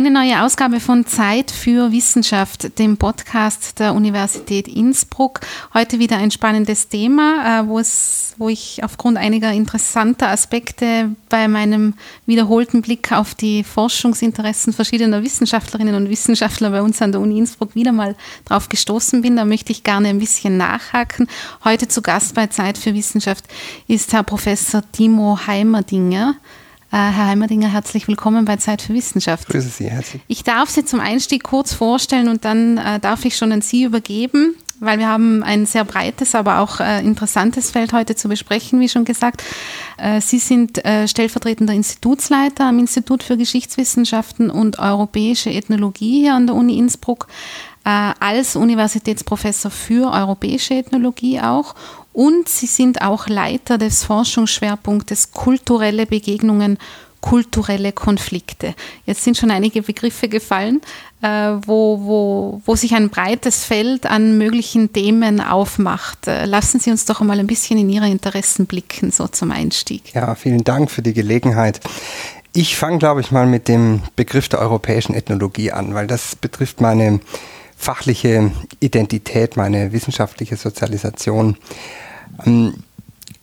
Eine 0.00 0.10
neue 0.10 0.42
Ausgabe 0.42 0.80
von 0.80 1.04
Zeit 1.04 1.50
für 1.50 1.92
Wissenschaft, 1.92 2.78
dem 2.78 2.96
Podcast 2.96 3.80
der 3.80 3.92
Universität 3.92 4.66
Innsbruck. 4.66 5.40
Heute 5.74 5.98
wieder 5.98 6.16
ein 6.16 6.30
spannendes 6.30 6.88
Thema, 6.88 7.60
äh, 7.60 7.68
wo, 7.68 7.78
es, 7.78 8.34
wo 8.38 8.48
ich 8.48 8.82
aufgrund 8.82 9.18
einiger 9.18 9.52
interessanter 9.52 10.28
Aspekte 10.28 11.14
bei 11.28 11.48
meinem 11.48 11.92
wiederholten 12.24 12.80
Blick 12.80 13.12
auf 13.12 13.34
die 13.34 13.62
Forschungsinteressen 13.62 14.72
verschiedener 14.72 15.22
Wissenschaftlerinnen 15.22 15.94
und 15.94 16.08
Wissenschaftler 16.08 16.70
bei 16.70 16.80
uns 16.80 17.02
an 17.02 17.12
der 17.12 17.20
Uni 17.20 17.36
Innsbruck 17.36 17.74
wieder 17.74 17.92
mal 17.92 18.16
drauf 18.46 18.70
gestoßen 18.70 19.20
bin. 19.20 19.36
Da 19.36 19.44
möchte 19.44 19.70
ich 19.70 19.84
gerne 19.84 20.08
ein 20.08 20.18
bisschen 20.18 20.56
nachhaken. 20.56 21.28
Heute 21.62 21.88
zu 21.88 22.00
Gast 22.00 22.34
bei 22.34 22.46
Zeit 22.46 22.78
für 22.78 22.94
Wissenschaft 22.94 23.44
ist 23.86 24.14
Herr 24.14 24.22
Professor 24.22 24.82
Timo 24.92 25.38
Heimerdinger. 25.46 26.36
Äh, 26.92 26.96
Herr 26.96 27.28
Heimerdinger, 27.28 27.68
herzlich 27.68 28.08
willkommen 28.08 28.44
bei 28.44 28.56
Zeit 28.56 28.82
für 28.82 28.94
Wissenschaft. 28.94 29.48
Grüße 29.48 29.68
Sie, 29.68 29.88
herzlich. 29.88 30.22
Ich 30.26 30.42
darf 30.42 30.70
Sie 30.70 30.84
zum 30.84 30.98
Einstieg 30.98 31.44
kurz 31.44 31.72
vorstellen 31.72 32.28
und 32.28 32.44
dann 32.44 32.78
äh, 32.78 32.98
darf 32.98 33.24
ich 33.24 33.36
schon 33.36 33.52
an 33.52 33.60
Sie 33.62 33.84
übergeben, 33.84 34.56
weil 34.80 34.98
wir 34.98 35.06
haben 35.06 35.44
ein 35.44 35.66
sehr 35.66 35.84
breites, 35.84 36.34
aber 36.34 36.58
auch 36.58 36.80
äh, 36.80 36.98
interessantes 37.04 37.70
Feld 37.70 37.92
heute 37.92 38.16
zu 38.16 38.28
besprechen, 38.28 38.80
wie 38.80 38.88
schon 38.88 39.04
gesagt. 39.04 39.44
Äh, 39.98 40.20
Sie 40.20 40.40
sind 40.40 40.84
äh, 40.84 41.06
stellvertretender 41.06 41.74
Institutsleiter 41.74 42.64
am 42.64 42.80
Institut 42.80 43.22
für 43.22 43.36
Geschichtswissenschaften 43.36 44.50
und 44.50 44.80
europäische 44.80 45.50
Ethnologie 45.50 46.22
hier 46.22 46.34
an 46.34 46.48
der 46.48 46.56
Uni 46.56 46.76
Innsbruck 46.76 47.28
äh, 47.84 48.12
als 48.18 48.56
Universitätsprofessor 48.56 49.70
für 49.70 50.12
europäische 50.12 50.74
Ethnologie 50.74 51.40
auch 51.40 51.76
und 52.20 52.50
sie 52.50 52.66
sind 52.66 53.00
auch 53.00 53.28
Leiter 53.28 53.78
des 53.78 54.04
Forschungsschwerpunktes 54.04 55.32
kulturelle 55.32 56.04
Begegnungen, 56.04 56.76
kulturelle 57.22 57.92
Konflikte. 57.92 58.74
Jetzt 59.06 59.24
sind 59.24 59.38
schon 59.38 59.50
einige 59.50 59.80
Begriffe 59.80 60.28
gefallen, 60.28 60.82
äh, 61.22 61.28
wo, 61.64 61.98
wo, 62.02 62.62
wo 62.66 62.76
sich 62.76 62.94
ein 62.94 63.08
breites 63.08 63.64
Feld 63.64 64.04
an 64.04 64.36
möglichen 64.36 64.92
Themen 64.92 65.40
aufmacht. 65.40 66.26
Äh, 66.26 66.44
lassen 66.44 66.78
Sie 66.78 66.90
uns 66.90 67.06
doch 67.06 67.22
einmal 67.22 67.38
ein 67.38 67.46
bisschen 67.46 67.78
in 67.78 67.88
Ihre 67.88 68.10
Interessen 68.10 68.66
blicken, 68.66 69.10
so 69.10 69.26
zum 69.26 69.50
Einstieg. 69.50 70.12
Ja, 70.12 70.34
vielen 70.34 70.62
Dank 70.62 70.90
für 70.90 71.00
die 71.00 71.14
Gelegenheit. 71.14 71.80
Ich 72.52 72.76
fange, 72.76 72.98
glaube 72.98 73.22
ich, 73.22 73.30
mal 73.30 73.46
mit 73.46 73.66
dem 73.66 74.02
Begriff 74.16 74.50
der 74.50 74.58
europäischen 74.58 75.14
Ethnologie 75.14 75.72
an, 75.72 75.94
weil 75.94 76.06
das 76.06 76.36
betrifft 76.36 76.82
meine 76.82 77.20
fachliche 77.78 78.50
Identität, 78.80 79.56
meine 79.56 79.92
wissenschaftliche 79.92 80.56
Sozialisation. 80.56 81.56
Ähm, 82.46 82.74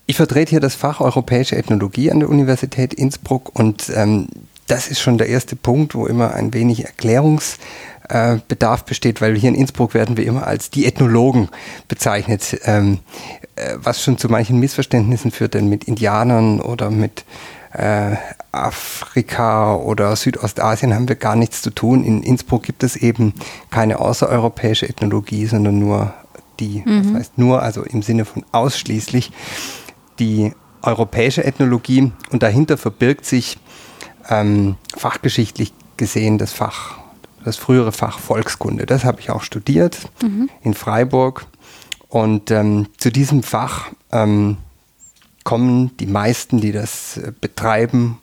ich 0.05 0.15
vertrete 0.15 0.51
hier 0.51 0.59
das 0.61 0.75
Fach 0.75 1.01
Europäische 1.01 1.57
Ethnologie 1.57 2.11
an 2.11 2.19
der 2.19 2.29
Universität 2.29 2.93
Innsbruck 2.93 3.59
und 3.59 3.91
ähm, 3.93 4.29
das 4.67 4.87
ist 4.87 5.01
schon 5.01 5.17
der 5.17 5.27
erste 5.27 5.55
Punkt, 5.55 5.95
wo 5.95 6.07
immer 6.07 6.33
ein 6.33 6.53
wenig 6.53 6.85
Erklärungsbedarf 6.85 8.85
besteht, 8.85 9.21
weil 9.21 9.35
hier 9.35 9.49
in 9.49 9.55
Innsbruck 9.55 9.93
werden 9.93 10.17
wir 10.17 10.25
immer 10.25 10.45
als 10.45 10.69
die 10.69 10.85
Ethnologen 10.85 11.49
bezeichnet, 11.87 12.59
ähm, 12.65 12.99
äh, 13.55 13.75
was 13.77 14.03
schon 14.03 14.17
zu 14.17 14.29
manchen 14.29 14.59
Missverständnissen 14.59 15.31
führt, 15.31 15.53
denn 15.53 15.69
mit 15.69 15.85
Indianern 15.85 16.61
oder 16.61 16.89
mit 16.89 17.23
äh, 17.73 18.15
Afrika 18.51 19.75
oder 19.75 20.15
Südostasien 20.15 20.93
haben 20.93 21.09
wir 21.09 21.15
gar 21.15 21.35
nichts 21.35 21.61
zu 21.61 21.69
tun. 21.69 22.03
In 22.03 22.23
Innsbruck 22.23 22.63
gibt 22.63 22.83
es 22.83 22.95
eben 22.95 23.33
keine 23.71 23.99
außereuropäische 23.99 24.87
Ethnologie, 24.87 25.45
sondern 25.45 25.79
nur 25.79 26.13
die, 26.59 26.83
mhm. 26.86 27.03
das 27.03 27.13
heißt 27.13 27.38
nur, 27.38 27.61
also 27.61 27.83
im 27.83 28.02
Sinne 28.02 28.25
von 28.25 28.45
ausschließlich, 28.52 29.31
die 30.19 30.53
europäische 30.81 31.44
Ethnologie 31.44 32.11
und 32.31 32.44
dahinter 32.44 32.77
verbirgt 32.77 33.25
sich 33.25 33.58
ähm, 34.30 34.75
fachgeschichtlich 34.95 35.73
gesehen 35.97 36.38
das 36.38 36.53
Fach, 36.53 36.97
das 37.44 37.58
frühere 37.58 37.91
Fach 37.91 38.19
Volkskunde. 38.19 38.86
Das 38.86 39.03
habe 39.03 39.19
ich 39.19 39.30
auch 39.30 39.44
studiert 39.44 39.97
mhm. 40.22 40.49
in 40.61 40.73
Freiburg 40.73 41.45
und 42.09 42.52
ähm, 42.52 42.88
zu 42.97 43.11
diesem 43.11 43.44
Fach 43.44 43.89
ähm, 44.11 44.58
kommen 45.43 45.95
die 45.98 46.08
meisten, 46.08 46.61
die 46.61 46.71
das 46.71 47.17
äh, 47.17 47.31
betreiben, 47.39 48.20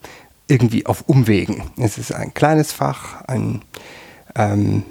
irgendwie 0.46 0.86
auf 0.86 1.04
Umwegen. 1.06 1.62
Es 1.78 1.98
ist 1.98 2.12
ein 2.12 2.34
kleines 2.34 2.72
Fach, 2.72 3.22
ein 3.26 3.62
ähm, 4.34 4.82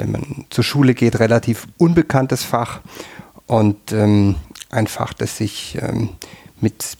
wenn 0.00 0.10
man 0.10 0.46
zur 0.50 0.64
Schule 0.64 0.94
geht, 0.94 1.20
relativ 1.20 1.68
unbekanntes 1.78 2.42
Fach 2.42 2.80
und 3.46 3.92
ähm, 3.92 4.36
ein 4.70 4.86
Fach, 4.86 5.12
das 5.12 5.36
sich 5.36 5.78
ähm, 5.80 6.10
mit 6.60 6.96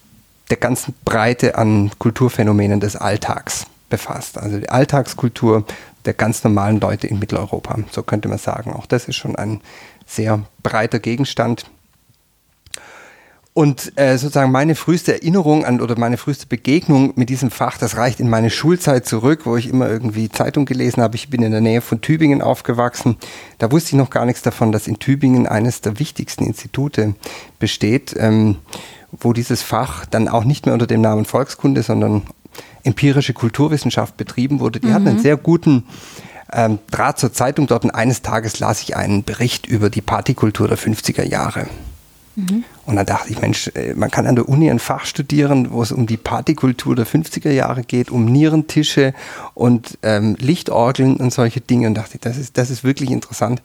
der 0.51 0.57
ganzen 0.57 0.95
Breite 1.05 1.57
an 1.57 1.91
Kulturphänomenen 1.99 2.81
des 2.81 2.97
Alltags 2.97 3.67
befasst. 3.89 4.39
Also 4.39 4.59
die 4.59 4.69
Alltagskultur 4.69 5.65
der 6.05 6.15
ganz 6.15 6.43
normalen 6.45 6.81
Leute 6.81 7.07
in 7.07 7.19
Mitteleuropa, 7.19 7.79
so 7.91 8.03
könnte 8.03 8.29
man 8.29 8.39
sagen. 8.39 8.73
Auch 8.73 8.87
das 8.87 9.07
ist 9.07 9.17
schon 9.17 9.37
ein 9.37 9.61
sehr 10.07 10.43
breiter 10.63 10.99
Gegenstand. 10.99 11.67
Und 13.61 13.93
äh, 13.97 14.17
sozusagen 14.17 14.53
meine 14.53 14.75
früheste 14.75 15.13
Erinnerung 15.13 15.67
an 15.67 15.83
oder 15.83 15.99
meine 15.99 16.17
früheste 16.17 16.47
Begegnung 16.47 17.13
mit 17.17 17.29
diesem 17.29 17.51
Fach, 17.51 17.77
das 17.77 17.99
reicht 17.99 18.19
in 18.19 18.31
meine 18.31 18.49
Schulzeit 18.49 19.05
zurück, 19.05 19.41
wo 19.45 19.55
ich 19.59 19.69
immer 19.69 19.87
irgendwie 19.87 20.31
Zeitung 20.31 20.65
gelesen 20.65 21.03
habe. 21.03 21.17
Ich 21.17 21.29
bin 21.29 21.43
in 21.43 21.51
der 21.53 21.61
Nähe 21.61 21.83
von 21.83 22.01
Tübingen 22.01 22.41
aufgewachsen. 22.41 23.19
Da 23.59 23.71
wusste 23.71 23.89
ich 23.89 23.97
noch 23.97 24.09
gar 24.09 24.25
nichts 24.25 24.41
davon, 24.41 24.73
dass 24.73 24.87
in 24.87 24.99
Tübingen 24.99 25.47
eines 25.47 25.83
der 25.83 25.99
wichtigsten 25.99 26.47
Institute 26.47 27.15
besteht, 27.59 28.15
ähm, 28.17 28.57
wo 29.13 29.35
dieses 29.35 29.61
Fach 29.61 30.07
dann 30.07 30.29
auch 30.29 30.45
nicht 30.45 30.65
mehr 30.65 30.73
unter 30.73 30.87
dem 30.87 31.03
Namen 31.03 31.27
Volkskunde, 31.27 31.83
sondern 31.83 32.23
empirische 32.83 33.35
Kulturwissenschaft 33.35 34.17
betrieben 34.17 34.61
wurde. 34.61 34.81
Die 34.81 34.87
mhm. 34.87 34.95
hatten 34.95 35.09
einen 35.09 35.19
sehr 35.19 35.37
guten 35.37 35.85
ähm, 36.51 36.79
Draht 36.91 37.19
zur 37.19 37.35
Zeitung 37.35 37.67
dort 37.67 37.85
und 37.85 37.91
eines 37.91 38.23
Tages 38.23 38.59
las 38.59 38.81
ich 38.81 38.97
einen 38.97 39.23
Bericht 39.23 39.67
über 39.67 39.91
die 39.91 40.01
Partykultur 40.01 40.67
der 40.67 40.79
50er 40.79 41.25
Jahre. 41.25 41.67
Mhm. 42.41 42.65
Und 42.87 42.97
dann 42.97 43.07
dachte 43.07 43.31
ich, 43.31 43.41
Mensch, 43.41 43.71
äh, 43.75 43.95
man 43.95 44.11
kann 44.11 44.27
an 44.27 44.35
der 44.35 44.49
Uni 44.49 44.71
ein 44.71 44.79
Fach 44.79 45.05
studieren, 45.05 45.71
wo 45.71 45.83
es 45.83 45.93
um 45.93 46.07
die 46.07 46.17
Partykultur 46.17 46.97
der 46.97 47.07
50er 47.07 47.51
Jahre 47.51 47.83
geht, 47.83 48.11
um 48.11 48.25
Nierentische 48.25 49.15
und 49.55 49.99
ähm, 50.03 50.37
Lichtorgeln 50.39 51.17
und 51.17 51.33
solche 51.33 51.61
Dinge. 51.61 51.87
Und 51.87 51.95
dachte, 51.95 52.19
das 52.19 52.37
ist, 52.37 52.57
das 52.59 52.71
ist 52.71 52.85
wirklich 52.85 53.11
interessant. 53.11 53.63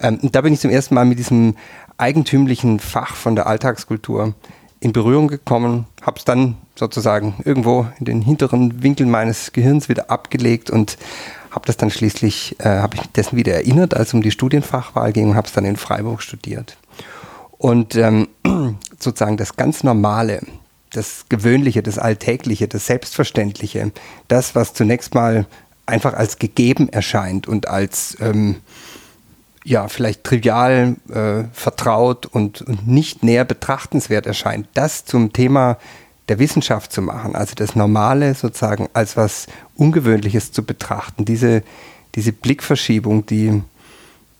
Ähm, 0.00 0.18
und 0.22 0.34
da 0.34 0.40
bin 0.40 0.52
ich 0.52 0.60
zum 0.60 0.70
ersten 0.70 0.94
Mal 0.94 1.04
mit 1.04 1.18
diesem 1.18 1.56
eigentümlichen 1.98 2.80
Fach 2.80 3.14
von 3.14 3.36
der 3.36 3.46
Alltagskultur 3.46 4.34
in 4.80 4.92
Berührung 4.92 5.28
gekommen, 5.28 5.86
habe 6.02 6.18
es 6.18 6.24
dann 6.24 6.56
sozusagen 6.74 7.34
irgendwo 7.44 7.86
in 7.98 8.04
den 8.04 8.20
hinteren 8.20 8.82
Winkeln 8.82 9.10
meines 9.10 9.52
Gehirns 9.52 9.88
wieder 9.88 10.10
abgelegt 10.10 10.70
und 10.70 10.98
habe 11.50 11.66
das 11.66 11.76
dann 11.76 11.90
schließlich, 11.90 12.56
äh, 12.58 12.64
habe 12.64 12.96
ich 12.96 13.02
dessen 13.12 13.36
wieder 13.36 13.54
erinnert, 13.54 13.94
als 13.94 14.08
es 14.08 14.14
um 14.14 14.22
die 14.22 14.32
Studienfachwahl 14.32 15.12
ging 15.12 15.30
und 15.30 15.36
habe 15.36 15.46
es 15.46 15.52
dann 15.52 15.64
in 15.64 15.76
Freiburg 15.76 16.20
studiert. 16.20 16.76
Und 17.64 17.96
ähm, 17.96 18.28
sozusagen 18.98 19.38
das 19.38 19.56
ganz 19.56 19.84
Normale, 19.84 20.42
das 20.90 21.24
Gewöhnliche, 21.30 21.82
das 21.82 21.98
Alltägliche, 21.98 22.68
das 22.68 22.84
Selbstverständliche, 22.84 23.90
das, 24.28 24.54
was 24.54 24.74
zunächst 24.74 25.14
mal 25.14 25.46
einfach 25.86 26.12
als 26.12 26.38
gegeben 26.38 26.90
erscheint 26.90 27.48
und 27.48 27.66
als 27.66 28.18
ähm, 28.20 28.56
ja, 29.64 29.88
vielleicht 29.88 30.24
trivial, 30.24 30.96
äh, 31.08 31.44
vertraut 31.54 32.26
und, 32.26 32.60
und 32.60 32.86
nicht 32.86 33.22
näher 33.22 33.46
betrachtenswert 33.46 34.26
erscheint, 34.26 34.68
das 34.74 35.06
zum 35.06 35.32
Thema 35.32 35.78
der 36.28 36.38
Wissenschaft 36.38 36.92
zu 36.92 37.00
machen, 37.00 37.34
also 37.34 37.54
das 37.54 37.74
Normale 37.74 38.34
sozusagen 38.34 38.90
als 38.92 39.16
was 39.16 39.46
Ungewöhnliches 39.74 40.52
zu 40.52 40.64
betrachten, 40.64 41.24
diese, 41.24 41.62
diese 42.14 42.32
Blickverschiebung, 42.32 43.24
die 43.24 43.62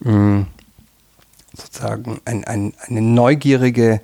mh, 0.00 0.12
mm, 0.12 0.46
sozusagen 1.54 2.20
ein, 2.24 2.44
ein, 2.44 2.74
eine 2.86 3.00
neugierige, 3.00 4.00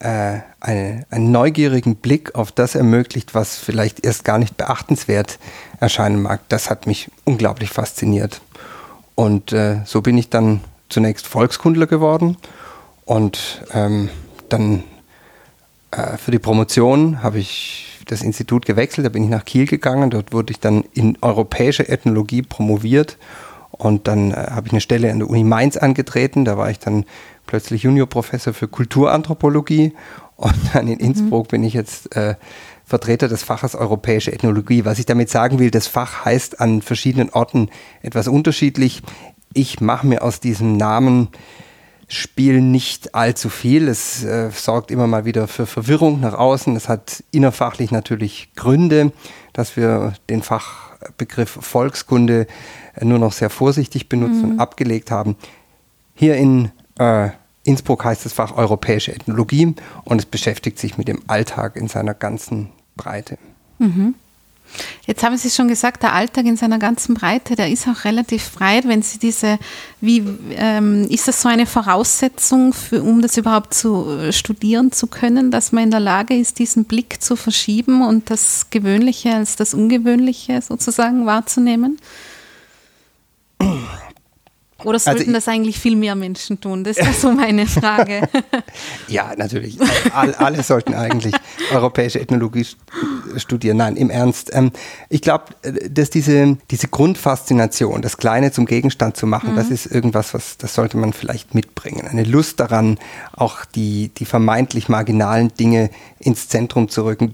äh, 0.00 0.38
eine, 0.60 1.06
einen 1.10 1.32
neugierigen 1.32 1.96
Blick 1.96 2.34
auf 2.34 2.52
das 2.52 2.74
ermöglicht, 2.74 3.34
was 3.34 3.56
vielleicht 3.56 4.04
erst 4.04 4.24
gar 4.24 4.38
nicht 4.38 4.56
beachtenswert 4.56 5.38
erscheinen 5.80 6.22
mag. 6.22 6.40
Das 6.48 6.70
hat 6.70 6.86
mich 6.86 7.10
unglaublich 7.24 7.70
fasziniert. 7.70 8.40
Und 9.14 9.52
äh, 9.52 9.80
so 9.84 10.00
bin 10.00 10.16
ich 10.16 10.30
dann 10.30 10.60
zunächst 10.88 11.26
Volkskundler 11.26 11.86
geworden 11.86 12.36
und 13.04 13.62
ähm, 13.72 14.10
dann 14.48 14.84
äh, 15.90 16.16
für 16.16 16.30
die 16.30 16.38
Promotion 16.38 17.22
habe 17.22 17.38
ich 17.38 17.88
das 18.06 18.22
Institut 18.22 18.66
gewechselt, 18.66 19.06
da 19.06 19.10
bin 19.10 19.24
ich 19.24 19.30
nach 19.30 19.44
Kiel 19.44 19.66
gegangen, 19.66 20.10
dort 20.10 20.32
wurde 20.32 20.52
ich 20.52 20.60
dann 20.60 20.84
in 20.92 21.16
europäische 21.22 21.88
Ethnologie 21.88 22.42
promoviert 22.42 23.16
und 23.82 24.06
dann 24.06 24.30
äh, 24.30 24.34
habe 24.36 24.68
ich 24.68 24.72
eine 24.72 24.80
Stelle 24.80 25.10
an 25.10 25.18
der 25.18 25.28
Uni 25.28 25.42
Mainz 25.42 25.76
angetreten. 25.76 26.44
Da 26.44 26.56
war 26.56 26.70
ich 26.70 26.78
dann 26.78 27.04
plötzlich 27.48 27.82
Juniorprofessor 27.82 28.54
für 28.54 28.68
Kulturanthropologie. 28.68 29.92
Und 30.36 30.54
dann 30.72 30.86
in 30.86 30.98
mhm. 30.98 31.04
Innsbruck 31.04 31.46
mhm. 31.46 31.50
bin 31.50 31.64
ich 31.64 31.74
jetzt 31.74 32.14
äh, 32.14 32.36
Vertreter 32.84 33.26
des 33.26 33.42
Faches 33.42 33.74
Europäische 33.74 34.32
Ethnologie. 34.32 34.84
Was 34.84 35.00
ich 35.00 35.06
damit 35.06 35.30
sagen 35.30 35.58
will, 35.58 35.72
das 35.72 35.88
Fach 35.88 36.24
heißt 36.24 36.60
an 36.60 36.80
verschiedenen 36.80 37.30
Orten 37.30 37.70
etwas 38.02 38.28
unterschiedlich. 38.28 39.02
Ich 39.52 39.80
mache 39.80 40.06
mir 40.06 40.22
aus 40.22 40.38
diesem 40.38 40.76
Namen 40.76 41.28
Spiel 42.06 42.60
nicht 42.60 43.16
allzu 43.16 43.48
viel. 43.48 43.88
Es 43.88 44.22
äh, 44.22 44.50
sorgt 44.52 44.92
immer 44.92 45.08
mal 45.08 45.24
wieder 45.24 45.48
für 45.48 45.66
Verwirrung 45.66 46.20
nach 46.20 46.34
außen. 46.34 46.76
Es 46.76 46.88
hat 46.88 47.24
innerfachlich 47.32 47.90
natürlich 47.90 48.50
Gründe, 48.54 49.12
dass 49.52 49.76
wir 49.76 50.12
den 50.30 50.42
Fachbegriff 50.42 51.50
Volkskunde 51.60 52.46
nur 53.00 53.18
noch 53.18 53.32
sehr 53.32 53.50
vorsichtig 53.50 54.08
benutzt 54.08 54.42
mhm. 54.42 54.52
und 54.52 54.60
abgelegt 54.60 55.10
haben. 55.10 55.36
Hier 56.14 56.36
in 56.36 56.70
äh, 56.98 57.30
Innsbruck 57.64 58.04
heißt 58.04 58.24
das 58.24 58.32
Fach 58.32 58.56
Europäische 58.56 59.14
Ethnologie 59.14 59.74
und 60.04 60.18
es 60.18 60.26
beschäftigt 60.26 60.78
sich 60.78 60.98
mit 60.98 61.08
dem 61.08 61.22
Alltag 61.26 61.76
in 61.76 61.88
seiner 61.88 62.14
ganzen 62.14 62.70
Breite. 62.96 63.38
Mhm. 63.78 64.14
Jetzt 65.06 65.22
haben 65.22 65.36
Sie 65.36 65.50
schon 65.50 65.68
gesagt, 65.68 66.02
der 66.02 66.14
Alltag 66.14 66.46
in 66.46 66.56
seiner 66.56 66.78
ganzen 66.78 67.14
Breite, 67.14 67.56
der 67.56 67.68
ist 67.68 67.86
auch 67.88 68.04
relativ 68.04 68.52
breit. 68.52 68.88
Wenn 68.88 69.02
Sie 69.02 69.18
diese, 69.18 69.58
wie 70.00 70.22
ähm, 70.56 71.06
ist 71.10 71.28
das 71.28 71.42
so 71.42 71.48
eine 71.48 71.66
Voraussetzung, 71.66 72.72
für, 72.72 73.02
um 73.02 73.20
das 73.20 73.36
überhaupt 73.36 73.74
zu 73.74 74.08
äh, 74.08 74.32
studieren 74.32 74.92
zu 74.92 75.08
können, 75.08 75.50
dass 75.50 75.72
man 75.72 75.84
in 75.84 75.90
der 75.90 76.00
Lage 76.00 76.34
ist, 76.34 76.58
diesen 76.58 76.84
Blick 76.84 77.22
zu 77.22 77.36
verschieben 77.36 78.02
und 78.02 78.30
das 78.30 78.68
Gewöhnliche 78.70 79.34
als 79.34 79.56
das 79.56 79.74
Ungewöhnliche 79.74 80.62
sozusagen 80.62 81.26
wahrzunehmen? 81.26 81.98
Oder 84.84 84.94
also 84.94 85.10
sollten 85.10 85.20
also 85.20 85.32
das 85.32 85.48
eigentlich 85.48 85.78
viel 85.78 85.96
mehr 85.96 86.14
Menschen 86.14 86.60
tun? 86.60 86.84
Das 86.84 86.96
ist 86.96 87.20
so 87.20 87.32
meine 87.32 87.66
Frage. 87.66 88.28
ja, 89.08 89.32
natürlich. 89.36 89.78
Alle, 90.12 90.38
alle 90.38 90.62
sollten 90.62 90.94
eigentlich 90.94 91.34
europäische 91.72 92.20
Ethnologie 92.20 92.66
studieren. 93.36 93.76
Nein, 93.76 93.96
im 93.96 94.10
Ernst. 94.10 94.50
Ähm, 94.52 94.72
ich 95.08 95.22
glaube, 95.22 95.44
äh, 95.62 95.88
dass 95.90 96.10
diese, 96.10 96.58
diese 96.70 96.88
Grundfaszination, 96.88 98.02
das 98.02 98.16
Kleine 98.16 98.52
zum 98.52 98.66
Gegenstand 98.66 99.16
zu 99.16 99.26
machen, 99.26 99.52
mhm. 99.52 99.56
das 99.56 99.70
ist 99.70 99.86
irgendwas, 99.86 100.34
was, 100.34 100.58
das 100.58 100.74
sollte 100.74 100.96
man 100.96 101.12
vielleicht 101.12 101.54
mitbringen. 101.54 102.06
Eine 102.06 102.24
Lust 102.24 102.60
daran, 102.60 102.98
auch 103.32 103.64
die, 103.64 104.10
die 104.16 104.24
vermeintlich 104.24 104.88
marginalen 104.88 105.54
Dinge 105.54 105.90
ins 106.18 106.48
Zentrum 106.48 106.88
zu 106.88 107.04
rücken. 107.04 107.32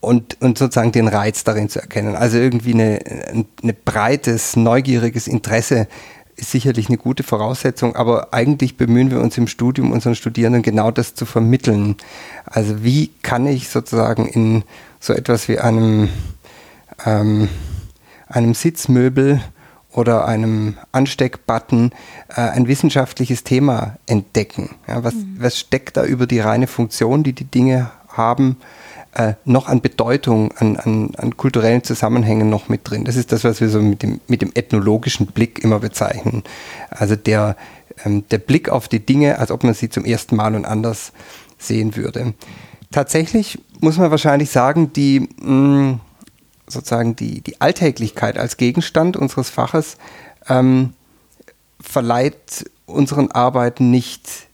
Und, 0.00 0.40
und 0.40 0.58
sozusagen 0.58 0.92
den 0.92 1.08
Reiz 1.08 1.42
darin 1.42 1.68
zu 1.68 1.80
erkennen. 1.80 2.14
Also 2.14 2.38
irgendwie 2.38 2.74
eine, 2.74 3.00
ein 3.32 3.46
breites, 3.84 4.54
neugieriges 4.54 5.26
Interesse 5.26 5.88
ist 6.36 6.50
sicherlich 6.50 6.88
eine 6.88 6.98
gute 6.98 7.22
Voraussetzung, 7.22 7.96
aber 7.96 8.32
eigentlich 8.32 8.76
bemühen 8.76 9.10
wir 9.10 9.20
uns 9.20 9.38
im 9.38 9.46
Studium 9.48 9.90
unseren 9.90 10.14
Studierenden 10.14 10.62
genau 10.62 10.90
das 10.90 11.14
zu 11.14 11.24
vermitteln. 11.24 11.96
Also 12.44 12.84
wie 12.84 13.10
kann 13.22 13.46
ich 13.46 13.68
sozusagen 13.68 14.26
in 14.26 14.62
so 15.00 15.12
etwas 15.14 15.48
wie 15.48 15.58
einem, 15.58 16.10
ähm, 17.04 17.48
einem 18.28 18.54
Sitzmöbel 18.54 19.40
oder 19.96 20.26
einem 20.26 20.76
Ansteckbutton 20.92 21.92
äh, 22.28 22.42
ein 22.42 22.68
wissenschaftliches 22.68 23.44
Thema 23.44 23.96
entdecken. 24.06 24.74
Ja, 24.86 25.02
was, 25.02 25.14
mhm. 25.14 25.36
was 25.38 25.58
steckt 25.58 25.96
da 25.96 26.04
über 26.04 26.26
die 26.26 26.40
reine 26.40 26.66
Funktion, 26.66 27.22
die 27.22 27.32
die 27.32 27.44
Dinge 27.44 27.90
haben? 28.08 28.58
Äh, 29.16 29.34
noch 29.46 29.66
an 29.66 29.80
Bedeutung, 29.80 30.52
an, 30.58 30.76
an, 30.76 31.12
an 31.16 31.36
kulturellen 31.36 31.82
Zusammenhängen 31.82 32.50
noch 32.50 32.68
mit 32.68 32.88
drin. 32.88 33.04
Das 33.04 33.16
ist 33.16 33.32
das, 33.32 33.44
was 33.44 33.62
wir 33.62 33.70
so 33.70 33.80
mit 33.80 34.02
dem, 34.02 34.20
mit 34.28 34.42
dem 34.42 34.52
ethnologischen 34.54 35.26
Blick 35.26 35.64
immer 35.64 35.78
bezeichnen. 35.78 36.42
Also 36.90 37.16
der, 37.16 37.56
ähm, 38.04 38.28
der 38.30 38.38
Blick 38.38 38.68
auf 38.68 38.88
die 38.88 39.04
Dinge, 39.04 39.38
als 39.38 39.50
ob 39.50 39.64
man 39.64 39.72
sie 39.72 39.88
zum 39.88 40.04
ersten 40.04 40.36
Mal 40.36 40.54
und 40.54 40.66
anders 40.66 41.12
sehen 41.58 41.96
würde. 41.96 42.34
Tatsächlich 42.90 43.58
muss 43.80 43.96
man 43.96 44.10
wahrscheinlich 44.10 44.50
sagen, 44.50 44.92
die 44.92 45.20
mh, 45.40 45.50
mm, 45.50 46.00
sozusagen 46.66 47.16
die, 47.16 47.40
die 47.40 47.60
Alltäglichkeit 47.60 48.36
als 48.36 48.58
Gegenstand 48.58 49.16
unseres 49.16 49.48
Faches 49.48 49.96
ähm, 50.46 50.92
verleiht 51.80 52.68
unseren 52.84 53.30
Arbeiten 53.30 53.90
nicht 53.90 54.45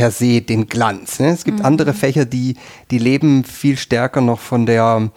per 0.00 0.10
se 0.10 0.40
den 0.40 0.66
Glanz. 0.66 1.20
Ne? 1.20 1.28
Es 1.28 1.44
gibt 1.44 1.58
mhm. 1.58 1.66
andere 1.66 1.92
Fächer, 1.92 2.24
die, 2.24 2.56
die 2.90 2.96
leben 2.96 3.44
viel 3.44 3.76
stärker 3.76 4.22
noch 4.22 4.40
von 4.40 4.64
der 4.64 5.10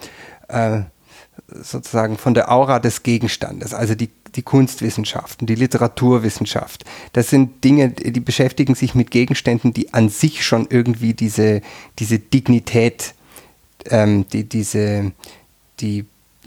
äh, 0.48 0.80
sozusagen 1.48 2.18
von 2.18 2.34
der 2.34 2.52
Aura 2.52 2.80
des 2.80 3.02
Gegenstandes, 3.02 3.72
also 3.72 3.94
die, 3.94 4.10
die 4.34 4.42
Kunstwissenschaften, 4.42 5.46
die 5.46 5.54
Literaturwissenschaft. 5.54 6.84
Das 7.14 7.30
sind 7.30 7.64
Dinge, 7.64 7.92
die 7.92 8.20
beschäftigen 8.20 8.74
sich 8.74 8.94
mit 8.94 9.10
Gegenständen, 9.10 9.72
die 9.72 9.94
an 9.94 10.10
sich 10.10 10.44
schon 10.44 10.66
irgendwie 10.68 11.14
diese, 11.14 11.62
diese 11.98 12.18
Dignität, 12.18 13.14
ähm, 13.86 14.26
die, 14.34 14.44
diese, 14.44 15.12
die 15.80 16.04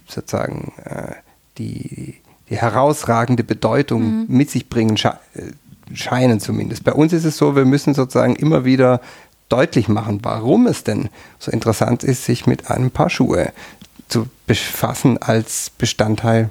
sozusagen 0.07 0.74
äh, 0.86 1.13
die, 1.57 2.18
die 2.51 2.56
herausragende 2.56 3.44
Bedeutung 3.44 4.04
mhm. 4.04 4.25
mit 4.28 4.51
sich 4.51 4.69
bringen, 4.69 4.95
scheinen 5.94 6.39
zumindest. 6.39 6.84
Bei 6.84 6.94
uns 6.94 7.13
ist 7.13 7.25
es 7.25 7.38
so, 7.38 7.56
wir 7.56 7.66
müssen 7.66 7.94
sozusagen 7.94 8.36
immer 8.36 8.66
wieder 8.66 9.01
deutlich 9.50 9.88
machen, 9.88 10.19
warum 10.24 10.68
es 10.68 10.84
denn 10.84 11.10
so 11.39 11.51
interessant 11.51 12.04
ist, 12.04 12.25
sich 12.25 12.45
mit 12.45 12.69
einem 12.69 12.92
Paar 12.92 13.10
Schuhe 13.10 13.54
zu 14.10 14.28
befassen 14.45 15.18
als 15.18 15.69
Bestandteil 15.69 16.50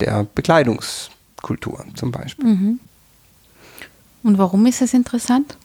der 0.00 0.26
Bekleidungskultur 0.34 1.84
zum 1.94 2.12
Beispiel. 2.12 2.46
Mhm. 2.46 2.80
Und 4.22 4.38
warum 4.38 4.66
ist 4.66 4.82
es 4.82 4.92
interessant? 4.92 5.56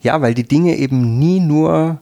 Ja, 0.00 0.20
weil 0.22 0.34
die 0.34 0.48
Dinge 0.48 0.76
eben 0.76 1.18
nie 1.18 1.40
nur 1.40 1.98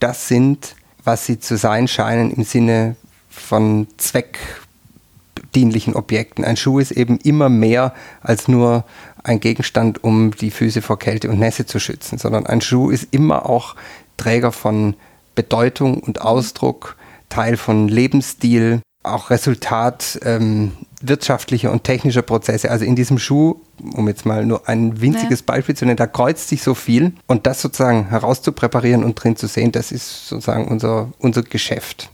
das 0.00 0.28
sind, 0.28 0.74
was 1.04 1.26
sie 1.26 1.38
zu 1.38 1.56
sein 1.56 1.88
scheinen 1.88 2.30
im 2.30 2.44
Sinne 2.44 2.96
von 3.30 3.86
zweckdienlichen 3.96 5.94
Objekten. 5.94 6.44
Ein 6.44 6.56
Schuh 6.56 6.80
ist 6.80 6.90
eben 6.90 7.18
immer 7.18 7.48
mehr 7.48 7.94
als 8.20 8.48
nur 8.48 8.84
ein 9.26 9.40
Gegenstand, 9.40 10.04
um 10.04 10.30
die 10.30 10.50
Füße 10.50 10.82
vor 10.82 10.98
Kälte 10.98 11.28
und 11.28 11.38
Nässe 11.38 11.66
zu 11.66 11.78
schützen, 11.78 12.18
sondern 12.18 12.46
ein 12.46 12.60
Schuh 12.60 12.90
ist 12.90 13.08
immer 13.10 13.48
auch 13.48 13.74
Träger 14.16 14.52
von 14.52 14.94
Bedeutung 15.34 15.98
und 15.98 16.20
Ausdruck, 16.20 16.96
Teil 17.28 17.56
von 17.56 17.88
Lebensstil, 17.88 18.80
auch 19.02 19.30
Resultat 19.30 20.18
ähm, 20.24 20.72
wirtschaftlicher 21.00 21.70
und 21.70 21.84
technischer 21.84 22.22
Prozesse. 22.22 22.70
Also 22.70 22.84
in 22.84 22.96
diesem 22.96 23.18
Schuh, 23.18 23.60
um 23.94 24.08
jetzt 24.08 24.26
mal 24.26 24.46
nur 24.46 24.68
ein 24.68 25.00
winziges 25.00 25.40
ja. 25.40 25.44
Beispiel 25.46 25.76
zu 25.76 25.84
nennen, 25.84 25.96
da 25.96 26.06
kreuzt 26.06 26.48
sich 26.48 26.62
so 26.62 26.74
viel 26.74 27.12
und 27.26 27.46
das 27.46 27.60
sozusagen 27.60 28.08
herauszupräparieren 28.08 29.04
und 29.04 29.14
drin 29.14 29.36
zu 29.36 29.46
sehen, 29.46 29.72
das 29.72 29.92
ist 29.92 30.28
sozusagen 30.28 30.66
unser, 30.68 31.12
unser 31.18 31.42
Geschäft. 31.42 32.10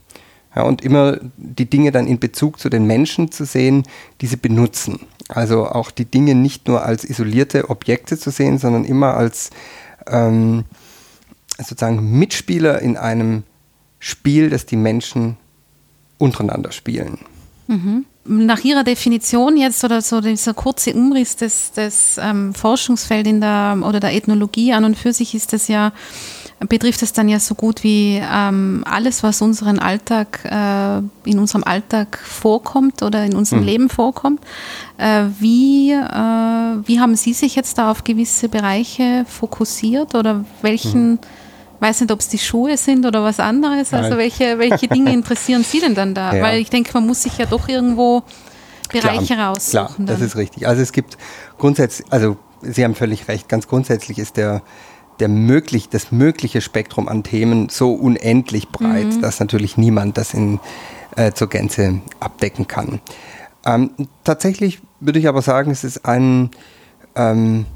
Ja, 0.54 0.62
und 0.62 0.82
immer 0.82 1.19
die 1.37 1.69
Dinge 1.69 1.93
dann 1.93 2.06
in 2.06 2.19
Bezug 2.19 2.58
zu 2.58 2.69
den 2.69 2.87
Menschen 2.87 3.32
zu 3.32 3.44
sehen, 3.44 3.84
die 4.20 4.26
sie 4.26 4.37
benutzen. 4.37 5.00
Also 5.28 5.66
auch 5.66 5.90
die 5.90 6.04
Dinge 6.04 6.34
nicht 6.34 6.69
nur 6.69 6.84
als 6.84 7.04
isolierte 7.04 7.70
Objekte 7.70 8.19
zu 8.19 8.31
sehen, 8.31 8.58
sondern 8.58 8.84
immer 8.84 9.14
als 9.14 9.50
ähm, 10.06 10.64
sozusagen 11.56 12.19
Mitspieler 12.19 12.81
in 12.82 12.96
einem 12.96 13.44
Spiel, 13.99 14.50
das 14.50 14.66
die 14.66 14.76
Menschen 14.76 15.37
untereinander 16.19 16.72
spielen. 16.72 17.19
Mhm. 17.69 18.05
Nach 18.25 18.62
Ihrer 18.62 18.84
Definition 18.84 19.56
jetzt 19.56 19.82
oder 19.82 20.00
so 20.00 20.20
dieser 20.20 20.55
kurze 20.55 20.94
Umriss 20.94 21.36
des, 21.36 21.72
des 21.72 22.19
ähm, 22.19 22.55
Forschungsfelds 22.55 23.29
in 23.29 23.41
der 23.41 23.79
oder 23.84 24.00
der 24.00 24.12
Ethnologie 24.15 24.72
an 24.72 24.84
und 24.84 24.96
für 24.96 25.12
sich 25.12 25.34
ist 25.34 25.53
das 25.53 25.67
ja 25.67 25.93
betrifft 26.69 27.02
es 27.02 27.12
dann 27.12 27.28
ja 27.28 27.38
so 27.38 27.54
gut 27.54 27.82
wie 27.82 28.22
ähm, 28.22 28.84
alles, 28.86 29.22
was 29.22 29.42
unseren 29.42 29.78
Alltag, 29.78 30.40
äh, 30.44 30.98
in 31.28 31.38
unserem 31.38 31.64
Alltag 31.64 32.19
vorkommt 32.19 33.02
oder 33.02 33.24
in 33.24 33.34
unserem 33.34 33.62
mhm. 33.62 33.66
Leben 33.66 33.88
vorkommt. 33.88 34.40
Äh, 34.98 35.24
wie, 35.38 35.92
äh, 35.92 35.96
wie 35.96 37.00
haben 37.00 37.16
Sie 37.16 37.32
sich 37.32 37.56
jetzt 37.56 37.78
da 37.78 37.90
auf 37.90 38.04
gewisse 38.04 38.48
Bereiche 38.48 39.24
fokussiert 39.28 40.14
oder 40.14 40.44
welchen, 40.62 41.12
mhm. 41.12 41.19
weiß 41.81 42.02
nicht, 42.02 42.12
ob 42.12 42.20
es 42.20 42.28
die 42.28 42.38
Schuhe 42.38 42.76
sind 42.76 43.06
oder 43.06 43.22
was 43.22 43.40
anderes, 43.40 43.92
also 43.92 44.16
welche, 44.16 44.58
welche 44.58 44.88
Dinge 44.88 45.12
interessieren 45.14 45.64
Sie 45.64 45.81
denn 45.81 45.94
dann 45.94 46.14
da? 46.14 46.34
Ja. 46.34 46.42
Weil 46.42 46.60
ich 46.60 46.70
denke, 46.70 46.90
man 46.94 47.06
muss 47.06 47.22
sich 47.22 47.38
ja 47.38 47.46
doch 47.46 47.69
irgendwo 47.69 48.22
Bereiche 48.92 49.34
klar, 49.34 49.50
raussuchen. 49.50 50.06
Klar, 50.06 50.19
das 50.19 50.20
ist 50.20 50.36
richtig. 50.36 50.66
Also 50.66 50.82
es 50.82 50.92
gibt 50.92 51.16
grundsätzlich, 51.58 52.06
also 52.10 52.36
Sie 52.60 52.84
haben 52.84 52.94
völlig 52.94 53.26
recht, 53.26 53.48
ganz 53.48 53.66
grundsätzlich 53.66 54.19
ist 54.19 54.36
der 54.36 54.62
der 55.20 55.28
möglich, 55.28 55.88
das 55.88 56.12
mögliche 56.12 56.60
Spektrum 56.60 57.08
an 57.08 57.22
Themen 57.22 57.69
so 57.69 57.92
unendlich 57.92 58.69
breit, 58.69 59.06
mhm. 59.06 59.20
dass 59.20 59.40
natürlich 59.40 59.76
niemand 59.76 60.19
das 60.19 60.34
in, 60.34 60.60
äh, 61.16 61.32
zur 61.32 61.48
Gänze 61.48 62.00
abdecken 62.20 62.66
kann. 62.66 63.00
Ähm, 63.64 63.90
tatsächlich 64.24 64.81
würde 65.00 65.19
ich 65.19 65.28
aber 65.28 65.42
sagen, 65.42 65.70
es 65.70 65.84
ist 65.84 66.04
ein, 66.04 66.50
ähm, 67.14 67.66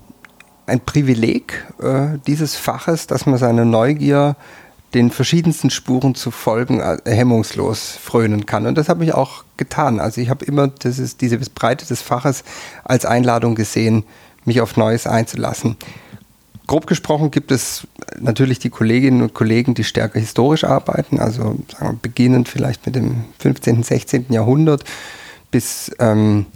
ein 0.66 0.80
Privileg 0.80 1.64
äh, 1.80 2.18
dieses 2.26 2.56
Faches, 2.56 3.06
dass 3.06 3.26
man 3.26 3.38
seine 3.38 3.64
Neugier 3.64 4.36
den 4.94 5.10
verschiedensten 5.10 5.70
Spuren 5.70 6.14
zu 6.14 6.30
folgen 6.30 6.80
äh, 6.80 6.98
hemmungslos 7.04 7.92
frönen 8.02 8.46
kann. 8.46 8.66
Und 8.66 8.78
das 8.78 8.88
habe 8.88 9.04
ich 9.04 9.14
auch 9.14 9.44
getan. 9.56 10.00
Also 10.00 10.20
ich 10.20 10.30
habe 10.30 10.44
immer 10.44 10.68
dieses, 10.68 11.16
diese 11.16 11.38
Breite 11.38 11.86
des 11.86 12.02
Faches 12.02 12.44
als 12.82 13.04
Einladung 13.04 13.54
gesehen, 13.54 14.04
mich 14.44 14.60
auf 14.60 14.76
Neues 14.76 15.06
einzulassen 15.06 15.76
grob 16.66 16.86
gesprochen 16.86 17.30
gibt 17.30 17.50
es 17.50 17.86
natürlich 18.18 18.58
die 18.58 18.70
Kolleginnen 18.70 19.22
und 19.22 19.34
Kollegen, 19.34 19.74
die 19.74 19.84
stärker 19.84 20.18
historisch 20.18 20.64
arbeiten, 20.64 21.18
also 21.18 21.56
wir, 21.80 21.92
beginnend 22.00 22.48
vielleicht 22.48 22.86
mit 22.86 22.96
dem 22.96 23.24
15., 23.38 23.82
16. 23.82 24.26
Jahrhundert 24.30 24.84
bis 25.50 25.90
ähm, 25.98 26.46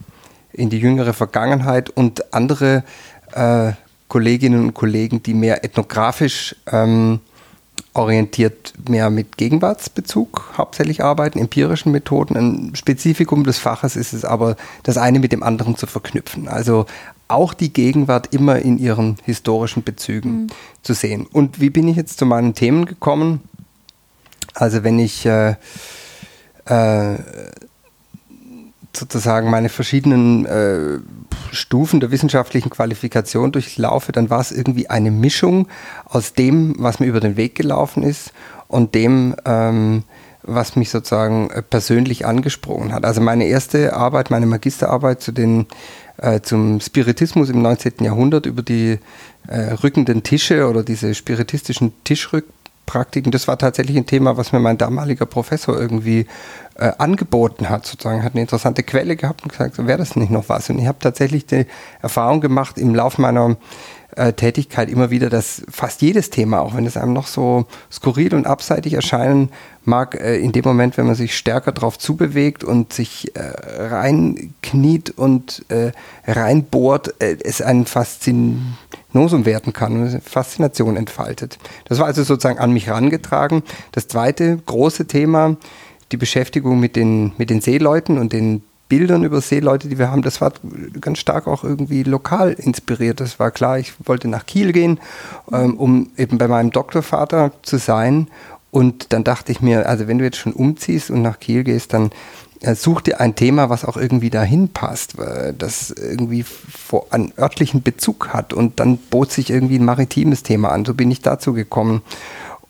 in 0.53 0.71
die 0.71 0.79
jüngere 0.79 1.13
Vergangenheit 1.13 1.91
und 1.91 2.35
andere 2.35 2.85
äh, 3.33 3.73
Kolleginnen 4.09 4.65
und 4.65 4.75
Kollegen, 4.75 5.23
die 5.23 5.35
mehr 5.35 5.65
ethnografisch 5.65 6.57
ähm, 6.71 7.21
orientiert 7.95 8.73
mehr 8.89 9.11
mit 9.11 9.37
Gegenwartsbezug 9.37 10.53
hauptsächlich 10.57 11.03
arbeiten, 11.03 11.39
empirischen 11.39 11.93
Methoden. 11.93 12.37
Ein 12.37 12.75
Spezifikum 12.75 13.45
des 13.45 13.59
Faches 13.59 13.97
ist 13.97 14.13
es 14.13 14.25
aber, 14.25 14.57
das 14.83 14.97
eine 14.97 15.19
mit 15.19 15.33
dem 15.33 15.43
anderen 15.43 15.77
zu 15.77 15.87
verknüpfen. 15.87 16.49
Also 16.49 16.87
auch 17.31 17.55
die 17.55 17.73
Gegenwart 17.73 18.33
immer 18.35 18.59
in 18.59 18.79
ihren 18.79 19.17
historischen 19.25 19.83
Bezügen 19.83 20.43
mhm. 20.43 20.47
zu 20.83 20.95
sehen. 20.95 21.27
Und 21.33 21.61
wie 21.61 21.71
bin 21.71 21.89
ich 21.89 21.97
jetzt 21.97 22.19
zu 22.19 22.27
meinen 22.27 22.55
Themen 22.55 22.87
gekommen? 22.87 23.41
Also 24.55 24.83
wenn 24.83 24.99
ich 24.99 25.27
äh, 25.27 25.55
äh, 26.67 27.19
sozusagen 28.95 29.51
meine 29.51 29.69
verschiedenen 29.69 30.47
äh, 30.47 30.99
Stufen 31.53 32.01
der 32.01 32.11
wissenschaftlichen 32.11 32.71
Qualifikation 32.71 33.53
durchlaufe, 33.53 34.13
dann 34.13 34.31
war 34.31 34.41
es 34.41 34.53
irgendwie 34.53 34.91
eine 34.91 35.11
Mischung 35.11 35.69
aus 36.07 36.35
dem, 36.35 36.75
was 36.79 37.01
mir 37.01 37.07
über 37.07 37.21
den 37.21 37.37
Weg 37.37 37.55
gelaufen 37.55 38.03
ist 38.03 38.33
und 38.69 38.95
dem, 38.95 39.35
ähm, 39.45 40.05
was 40.43 40.77
mich 40.77 40.91
sozusagen 40.91 41.51
äh, 41.51 41.63
persönlich 41.63 42.27
angesprochen 42.27 42.93
hat. 42.93 43.05
Also 43.05 43.21
meine 43.21 43.47
erste 43.47 43.95
Arbeit, 43.95 44.31
meine 44.31 44.47
Magisterarbeit 44.47 45.21
zu 45.21 45.33
den, 45.33 45.67
äh, 46.21 46.41
zum 46.41 46.81
Spiritismus 46.81 47.49
im 47.49 47.63
19. 47.63 47.95
Jahrhundert 48.01 48.47
über 48.47 48.63
die 48.63 48.99
äh, 49.49 49.73
rückenden 49.83 50.23
Tische 50.23 50.69
oder 50.69 50.83
diese 50.83 51.15
spiritistischen 51.15 51.93
Tischrückpraktiken, 52.05 53.33
das 53.33 53.49
war 53.49 53.59
tatsächlich 53.59 53.97
ein 53.97 54.07
Thema, 54.07 54.37
was 54.37 54.53
mir 54.53 54.61
mein 54.61 54.79
damaliger 54.79 55.27
Professor 55.27 55.79
irgendwie 55.79 56.27
äh, 56.77 56.93
angeboten 56.99 57.69
hat, 57.69 57.87
sozusagen, 57.87 58.23
hat 58.23 58.35
eine 58.35 58.43
interessante 58.43 58.83
Quelle 58.83 59.17
gehabt 59.17 59.43
und 59.43 59.53
gesagt, 59.53 59.79
wäre 59.87 59.99
das 59.99 60.17
nicht 60.17 60.31
noch 60.31 60.49
was. 60.49 60.69
Und 60.71 60.79
ich 60.79 60.87
habe 60.87 60.99
tatsächlich 60.99 61.47
die 61.47 61.67
Erfahrung 62.03 62.41
gemacht 62.41 62.79
im 62.79 62.95
Laufe 62.95 63.21
meiner 63.21 63.57
äh, 64.17 64.33
Tätigkeit 64.33 64.89
immer 64.91 65.11
wieder, 65.11 65.31
dass 65.31 65.63
fast 65.71 66.03
jedes 66.03 66.31
Thema, 66.31 66.61
auch 66.61 66.75
wenn 66.75 66.87
es 66.87 66.97
einem 66.97 67.13
noch 67.13 67.27
so 67.27 67.67
skurril 67.91 68.35
und 68.35 68.47
abseitig 68.47 68.95
erscheinen 68.95 69.51
mag, 69.85 70.15
äh, 70.21 70.39
in 70.39 70.53
dem 70.53 70.65
Moment, 70.65 70.97
wenn 70.97 71.07
man 71.07 71.15
sich 71.15 71.37
stärker 71.37 71.73
darauf 71.73 71.99
zubewegt 71.99 72.65
und 72.65 72.93
sich 72.93 73.35
äh, 73.37 73.41
reinkniet 73.41 75.11
und 75.11 75.65
äh, 75.69 75.93
reinbohrt, 76.27 77.15
äh, 77.23 77.37
es 77.43 77.63
einen 77.63 77.87
Faszinosum 77.87 79.45
werden 79.45 79.73
kann 79.73 79.93
und 79.93 80.09
eine 80.09 80.21
Faszination 80.21 80.97
entfaltet. 80.97 81.59
Das 81.87 81.99
war 81.99 82.07
also 82.07 82.23
sozusagen 82.23 82.59
an 82.59 82.73
mich 82.73 82.87
herangetragen. 82.87 83.63
Das 83.93 84.09
zweite 84.09 84.59
große 84.67 85.07
Thema, 85.07 85.57
die 86.13 86.17
Beschäftigung 86.17 86.81
mit 86.81 86.97
den, 86.97 87.33
mit 87.39 87.51
den 87.51 87.61
Seeleuten 87.61 88.19
und 88.19 88.33
den 88.33 88.63
Bildern 88.91 89.25
über 89.25 89.41
Seeleute, 89.41 89.89
die 89.89 89.99
wir 89.99 90.11
haben, 90.11 90.21
das 90.21 90.41
war 90.41 90.53
ganz 91.01 91.21
stark 91.21 91.47
auch 91.47 91.65
irgendwie 91.65 92.03
lokal 92.03 92.53
inspiriert. 92.53 93.21
Das 93.21 93.39
war 93.39 93.53
klar, 93.53 93.79
ich 93.79 93.95
wollte 94.05 94.29
nach 94.29 94.45
Kiel 94.45 94.73
gehen, 94.73 95.01
ähm, 95.51 95.75
um 95.79 96.11
eben 96.19 96.37
bei 96.37 96.49
meinem 96.49 96.73
Doktorvater 96.73 97.53
zu 97.63 97.79
sein. 97.79 98.27
Und 98.73 99.13
dann 99.13 99.25
dachte 99.25 99.53
ich 99.53 99.63
mir, 99.63 99.89
also 99.89 100.09
wenn 100.09 100.19
du 100.19 100.25
jetzt 100.25 100.39
schon 100.39 100.53
umziehst 100.53 101.11
und 101.11 101.23
nach 101.23 101.39
Kiel 101.39 101.63
gehst, 101.63 101.95
dann 101.95 102.11
äh, 102.61 102.75
such 102.75 103.01
dir 103.03 103.21
ein 103.21 103.37
Thema, 103.37 103.71
was 103.71 103.85
auch 103.85 103.97
irgendwie 103.97 104.31
dahin 104.31 104.69
passt, 104.69 105.15
das 105.57 105.91
irgendwie 105.91 106.43
vor, 106.43 107.07
einen 107.11 107.33
örtlichen 107.39 107.83
Bezug 107.83 108.31
hat. 108.31 108.53
Und 108.53 108.81
dann 108.81 108.99
bot 108.99 109.31
sich 109.31 109.51
irgendwie 109.51 109.79
ein 109.79 109.85
maritimes 109.85 110.43
Thema 110.43 110.71
an. 110.73 110.85
So 110.85 110.95
bin 110.95 111.13
ich 111.13 111.23
dazu 111.23 111.53
gekommen. 111.53 112.03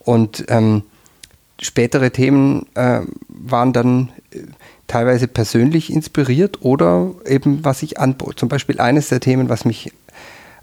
Und 0.01 0.45
ähm, 0.49 0.83
spätere 1.61 2.11
Themen 2.11 2.67
äh, 2.75 3.01
waren 3.29 3.73
dann 3.73 4.11
äh, 4.33 4.41
teilweise 4.91 5.29
persönlich 5.29 5.93
inspiriert 5.93 6.63
oder 6.63 7.13
eben 7.27 7.65
was 7.65 7.83
ich 7.83 7.99
anbot. 7.99 8.39
Zum 8.39 8.49
Beispiel 8.49 8.81
eines 8.81 9.09
der 9.09 9.21
Themen, 9.21 9.49
was 9.49 9.65
mich 9.65 9.93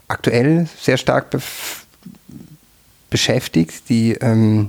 aktuell 0.06 0.68
sehr 0.80 0.96
stark 0.96 1.30
be 1.30 1.40
beschäftigt, 3.10 3.88
die 3.88 4.12
ähm, 4.20 4.68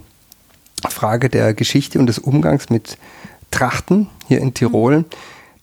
Frage 0.89 1.27
der 1.27 1.53
Geschichte 1.53 1.99
und 1.99 2.07
des 2.07 2.19
Umgangs 2.19 2.69
mit 2.69 2.97
Trachten 3.51 4.07
hier 4.29 4.39
in 4.39 4.53
Tirol. 4.53 4.99
Mhm 4.99 5.05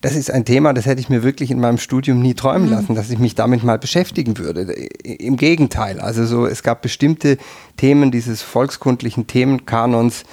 das 0.07 0.15
ist 0.15 0.31
ein 0.31 0.45
Thema, 0.45 0.73
das 0.73 0.87
hätte 0.87 1.01
ich 1.01 1.09
mir 1.09 1.23
wirklich 1.25 1.51
in 1.51 1.59
meinem 1.59 1.79
Studium 1.79 2.21
nie 2.21 2.35
träumen 2.35 2.67
mhm. 2.67 2.73
lassen, 2.73 2.95
dass 2.95 3.11
ich 3.11 3.19
mich 3.19 3.35
damit 3.35 3.65
mal 3.65 3.79
beschäftigen 3.79 4.39
würde. 4.39 4.73
Im 5.03 5.37
Gegenteil, 5.37 6.01
also 6.01 6.27
so, 6.27 6.47
es 6.47 6.63
gab 6.63 6.83
bestimmte 6.83 7.39
Themen 7.77 8.13
dieses 8.13 8.41
volkskundlichen 8.43 9.27
Themenkanons, 9.27 10.25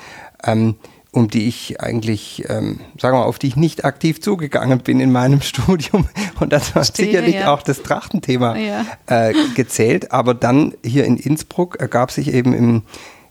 ähm, 0.43 0.75
um 1.13 1.29
die 1.29 1.47
ich 1.47 1.79
eigentlich, 1.79 2.43
ähm, 2.49 2.79
sagen 2.99 3.15
wir 3.15 3.21
mal, 3.21 3.25
auf 3.25 3.39
die 3.39 3.47
ich 3.47 3.55
nicht 3.55 3.85
aktiv 3.85 4.19
zugegangen 4.19 4.79
bin 4.79 4.99
in 4.99 5.11
meinem 5.11 5.41
Studium. 5.43 6.09
Und 6.39 6.51
das 6.51 6.75
war 6.75 6.83
Stehe, 6.83 7.09
sicherlich 7.09 7.35
ja. 7.35 7.53
auch 7.53 7.61
das 7.61 7.83
Trachtenthema 7.83 8.57
ja. 8.57 8.85
äh, 9.05 9.33
gezählt. 9.55 10.11
Aber 10.11 10.33
dann 10.33 10.73
hier 10.83 11.05
in 11.05 11.17
Innsbruck 11.17 11.77
ergab 11.79 12.11
sich 12.11 12.33
eben 12.33 12.53
im 12.53 12.81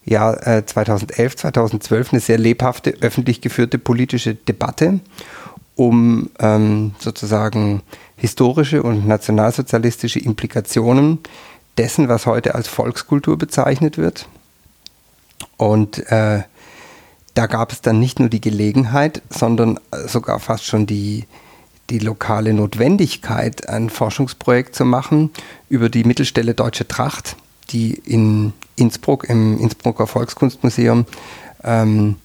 Jahr 0.04 0.46
äh, 0.46 0.64
2011, 0.64 1.36
2012 1.36 2.12
eine 2.12 2.20
sehr 2.20 2.38
lebhafte 2.38 2.94
öffentlich 3.00 3.40
geführte 3.40 3.78
politische 3.78 4.36
Debatte 4.36 5.00
um 5.74 6.30
ähm, 6.38 6.92
sozusagen 6.98 7.82
historische 8.16 8.82
und 8.82 9.06
nationalsozialistische 9.08 10.20
Implikationen 10.20 11.18
dessen, 11.78 12.08
was 12.08 12.26
heute 12.26 12.54
als 12.54 12.68
Volkskultur 12.68 13.38
bezeichnet 13.38 13.96
wird. 13.96 14.28
Und 15.56 15.98
äh, 16.10 16.42
da 17.34 17.46
gab 17.46 17.72
es 17.72 17.80
dann 17.80 17.98
nicht 17.98 18.18
nur 18.18 18.28
die 18.28 18.40
Gelegenheit, 18.40 19.22
sondern 19.30 19.80
sogar 20.06 20.38
fast 20.38 20.64
schon 20.64 20.86
die, 20.86 21.24
die 21.90 21.98
lokale 21.98 22.52
Notwendigkeit, 22.52 23.68
ein 23.68 23.90
Forschungsprojekt 23.90 24.74
zu 24.74 24.84
machen 24.84 25.30
über 25.68 25.88
die 25.88 26.04
Mittelstelle 26.04 26.54
Deutsche 26.54 26.86
Tracht, 26.86 27.36
die 27.70 27.94
in 27.94 28.52
Innsbruck 28.76 29.28
im 29.28 29.58
Innsbrucker 29.58 30.06
Volkskunstmuseum 30.06 31.06
ähm, 31.64 32.16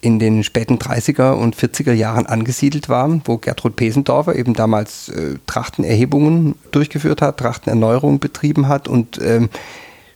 in 0.00 0.18
den 0.18 0.44
späten 0.44 0.78
30er 0.78 1.32
und 1.32 1.56
40er 1.56 1.92
Jahren 1.92 2.26
angesiedelt 2.26 2.88
war, 2.88 3.20
wo 3.24 3.38
Gertrud 3.38 3.74
Pesendorfer 3.74 4.36
eben 4.36 4.54
damals 4.54 5.08
äh, 5.08 5.36
Trachtenerhebungen 5.46 6.54
durchgeführt 6.70 7.22
hat, 7.22 7.38
Trachtenerneuerungen 7.38 8.20
betrieben 8.20 8.68
hat 8.68 8.86
und 8.86 9.20
ähm, 9.20 9.48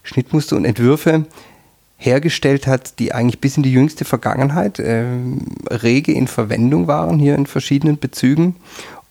Schnittmuster 0.03 0.55
und 0.55 0.65
Entwürfe 0.65 1.25
hergestellt 2.01 2.65
hat, 2.65 2.97
die 2.97 3.13
eigentlich 3.13 3.39
bis 3.39 3.57
in 3.57 3.63
die 3.63 3.71
jüngste 3.71 4.05
Vergangenheit 4.05 4.79
äh, 4.79 5.05
rege 5.69 6.11
in 6.11 6.27
Verwendung 6.27 6.87
waren, 6.87 7.19
hier 7.19 7.35
in 7.35 7.45
verschiedenen 7.45 7.99
Bezügen. 7.99 8.55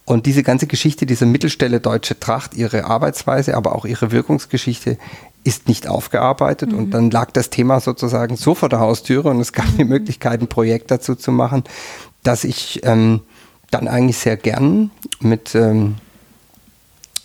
Und 0.04 0.26
diese 0.26 0.42
ganze 0.42 0.66
Geschichte 0.66 1.06
dieser 1.06 1.26
Mittelstelle 1.26 1.78
Deutsche 1.78 2.18
Tracht, 2.18 2.54
ihre 2.54 2.87
Arbeitsweise, 2.87 3.56
aber 3.56 3.76
auch 3.76 3.85
ihre 3.85 4.11
Wirkungsgeschichte 4.11 4.99
ist 5.44 5.68
nicht 5.68 5.87
aufgearbeitet. 5.87 6.73
Mhm. 6.73 6.78
Und 6.78 6.90
dann 6.90 7.12
lag 7.12 7.30
das 7.30 7.49
Thema 7.49 7.78
sozusagen 7.78 8.37
so 8.37 8.56
vor 8.56 8.68
der 8.68 8.80
Haustüre 8.80 9.30
und 9.30 9.38
es 9.38 9.52
gab 9.52 9.70
mhm. 9.70 9.76
die 9.76 9.85
Möglichkeit, 9.85 10.40
ein 10.40 10.49
Projekt 10.49 10.90
dazu 10.90 11.14
zu 11.14 11.30
machen, 11.30 11.62
dass 12.25 12.42
ich 12.42 12.80
ähm, 12.82 13.20
dann 13.70 13.87
eigentlich 13.87 14.18
sehr 14.18 14.37
gern 14.37 14.90
mit, 15.20 15.54
ähm, 15.54 15.94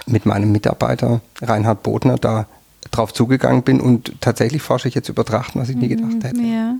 mit 0.05 0.27
meinem 0.27 0.51
Mitarbeiter 0.51 1.21
Reinhard 1.41 1.81
Bodner 1.81 2.17
da 2.17 2.45
drauf 2.91 3.13
zugegangen 3.13 3.63
bin 3.63 3.81
und 3.81 4.13
tatsächlich 4.21 4.61
forsche 4.61 4.87
ich 4.87 4.95
jetzt 4.95 5.09
über 5.09 5.25
Trachten, 5.25 5.61
was 5.61 5.69
ich 5.69 5.75
nie 5.75 5.87
gedacht 5.87 6.13
mhm, 6.13 6.21
hätte. 6.21 6.41
Ja. 6.41 6.75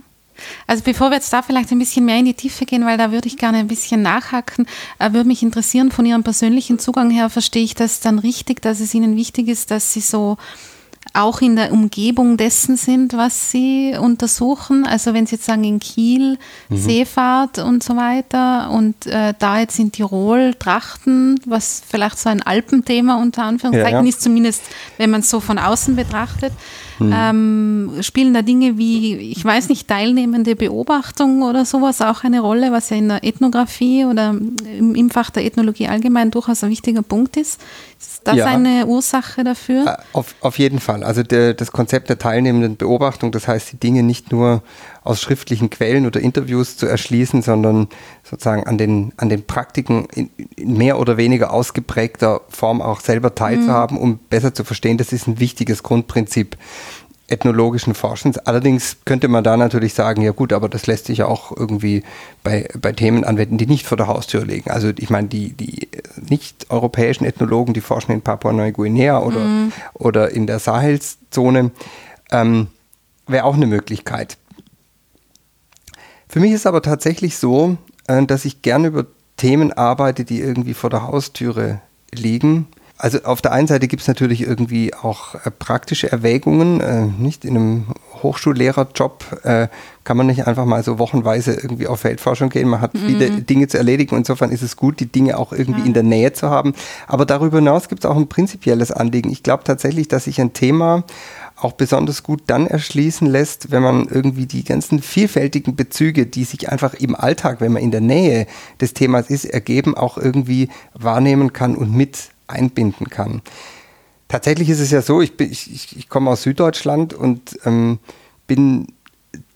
Also 0.66 0.82
bevor 0.84 1.10
wir 1.10 1.16
jetzt 1.16 1.32
da 1.32 1.42
vielleicht 1.42 1.72
ein 1.72 1.78
bisschen 1.78 2.04
mehr 2.04 2.18
in 2.18 2.26
die 2.26 2.34
Tiefe 2.34 2.66
gehen, 2.66 2.84
weil 2.84 2.98
da 2.98 3.10
würde 3.10 3.26
ich 3.26 3.38
gerne 3.38 3.58
ein 3.58 3.68
bisschen 3.68 4.02
nachhaken, 4.02 4.66
äh, 4.98 5.12
würde 5.12 5.28
mich 5.28 5.42
interessieren, 5.42 5.90
von 5.90 6.04
Ihrem 6.04 6.22
persönlichen 6.22 6.78
Zugang 6.78 7.10
her 7.10 7.30
verstehe 7.30 7.64
ich 7.64 7.74
das 7.74 8.00
dann 8.00 8.18
richtig, 8.18 8.60
dass 8.62 8.80
es 8.80 8.94
Ihnen 8.94 9.16
wichtig 9.16 9.48
ist, 9.48 9.70
dass 9.70 9.92
Sie 9.92 10.00
so 10.00 10.36
auch 11.16 11.40
in 11.40 11.56
der 11.56 11.72
Umgebung 11.72 12.36
dessen 12.36 12.76
sind, 12.76 13.14
was 13.14 13.50
sie 13.50 13.96
untersuchen. 13.98 14.86
Also 14.86 15.14
wenn 15.14 15.26
Sie 15.26 15.36
jetzt 15.36 15.46
sagen 15.46 15.64
in 15.64 15.80
Kiel 15.80 16.38
mhm. 16.68 16.76
Seefahrt 16.76 17.58
und 17.58 17.82
so 17.82 17.96
weiter 17.96 18.70
und 18.70 19.06
äh, 19.06 19.34
da 19.38 19.58
jetzt 19.58 19.78
in 19.78 19.92
Tirol 19.92 20.54
Trachten, 20.54 21.40
was 21.46 21.82
vielleicht 21.88 22.18
so 22.18 22.28
ein 22.28 22.42
Alpenthema 22.42 23.20
unter 23.20 23.44
Anführungszeichen 23.44 23.98
ja, 23.98 24.02
ja. 24.02 24.08
ist, 24.08 24.22
zumindest 24.22 24.62
wenn 24.98 25.10
man 25.10 25.20
es 25.20 25.30
so 25.30 25.40
von 25.40 25.58
außen 25.58 25.96
betrachtet. 25.96 26.52
Mhm. 26.98 27.14
Ähm, 27.14 27.90
spielen 28.00 28.32
da 28.34 28.42
Dinge 28.42 28.78
wie, 28.78 29.16
ich 29.16 29.44
weiß 29.44 29.68
nicht, 29.68 29.88
teilnehmende 29.88 30.56
Beobachtung 30.56 31.42
oder 31.42 31.64
sowas 31.64 32.00
auch 32.00 32.24
eine 32.24 32.40
Rolle, 32.40 32.72
was 32.72 32.90
ja 32.90 32.96
in 32.96 33.08
der 33.08 33.24
Ethnographie 33.24 34.04
oder 34.04 34.30
im, 34.30 34.94
im 34.94 35.10
Fach 35.10 35.30
der 35.30 35.44
Ethnologie 35.44 35.88
allgemein 35.88 36.30
durchaus 36.30 36.64
ein 36.64 36.70
wichtiger 36.70 37.02
Punkt 37.02 37.36
ist? 37.36 37.60
Ist 37.98 38.22
das 38.24 38.36
ja. 38.36 38.46
eine 38.46 38.86
Ursache 38.86 39.44
dafür? 39.44 39.86
Äh, 39.86 39.96
auf, 40.12 40.34
auf 40.40 40.58
jeden 40.58 40.80
Fall. 40.80 41.02
Also 41.02 41.22
der, 41.22 41.54
das 41.54 41.72
Konzept 41.72 42.08
der 42.08 42.18
teilnehmenden 42.18 42.76
Beobachtung, 42.76 43.32
das 43.32 43.48
heißt, 43.48 43.72
die 43.72 43.78
Dinge 43.78 44.02
nicht 44.02 44.32
nur 44.32 44.62
aus 45.06 45.20
schriftlichen 45.20 45.70
Quellen 45.70 46.06
oder 46.06 46.20
Interviews 46.20 46.76
zu 46.76 46.86
erschließen, 46.86 47.42
sondern 47.42 47.88
sozusagen 48.22 48.66
an 48.66 48.78
den, 48.78 49.12
an 49.16 49.28
den 49.28 49.46
Praktiken 49.46 50.06
in, 50.14 50.30
in 50.56 50.76
mehr 50.76 50.98
oder 50.98 51.16
weniger 51.16 51.52
ausgeprägter 51.52 52.40
Form 52.48 52.82
auch 52.82 53.00
selber 53.00 53.34
teilzuhaben, 53.34 53.96
mhm. 53.96 54.02
um 54.02 54.18
besser 54.30 54.54
zu 54.54 54.64
verstehen, 54.64 54.98
das 54.98 55.12
ist 55.12 55.26
ein 55.26 55.38
wichtiges 55.38 55.82
Grundprinzip 55.82 56.56
ethnologischen 57.28 57.94
Forschens. 57.94 58.38
Allerdings 58.38 58.98
könnte 59.04 59.28
man 59.28 59.42
da 59.42 59.56
natürlich 59.56 59.94
sagen, 59.94 60.22
ja 60.22 60.30
gut, 60.30 60.52
aber 60.52 60.68
das 60.68 60.86
lässt 60.86 61.06
sich 61.06 61.18
ja 61.18 61.26
auch 61.26 61.50
irgendwie 61.56 62.04
bei, 62.44 62.68
bei 62.80 62.92
Themen 62.92 63.24
anwenden, 63.24 63.58
die 63.58 63.66
nicht 63.66 63.86
vor 63.86 63.96
der 63.96 64.06
Haustür 64.06 64.44
liegen. 64.44 64.70
Also 64.70 64.92
ich 64.96 65.10
meine, 65.10 65.28
die, 65.28 65.52
die 65.52 65.88
nicht-europäischen 66.28 67.24
Ethnologen, 67.24 67.74
die 67.74 67.80
forschen 67.80 68.12
in 68.12 68.22
Papua-Neuguinea 68.22 69.18
oder, 69.18 69.40
mhm. 69.40 69.72
oder 69.94 70.30
in 70.30 70.46
der 70.46 70.60
Sahelzone, 70.60 71.72
ähm, 72.30 72.68
wäre 73.26 73.44
auch 73.44 73.54
eine 73.54 73.66
Möglichkeit. 73.66 74.38
Für 76.36 76.40
mich 76.40 76.52
ist 76.52 76.66
aber 76.66 76.82
tatsächlich 76.82 77.38
so, 77.38 77.78
äh, 78.08 78.26
dass 78.26 78.44
ich 78.44 78.60
gerne 78.60 78.88
über 78.88 79.06
Themen 79.38 79.72
arbeite, 79.72 80.26
die 80.26 80.38
irgendwie 80.38 80.74
vor 80.74 80.90
der 80.90 81.06
Haustüre 81.06 81.80
liegen 82.12 82.66
also 82.98 83.22
auf 83.24 83.42
der 83.42 83.52
einen 83.52 83.66
Seite 83.66 83.88
gibt 83.88 84.02
es 84.02 84.08
natürlich 84.08 84.40
irgendwie 84.40 84.94
auch 84.94 85.34
äh, 85.34 85.50
praktische 85.50 86.10
Erwägungen. 86.10 86.80
Äh, 86.80 87.06
nicht 87.18 87.44
in 87.44 87.56
einem 87.56 87.86
Hochschullehrerjob 88.22 89.42
äh, 89.44 89.68
kann 90.04 90.16
man 90.16 90.26
nicht 90.26 90.46
einfach 90.46 90.64
mal 90.64 90.82
so 90.82 90.98
wochenweise 90.98 91.52
irgendwie 91.52 91.88
auf 91.88 92.00
Feldforschung 92.00 92.48
gehen. 92.48 92.68
Man 92.68 92.80
hat 92.80 92.94
mhm. 92.94 93.06
viele 93.06 93.30
Dinge 93.42 93.68
zu 93.68 93.76
erledigen. 93.76 94.16
Insofern 94.16 94.50
ist 94.50 94.62
es 94.62 94.76
gut, 94.76 94.98
die 95.00 95.06
Dinge 95.12 95.36
auch 95.36 95.52
irgendwie 95.52 95.80
ja. 95.80 95.86
in 95.86 95.92
der 95.92 96.04
Nähe 96.04 96.32
zu 96.32 96.48
haben. 96.48 96.74
Aber 97.06 97.26
darüber 97.26 97.58
hinaus 97.58 97.88
gibt 97.88 98.04
es 98.04 98.10
auch 98.10 98.16
ein 98.16 98.28
prinzipielles 98.28 98.92
Anliegen. 98.92 99.30
Ich 99.30 99.42
glaube 99.42 99.64
tatsächlich, 99.64 100.08
dass 100.08 100.24
sich 100.24 100.40
ein 100.40 100.54
Thema 100.54 101.04
auch 101.66 101.72
besonders 101.72 102.22
gut 102.22 102.42
dann 102.46 102.68
erschließen 102.68 103.26
lässt, 103.26 103.72
wenn 103.72 103.82
man 103.82 104.06
irgendwie 104.06 104.46
die 104.46 104.62
ganzen 104.62 105.02
vielfältigen 105.02 105.74
Bezüge, 105.74 106.24
die 106.24 106.44
sich 106.44 106.70
einfach 106.70 106.94
im 106.94 107.16
Alltag, 107.16 107.60
wenn 107.60 107.72
man 107.72 107.82
in 107.82 107.90
der 107.90 108.00
Nähe 108.00 108.46
des 108.80 108.94
Themas 108.94 109.30
ist, 109.30 109.46
ergeben, 109.46 109.96
auch 109.96 110.16
irgendwie 110.16 110.68
wahrnehmen 110.94 111.52
kann 111.52 111.74
und 111.74 111.92
mit 111.92 112.30
einbinden 112.46 113.10
kann. 113.10 113.42
Tatsächlich 114.28 114.70
ist 114.70 114.78
es 114.78 114.92
ja 114.92 115.02
so, 115.02 115.20
ich, 115.20 115.36
bin, 115.36 115.50
ich, 115.50 115.96
ich 115.96 116.08
komme 116.08 116.30
aus 116.30 116.42
Süddeutschland 116.42 117.14
und 117.14 117.58
ähm, 117.64 117.98
bin 118.46 118.86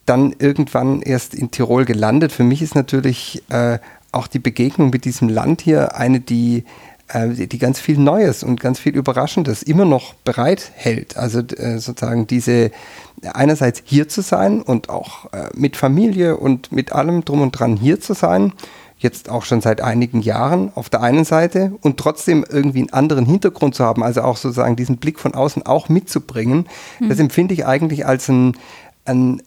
dann 0.04 0.34
irgendwann 0.36 1.02
erst 1.02 1.32
in 1.32 1.52
Tirol 1.52 1.84
gelandet. 1.84 2.32
Für 2.32 2.42
mich 2.42 2.60
ist 2.60 2.74
natürlich 2.74 3.44
äh, 3.50 3.78
auch 4.10 4.26
die 4.26 4.40
Begegnung 4.40 4.90
mit 4.90 5.04
diesem 5.04 5.28
Land 5.28 5.60
hier 5.60 5.94
eine, 5.94 6.18
die, 6.18 6.64
äh, 7.12 7.28
die 7.46 7.58
ganz 7.58 7.80
viel 7.80 7.98
Neues 7.98 8.42
und 8.42 8.60
ganz 8.60 8.78
viel 8.78 8.94
Überraschendes 8.94 9.62
immer 9.62 9.84
noch 9.84 10.14
bereithält. 10.14 11.16
Also 11.16 11.40
äh, 11.40 11.78
sozusagen 11.78 12.26
diese 12.26 12.70
einerseits 13.22 13.82
hier 13.84 14.08
zu 14.08 14.22
sein 14.22 14.62
und 14.62 14.88
auch 14.88 15.32
äh, 15.32 15.48
mit 15.54 15.76
Familie 15.76 16.36
und 16.36 16.72
mit 16.72 16.92
allem 16.92 17.24
drum 17.24 17.42
und 17.42 17.52
dran 17.52 17.76
hier 17.76 18.00
zu 18.00 18.14
sein 18.14 18.52
jetzt 19.00 19.30
auch 19.30 19.44
schon 19.44 19.62
seit 19.62 19.80
einigen 19.80 20.20
Jahren 20.20 20.70
auf 20.74 20.90
der 20.90 21.00
einen 21.00 21.24
Seite 21.24 21.72
und 21.80 21.96
trotzdem 21.96 22.44
irgendwie 22.48 22.80
einen 22.80 22.92
anderen 22.92 23.24
Hintergrund 23.24 23.74
zu 23.74 23.84
haben, 23.84 24.04
also 24.04 24.20
auch 24.20 24.36
sozusagen 24.36 24.76
diesen 24.76 24.98
Blick 24.98 25.18
von 25.18 25.34
außen 25.34 25.64
auch 25.64 25.88
mitzubringen, 25.88 26.68
mhm. 27.00 27.08
das 27.08 27.18
empfinde 27.18 27.54
ich 27.54 27.66
eigentlich 27.66 28.04
als 28.06 28.28
ein, 28.28 28.58
ein, 29.06 29.42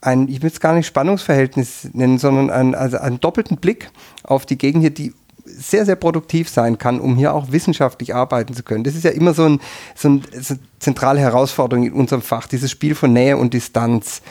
ein 0.00 0.28
ich 0.28 0.42
will 0.42 0.50
es 0.50 0.58
gar 0.58 0.74
nicht 0.74 0.86
Spannungsverhältnis 0.86 1.90
nennen, 1.92 2.18
sondern 2.18 2.50
ein, 2.50 2.74
also 2.74 2.98
einen 2.98 3.20
doppelten 3.20 3.56
Blick 3.58 3.90
auf 4.24 4.46
die 4.46 4.58
Gegend 4.58 4.82
hier, 4.82 4.90
die 4.90 5.14
sehr, 5.56 5.86
sehr 5.86 5.96
produktiv 5.96 6.48
sein 6.48 6.78
kann, 6.78 7.00
um 7.00 7.16
hier 7.16 7.34
auch 7.34 7.52
wissenschaftlich 7.52 8.14
arbeiten 8.14 8.54
zu 8.54 8.62
können. 8.62 8.84
Das 8.84 8.94
ist 8.94 9.04
ja 9.04 9.10
immer 9.10 9.34
so, 9.34 9.44
ein, 9.44 9.60
so, 9.94 10.08
ein, 10.08 10.22
so 10.40 10.54
eine 10.54 10.62
zentrale 10.78 11.20
Herausforderung 11.20 11.86
in 11.86 11.92
unserem 11.92 12.22
Fach, 12.22 12.46
dieses 12.46 12.70
Spiel 12.70 12.94
von 12.94 13.12
Nähe 13.12 13.36
und 13.36 13.54
Distanz 13.54 14.22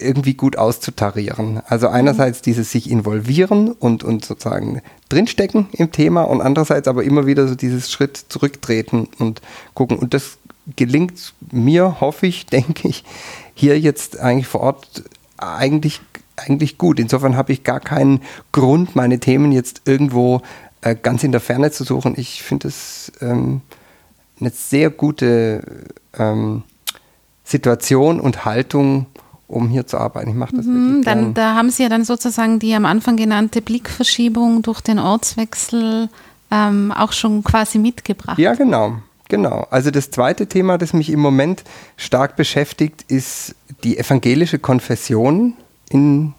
irgendwie 0.00 0.34
gut 0.34 0.56
auszutarieren. 0.56 1.60
Also 1.66 1.88
einerseits 1.88 2.42
dieses 2.42 2.70
sich 2.70 2.90
involvieren 2.90 3.70
und, 3.70 4.02
und 4.02 4.24
sozusagen 4.24 4.80
drinstecken 5.08 5.68
im 5.72 5.92
Thema 5.92 6.22
und 6.22 6.40
andererseits 6.40 6.88
aber 6.88 7.04
immer 7.04 7.26
wieder 7.26 7.46
so 7.46 7.54
dieses 7.54 7.90
Schritt 7.90 8.16
zurücktreten 8.16 9.08
und 9.18 9.42
gucken. 9.74 9.98
Und 9.98 10.14
das 10.14 10.38
gelingt 10.76 11.34
mir, 11.50 12.00
hoffe 12.00 12.26
ich, 12.26 12.46
denke 12.46 12.88
ich, 12.88 13.04
hier 13.54 13.78
jetzt 13.78 14.18
eigentlich 14.18 14.46
vor 14.46 14.62
Ort 14.62 15.04
eigentlich, 15.36 16.00
eigentlich 16.36 16.78
gut. 16.78 16.98
Insofern 16.98 17.36
habe 17.36 17.52
ich 17.52 17.64
gar 17.64 17.80
keinen 17.80 18.20
Grund, 18.52 18.96
meine 18.96 19.20
Themen 19.20 19.52
jetzt 19.52 19.82
irgendwo 19.84 20.42
äh, 20.82 20.94
ganz 20.94 21.24
in 21.24 21.32
der 21.32 21.40
Ferne 21.40 21.70
zu 21.70 21.84
suchen. 21.84 22.14
Ich 22.16 22.42
finde 22.42 22.68
es 22.68 23.12
ähm, 23.20 23.60
eine 24.40 24.50
sehr 24.50 24.90
gute 24.90 25.62
ähm, 26.18 26.62
Situation 27.44 28.20
und 28.20 28.44
Haltung, 28.44 29.06
um 29.48 29.68
hier 29.68 29.86
zu 29.86 29.98
arbeiten. 29.98 30.30
Ich 30.30 30.36
mache 30.36 30.56
das 30.56 30.66
mhm, 30.66 31.02
dann, 31.04 31.34
Da 31.34 31.54
haben 31.54 31.70
Sie 31.70 31.82
ja 31.82 31.88
dann 31.88 32.04
sozusagen 32.04 32.58
die 32.58 32.74
am 32.74 32.86
Anfang 32.86 33.16
genannte 33.16 33.60
Blickverschiebung 33.60 34.62
durch 34.62 34.80
den 34.80 34.98
Ortswechsel 34.98 36.08
ähm, 36.50 36.92
auch 36.92 37.12
schon 37.12 37.44
quasi 37.44 37.78
mitgebracht. 37.78 38.38
Ja, 38.38 38.54
genau. 38.54 38.96
Genau. 39.28 39.66
Also 39.70 39.92
das 39.92 40.10
zweite 40.10 40.48
Thema, 40.48 40.76
das 40.76 40.92
mich 40.92 41.08
im 41.08 41.20
Moment 41.20 41.62
stark 41.96 42.34
beschäftigt, 42.34 43.04
ist 43.06 43.54
die 43.84 43.96
evangelische 43.96 44.58
Konfession 44.58 45.54
in 45.88 46.34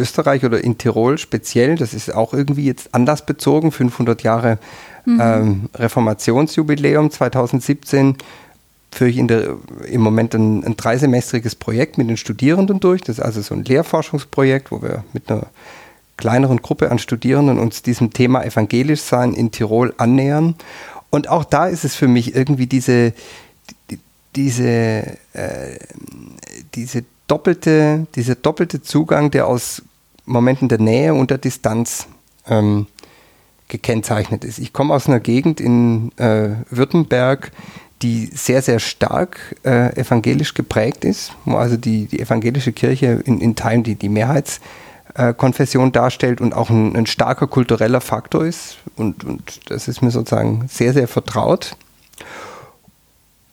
Österreich 0.00 0.44
oder 0.44 0.62
in 0.62 0.78
Tirol 0.78 1.18
speziell. 1.18 1.76
Das 1.76 1.94
ist 1.94 2.14
auch 2.14 2.32
irgendwie 2.34 2.64
jetzt 2.64 2.94
anlassbezogen, 2.94 3.72
500 3.72 4.22
Jahre 4.22 4.58
mhm. 5.04 5.20
ähm, 5.20 5.68
Reformationsjubiläum 5.74 7.10
2017 7.10 8.16
führe 8.92 9.10
ich 9.10 9.26
der, 9.26 9.56
im 9.88 10.00
Moment 10.00 10.34
ein, 10.34 10.64
ein 10.64 10.76
dreisemestriges 10.76 11.54
Projekt 11.54 11.98
mit 11.98 12.08
den 12.08 12.16
Studierenden 12.16 12.80
durch. 12.80 13.02
Das 13.02 13.18
ist 13.18 13.24
also 13.24 13.40
so 13.40 13.54
ein 13.54 13.64
Lehrforschungsprojekt, 13.64 14.72
wo 14.72 14.82
wir 14.82 15.04
mit 15.12 15.30
einer 15.30 15.46
kleineren 16.16 16.60
Gruppe 16.60 16.90
an 16.90 16.98
Studierenden 16.98 17.58
uns 17.58 17.82
diesem 17.82 18.12
Thema 18.12 18.44
evangelisch 18.44 19.00
sein 19.00 19.32
in 19.32 19.52
Tirol 19.52 19.94
annähern. 19.96 20.54
Und 21.10 21.28
auch 21.28 21.44
da 21.44 21.66
ist 21.66 21.84
es 21.84 21.96
für 21.96 22.08
mich 22.08 22.34
irgendwie 22.34 22.66
diese, 22.66 23.12
diese, 24.36 25.16
äh, 25.32 25.78
diese 26.74 27.04
doppelte, 27.26 28.06
dieser 28.14 28.34
doppelte 28.34 28.82
Zugang, 28.82 29.30
der 29.30 29.46
aus 29.46 29.82
Momenten 30.30 30.68
der 30.68 30.78
Nähe 30.78 31.14
und 31.14 31.30
der 31.30 31.38
Distanz 31.38 32.06
ähm, 32.48 32.86
gekennzeichnet 33.68 34.44
ist. 34.44 34.58
Ich 34.58 34.72
komme 34.72 34.94
aus 34.94 35.06
einer 35.06 35.20
Gegend 35.20 35.60
in 35.60 36.12
äh, 36.18 36.50
Württemberg, 36.70 37.52
die 38.02 38.30
sehr, 38.32 38.62
sehr 38.62 38.78
stark 38.78 39.56
äh, 39.64 39.94
evangelisch 39.96 40.54
geprägt 40.54 41.04
ist, 41.04 41.32
wo 41.44 41.56
also 41.56 41.76
die, 41.76 42.06
die 42.06 42.20
evangelische 42.20 42.72
Kirche 42.72 43.20
in, 43.24 43.40
in 43.40 43.56
Teilen 43.56 43.82
die, 43.82 43.94
die 43.94 44.08
Mehrheitskonfession 44.08 45.88
äh, 45.88 45.92
darstellt 45.92 46.40
und 46.40 46.54
auch 46.54 46.70
ein, 46.70 46.96
ein, 46.96 47.06
starker 47.06 47.46
kultureller 47.46 48.00
Faktor 48.00 48.46
ist. 48.46 48.78
Und, 48.96 49.24
und 49.24 49.70
das 49.70 49.86
ist 49.86 50.02
mir 50.02 50.10
sozusagen 50.10 50.66
sehr, 50.68 50.92
sehr 50.94 51.08
vertraut. 51.08 51.76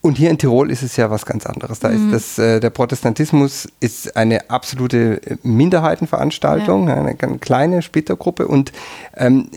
Und 0.07 0.17
hier 0.17 0.29
in 0.29 0.37
Tirol 0.37 0.71
ist 0.71 0.83
es 0.83 0.95
ja 0.95 1.11
was 1.11 1.25
ganz 1.25 1.45
anderes. 1.45 1.79
Da 1.79 1.89
mhm. 1.89 2.13
ist 2.13 2.37
das, 2.37 2.39
äh, 2.39 2.59
der 2.61 2.69
Protestantismus 2.69 3.67
ist 3.81 4.15
eine 4.15 4.49
absolute 4.49 5.19
Minderheitenveranstaltung, 5.43 6.87
ja. 6.87 6.95
eine, 6.95 7.17
eine 7.19 7.37
kleine 7.39 7.81
Splittergruppe. 7.81 8.47
Und 8.47 8.71
ähm, 9.17 9.49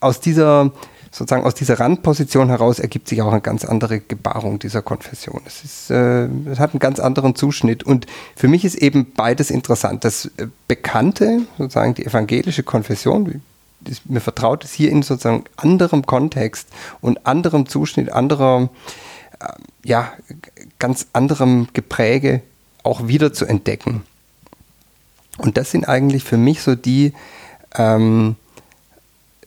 aus 0.00 0.20
dieser 0.20 0.72
sozusagen 1.10 1.44
aus 1.44 1.54
dieser 1.54 1.78
Randposition 1.78 2.48
heraus 2.48 2.78
ergibt 2.78 3.08
sich 3.08 3.20
auch 3.20 3.30
eine 3.30 3.42
ganz 3.42 3.66
andere 3.66 4.00
Gebarung 4.00 4.58
dieser 4.58 4.80
Konfession. 4.80 5.42
Es, 5.44 5.64
ist, 5.64 5.90
äh, 5.90 6.28
es 6.50 6.58
hat 6.58 6.72
einen 6.72 6.78
ganz 6.78 6.98
anderen 6.98 7.34
Zuschnitt 7.34 7.82
und 7.82 8.06
für 8.36 8.48
mich 8.48 8.64
ist 8.64 8.76
eben 8.76 9.12
beides 9.14 9.50
interessant. 9.50 10.04
Das 10.04 10.30
äh, 10.38 10.46
Bekannte, 10.66 11.42
sozusagen 11.58 11.94
die 11.94 12.06
evangelische 12.06 12.62
Konfession, 12.62 13.42
ist, 13.84 14.08
mir 14.08 14.20
vertraut 14.20 14.64
ist 14.64 14.72
hier 14.72 14.90
in 14.90 15.02
sozusagen 15.02 15.44
anderem 15.56 16.06
Kontext 16.06 16.68
und 17.00 17.26
anderem 17.26 17.66
Zuschnitt, 17.66 18.12
anderer, 18.12 18.64
äh, 18.64 18.68
ja, 19.84 20.12
ganz 20.78 21.06
anderem 21.12 21.68
Gepräge 21.72 22.42
auch 22.82 23.06
wieder 23.08 23.32
zu 23.32 23.46
entdecken. 23.46 24.02
Und 25.38 25.56
das 25.56 25.70
sind 25.70 25.88
eigentlich 25.88 26.24
für 26.24 26.36
mich 26.36 26.62
so 26.62 26.74
die, 26.74 27.14
ähm, 27.76 28.36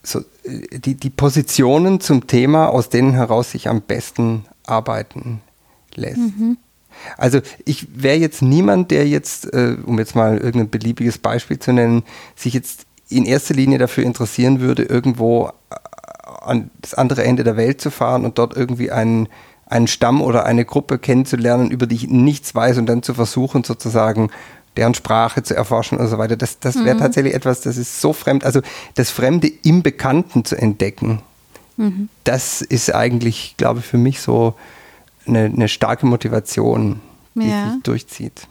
so, 0.01 0.21
die, 0.45 0.95
die 0.95 1.09
Positionen 1.09 1.99
zum 1.99 2.27
Thema, 2.27 2.69
aus 2.69 2.89
denen 2.89 3.13
heraus 3.13 3.51
sich 3.51 3.67
am 3.67 3.81
besten 3.81 4.45
arbeiten 4.65 5.41
lässt. 5.95 6.17
Mhm. 6.17 6.57
Also 7.17 7.41
ich 7.65 7.87
wäre 8.01 8.17
jetzt 8.17 8.41
niemand, 8.41 8.91
der 8.91 9.07
jetzt, 9.07 9.51
äh, 9.53 9.77
um 9.83 9.99
jetzt 9.99 10.15
mal 10.15 10.37
irgendein 10.37 10.69
beliebiges 10.69 11.17
Beispiel 11.17 11.59
zu 11.59 11.73
nennen, 11.73 12.03
sich 12.35 12.53
jetzt 12.53 12.85
in 13.09 13.25
erster 13.25 13.53
Linie 13.53 13.77
dafür 13.77 14.03
interessieren 14.03 14.59
würde, 14.59 14.83
irgendwo 14.83 15.51
äh, 15.69 15.75
an 16.41 16.69
das 16.81 16.93
andere 16.93 17.23
Ende 17.23 17.43
der 17.43 17.57
Welt 17.57 17.81
zu 17.81 17.91
fahren 17.91 18.25
und 18.25 18.37
dort 18.37 18.55
irgendwie 18.55 18.91
einen, 18.91 19.27
einen 19.73 19.87
Stamm 19.87 20.21
oder 20.21 20.45
eine 20.45 20.65
Gruppe 20.65 20.99
kennenzulernen, 20.99 21.71
über 21.71 21.87
die 21.87 21.95
ich 21.95 22.07
nichts 22.07 22.53
weiß 22.53 22.77
und 22.77 22.85
dann 22.85 23.01
zu 23.01 23.13
versuchen, 23.15 23.63
sozusagen 23.63 24.29
deren 24.77 24.93
Sprache 24.93 25.43
zu 25.43 25.55
erforschen 25.55 25.97
und 25.97 26.07
so 26.07 26.17
weiter. 26.17 26.35
Das, 26.35 26.59
das 26.59 26.75
wäre 26.83 26.95
mhm. 26.95 26.99
tatsächlich 26.99 27.33
etwas, 27.33 27.61
das 27.61 27.77
ist 27.77 27.99
so 27.99 28.13
fremd. 28.13 28.43
Also 28.43 28.61
das 28.95 29.09
Fremde 29.09 29.47
im 29.63 29.81
Bekannten 29.83 30.45
zu 30.45 30.55
entdecken, 30.55 31.21
mhm. 31.77 32.09
das 32.23 32.61
ist 32.61 32.93
eigentlich, 32.93 33.55
glaube 33.57 33.79
ich, 33.79 33.85
für 33.85 33.97
mich 33.97 34.21
so 34.21 34.53
eine, 35.25 35.45
eine 35.45 35.67
starke 35.67 36.05
Motivation, 36.05 37.01
die 37.33 37.49
ja. 37.49 37.71
sich 37.71 37.83
durchzieht. 37.83 38.47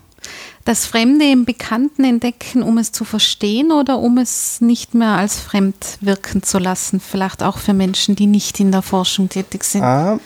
Das 0.64 0.87
Fremde 0.87 1.24
im 1.28 1.44
Bekannten 1.44 2.04
entdecken, 2.04 2.62
um 2.62 2.78
es 2.78 2.92
zu 2.92 3.04
verstehen 3.04 3.72
oder 3.72 3.98
um 3.98 4.18
es 4.18 4.61
nicht 4.61 4.94
mehr 4.94 5.16
als 5.16 5.40
fremd 5.40 5.98
wirken 6.00 6.44
zu 6.44 6.58
lassen, 6.58 7.00
vielleicht 7.00 7.42
auch 7.42 7.58
für 7.58 7.72
Menschen, 7.72 8.14
die 8.14 8.28
nicht 8.28 8.61
in 8.61 8.70
der 8.70 8.82
Forschung 8.82 9.28
tätig 9.28 9.64
sind? 9.64 9.82
Ah, 9.82 10.20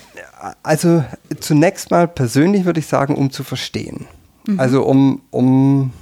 Also 0.62 1.04
zunächst 1.40 1.90
mal 1.90 2.08
persönlich 2.08 2.64
würde 2.64 2.80
ich 2.80 2.86
sagen, 2.86 3.14
um 3.14 3.30
zu 3.30 3.44
verstehen. 3.44 4.06
Mhm. 4.46 4.60
Also 4.60 4.84
um, 4.84 5.22
um, 5.30 5.92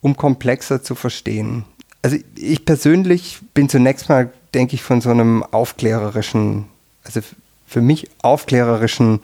um 0.00 0.16
komplexer 0.16 0.82
zu 0.82 0.94
verstehen. 0.94 1.64
Also 2.02 2.16
ich 2.36 2.64
persönlich 2.64 3.40
bin 3.54 3.68
zunächst 3.68 4.08
mal, 4.08 4.30
denke 4.54 4.74
ich, 4.74 4.82
von 4.82 5.00
so 5.00 5.10
einem 5.10 5.42
aufklärerischen, 5.42 6.66
also 7.04 7.20
für 7.66 7.80
mich 7.80 8.08
aufklärerischen 8.22 9.20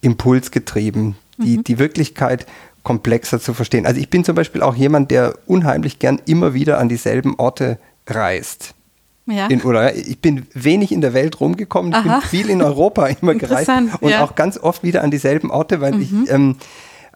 Impuls 0.00 0.50
getrieben, 0.50 1.16
die, 1.38 1.58
mhm. 1.58 1.64
die 1.64 1.78
Wirklichkeit 1.78 2.46
komplexer 2.82 3.40
zu 3.40 3.54
verstehen. 3.54 3.86
Also 3.86 4.00
ich 4.00 4.10
bin 4.10 4.24
zum 4.24 4.34
Beispiel 4.34 4.62
auch 4.62 4.74
jemand, 4.74 5.10
der 5.10 5.34
unheimlich 5.46 5.98
gern 5.98 6.20
immer 6.26 6.54
wieder 6.54 6.78
an 6.78 6.88
dieselben 6.88 7.38
Orte 7.38 7.78
reist. 8.06 8.74
Ja. 9.26 9.46
In, 9.46 9.62
oder 9.62 9.94
ich 9.94 10.20
bin 10.20 10.46
wenig 10.52 10.90
in 10.90 11.00
der 11.00 11.14
Welt 11.14 11.40
rumgekommen, 11.40 11.92
ich 11.92 12.02
bin 12.02 12.20
viel 12.22 12.50
in 12.50 12.60
Europa 12.60 13.06
immer 13.22 13.34
gereist 13.34 13.70
und 14.00 14.10
ja. 14.10 14.24
auch 14.24 14.34
ganz 14.34 14.58
oft 14.58 14.82
wieder 14.82 15.02
an 15.02 15.10
dieselben 15.10 15.50
Orte, 15.50 15.80
weil 15.80 15.92
mhm. 15.94 16.02
ich, 16.02 16.30
ähm, 16.30 16.56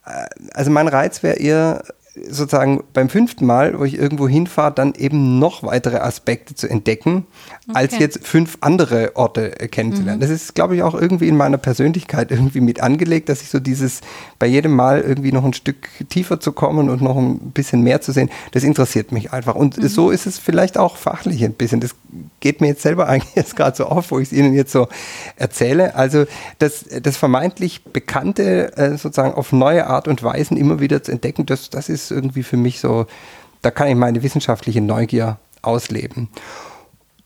äh, 0.04 0.26
also 0.54 0.70
mein 0.70 0.86
Reiz 0.88 1.22
wäre 1.22 1.36
eher 1.36 1.82
sozusagen 2.28 2.82
beim 2.92 3.08
fünften 3.08 3.46
Mal, 3.46 3.78
wo 3.78 3.84
ich 3.84 3.98
irgendwo 3.98 4.28
hinfahre, 4.28 4.72
dann 4.72 4.94
eben 4.94 5.38
noch 5.38 5.62
weitere 5.62 5.98
Aspekte 5.98 6.54
zu 6.54 6.68
entdecken, 6.68 7.26
okay. 7.68 7.76
als 7.76 7.98
jetzt 7.98 8.26
fünf 8.26 8.58
andere 8.60 9.16
Orte 9.16 9.60
äh, 9.60 9.68
kennenzulernen. 9.68 10.18
Mhm. 10.18 10.22
Das 10.22 10.30
ist, 10.30 10.54
glaube 10.54 10.76
ich, 10.76 10.82
auch 10.82 10.94
irgendwie 10.94 11.28
in 11.28 11.36
meiner 11.36 11.58
Persönlichkeit 11.58 12.30
irgendwie 12.30 12.60
mit 12.60 12.80
angelegt, 12.80 13.28
dass 13.28 13.42
ich 13.42 13.50
so 13.50 13.60
dieses 13.60 14.00
bei 14.38 14.46
jedem 14.46 14.74
Mal 14.74 15.00
irgendwie 15.00 15.32
noch 15.32 15.44
ein 15.44 15.52
Stück 15.52 15.88
tiefer 16.08 16.40
zu 16.40 16.52
kommen 16.52 16.88
und 16.88 17.02
noch 17.02 17.16
ein 17.16 17.50
bisschen 17.52 17.82
mehr 17.82 18.00
zu 18.00 18.12
sehen, 18.12 18.30
das 18.52 18.64
interessiert 18.64 19.12
mich 19.12 19.32
einfach. 19.32 19.54
Und 19.54 19.76
mhm. 19.78 19.88
so 19.88 20.10
ist 20.10 20.26
es 20.26 20.38
vielleicht 20.38 20.78
auch 20.78 20.96
fachlich 20.96 21.44
ein 21.44 21.52
bisschen. 21.52 21.80
Das 21.80 21.94
geht 22.40 22.60
mir 22.60 22.68
jetzt 22.68 22.82
selber 22.82 23.08
eigentlich 23.08 23.34
jetzt 23.34 23.56
gerade 23.56 23.76
so 23.76 23.86
auf, 23.86 24.10
wo 24.10 24.18
ich 24.18 24.28
es 24.28 24.32
Ihnen 24.32 24.54
jetzt 24.54 24.72
so 24.72 24.88
erzähle. 25.36 25.94
Also 25.94 26.24
das, 26.58 26.86
das 27.02 27.16
vermeintlich 27.16 27.84
Bekannte 27.84 28.76
äh, 28.76 28.90
sozusagen 28.96 29.34
auf 29.34 29.52
neue 29.52 29.86
Art 29.86 30.08
und 30.08 30.22
Weisen 30.22 30.56
immer 30.56 30.80
wieder 30.80 31.02
zu 31.02 31.12
entdecken, 31.12 31.46
das, 31.46 31.70
das 31.70 31.88
ist 31.88 32.05
irgendwie 32.10 32.42
für 32.42 32.56
mich 32.56 32.80
so, 32.80 33.06
da 33.62 33.70
kann 33.70 33.88
ich 33.88 33.96
meine 33.96 34.22
wissenschaftliche 34.22 34.80
Neugier 34.80 35.38
ausleben. 35.62 36.28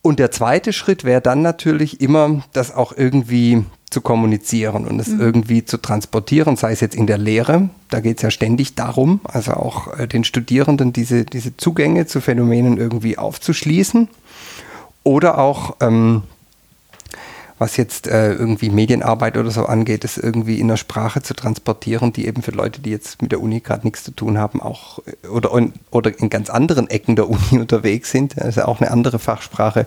Und 0.01 0.19
der 0.19 0.31
zweite 0.31 0.73
Schritt 0.73 1.03
wäre 1.03 1.21
dann 1.21 1.41
natürlich 1.41 2.01
immer, 2.01 2.43
das 2.53 2.73
auch 2.73 2.91
irgendwie 2.95 3.63
zu 3.91 4.01
kommunizieren 4.01 4.87
und 4.87 4.99
es 4.99 5.09
mhm. 5.09 5.19
irgendwie 5.19 5.65
zu 5.65 5.77
transportieren, 5.77 6.55
sei 6.55 6.71
es 6.71 6.79
jetzt 6.79 6.95
in 6.95 7.07
der 7.07 7.17
Lehre, 7.17 7.69
da 7.89 7.99
geht 7.99 8.17
es 8.17 8.23
ja 8.23 8.31
ständig 8.31 8.73
darum, 8.73 9.19
also 9.25 9.51
auch 9.51 9.99
äh, 9.99 10.07
den 10.07 10.23
Studierenden 10.23 10.93
diese, 10.93 11.25
diese 11.25 11.55
Zugänge 11.57 12.07
zu 12.07 12.21
Phänomenen 12.21 12.77
irgendwie 12.77 13.17
aufzuschließen 13.17 14.07
oder 15.03 15.37
auch 15.37 15.75
ähm, 15.81 16.23
was 17.61 17.77
jetzt 17.77 18.07
äh, 18.07 18.33
irgendwie 18.33 18.71
Medienarbeit 18.71 19.37
oder 19.37 19.51
so 19.51 19.67
angeht, 19.67 20.03
es 20.03 20.17
irgendwie 20.17 20.59
in 20.59 20.65
einer 20.65 20.77
Sprache 20.77 21.21
zu 21.21 21.35
transportieren, 21.35 22.11
die 22.11 22.25
eben 22.25 22.41
für 22.41 22.49
Leute, 22.49 22.81
die 22.81 22.89
jetzt 22.89 23.21
mit 23.21 23.31
der 23.31 23.39
Uni 23.39 23.59
gerade 23.59 23.85
nichts 23.85 24.03
zu 24.03 24.09
tun 24.09 24.39
haben, 24.39 24.59
auch 24.59 24.97
äh, 25.05 25.27
oder, 25.27 25.51
oder 25.91 26.19
in 26.19 26.31
ganz 26.31 26.49
anderen 26.49 26.89
Ecken 26.89 27.15
der 27.15 27.29
Uni 27.29 27.39
unterwegs 27.59 28.09
sind, 28.09 28.41
also 28.41 28.63
auch 28.63 28.81
eine 28.81 28.89
andere 28.89 29.19
Fachsprache, 29.19 29.85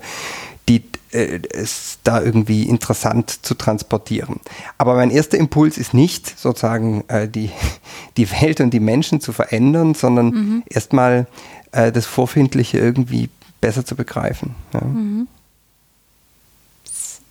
die 0.68 0.84
äh, 1.10 1.40
es 1.52 1.98
da 2.04 2.22
irgendwie 2.22 2.62
interessant 2.62 3.44
zu 3.44 3.54
transportieren. 3.54 4.38
Aber 4.78 4.94
mein 4.94 5.10
erster 5.10 5.36
Impuls 5.36 5.76
ist 5.76 5.94
nicht 5.94 6.38
sozusagen 6.38 7.02
äh, 7.08 7.28
die, 7.28 7.50
die 8.16 8.30
Welt 8.30 8.60
und 8.60 8.70
die 8.70 8.78
Menschen 8.78 9.20
zu 9.20 9.32
verändern, 9.32 9.94
sondern 9.94 10.26
mhm. 10.26 10.62
erstmal 10.66 11.26
äh, 11.72 11.90
das 11.90 12.06
Vorfindliche 12.06 12.78
irgendwie 12.78 13.30
besser 13.60 13.84
zu 13.84 13.96
begreifen. 13.96 14.54
Ja. 14.72 14.82
Mhm. 14.82 15.26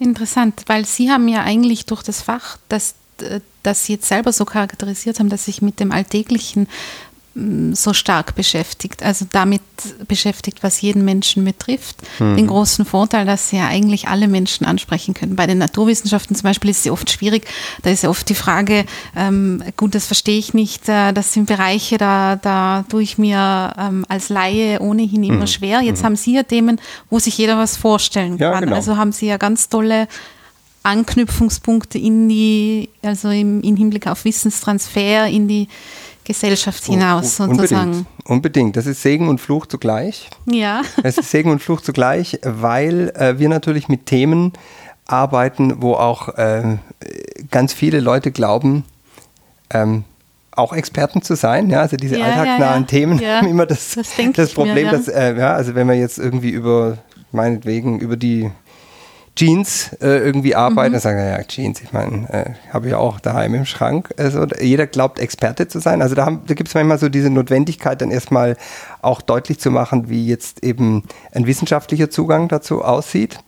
Interessant, 0.04 0.64
weil 0.68 0.86
Sie 0.86 1.10
haben 1.10 1.30
ja 1.30 1.44
eigentlich 1.44 1.86
durch 1.86 2.04
das 2.04 2.22
Fach, 2.22 2.58
das, 2.68 2.96
das 3.64 3.86
Sie 3.86 3.94
jetzt 3.94 4.08
selber 4.08 4.34
so 4.34 4.44
charakterisiert 4.44 5.20
haben, 5.20 5.30
dass 5.30 5.46
sich 5.46 5.62
mit 5.62 5.80
dem 5.80 5.94
Alltäglichen 5.94 6.68
so 7.36 7.94
stark 7.94 8.36
beschäftigt, 8.36 9.02
also 9.02 9.26
damit 9.32 9.62
beschäftigt, 10.08 10.62
was 10.62 10.82
jeden 10.82 11.04
Menschen 11.04 11.44
betrifft. 11.44 11.98
Mhm. 12.20 12.36
Den 12.36 12.48
großen 12.48 12.86
Vorteil, 12.86 13.26
dass 13.26 13.50
sie 13.50 13.58
ja 13.58 13.68
eigentlich 13.68 14.08
alle 14.08 14.28
Menschen 14.28 14.68
ansprechen 14.68 15.16
können. 15.16 15.36
Bei 15.36 15.48
den 15.48 15.58
Naturwissenschaften 15.58 16.36
zum 16.36 16.44
Beispiel 16.44 16.70
ist 16.70 16.80
es 16.80 16.86
ja 16.86 16.92
oft 16.92 17.10
schwierig. 17.10 17.48
Da 17.82 17.90
ist 17.90 18.04
ja 18.04 18.10
oft 18.10 18.30
die 18.30 18.36
Frage, 18.36 18.86
ähm, 19.16 19.64
gut, 19.78 19.96
das 19.96 20.06
verstehe 20.06 20.38
ich 20.38 20.54
nicht, 20.54 20.88
äh, 20.88 21.12
das 21.12 21.34
sind 21.34 21.48
Bereiche, 21.48 21.98
da, 21.98 22.36
da 22.36 22.86
tue 22.88 23.02
ich 23.02 23.18
mir 23.18 23.74
ähm, 23.80 24.06
als 24.08 24.30
Laie 24.30 24.80
ohnehin 24.80 25.24
immer 25.24 25.42
mhm. 25.42 25.48
schwer. 25.48 25.82
Jetzt 25.82 26.02
mhm. 26.02 26.06
haben 26.06 26.16
Sie 26.16 26.36
ja 26.36 26.44
Themen, 26.44 26.80
wo 27.10 27.18
sich 27.18 27.36
jeder 27.36 27.58
was 27.58 27.78
vorstellen 27.78 28.38
kann. 28.38 28.54
Ja, 28.54 28.60
genau. 28.60 28.76
Also 28.76 28.96
haben 28.98 29.12
Sie 29.12 29.26
ja 29.26 29.38
ganz 29.38 29.70
tolle 29.70 30.08
Anknüpfungspunkte 30.84 31.98
in 31.98 32.30
die, 32.30 32.90
also 33.02 33.30
im, 33.30 33.62
im 33.62 33.76
Hinblick 33.76 34.06
auf 34.06 34.24
Wissenstransfer, 34.26 35.28
in 35.28 35.48
die 35.48 35.68
Gesellschaft 36.24 36.86
hinaus 36.86 37.40
oh, 37.40 37.48
sozusagen. 37.48 37.90
Unbedingt, 37.90 38.30
unbedingt. 38.30 38.76
Das 38.78 38.86
ist 38.86 39.02
Segen 39.02 39.28
und 39.28 39.40
Fluch 39.40 39.66
zugleich. 39.66 40.30
Ja. 40.46 40.82
Es 41.04 41.18
ist 41.18 41.32
Segen 41.32 41.52
und 41.52 41.60
Fluch 41.62 41.82
zugleich, 41.82 42.40
weil 42.44 43.10
äh, 43.16 43.40
wir 43.40 43.50
natürlich 43.50 43.90
mit 43.90 44.06
Themen 44.06 44.54
arbeiten, 45.06 45.82
wo 45.82 45.94
auch 45.94 46.30
äh, 46.38 46.78
ganz 47.52 47.74
viele 47.74 48.00
Leute 48.00 48.32
glauben, 48.32 48.86
ähm, 49.70 50.06
auch 50.52 50.74
Experten 50.74 51.22
zu 51.22 51.36
sein. 51.36 51.70
Ja, 51.70 51.82
also 51.82 51.98
diese 51.98 52.18
ja, 52.18 52.26
alltagsnahen 52.26 52.84
ja, 52.84 52.88
Themen 52.88 53.20
haben 53.20 53.48
immer 53.50 53.66
das, 53.66 53.96
das, 53.96 54.14
das 54.34 54.54
Problem, 54.54 54.86
mir, 54.86 54.92
dass, 54.92 55.08
äh, 55.08 55.36
ja, 55.38 55.54
also 55.56 55.76
wenn 55.76 55.88
wir 55.88 55.96
jetzt 55.96 56.20
irgendwie 56.20 56.52
über, 56.52 56.98
meinetwegen, 57.32 58.00
über 58.00 58.18
die 58.18 58.52
Jeans 59.36 59.94
äh, 60.02 60.20
irgendwie 60.20 60.56
arbeiten. 60.56 60.90
Mhm. 60.90 60.94
Dann 60.94 61.02
sagen, 61.02 61.20
ja, 61.20 61.44
Jeans, 61.44 61.82
ich 61.82 61.92
meine, 61.92 62.30
äh, 62.30 62.72
habe 62.72 62.88
ich 62.88 62.94
auch 62.94 63.20
daheim 63.20 63.56
im 63.56 63.66
Schrank. 63.66 64.14
Also 64.18 64.46
jeder 64.62 64.88
glaubt, 64.88 65.20
Experte 65.20 65.68
zu 65.68 65.80
sein. 65.80 66.02
Also 66.02 66.16
da, 66.16 66.40
da 66.46 66.54
gibt 66.54 66.70
es 66.70 66.76
manchmal 66.76 67.00
so 67.00 67.10
diese 67.10 67.30
Notwendigkeit, 67.30 68.02
dann 68.02 68.12
erstmal 68.12 68.58
auch 69.02 69.22
deutlich 69.22 69.60
zu 69.60 69.72
machen, 69.72 70.10
wie 70.10 70.28
jetzt 70.28 70.64
eben 70.64 71.04
ein 71.32 71.48
wissenschaftlicher 71.48 72.10
Zugang 72.10 72.48
dazu 72.48 72.84
aussieht. 72.84 73.40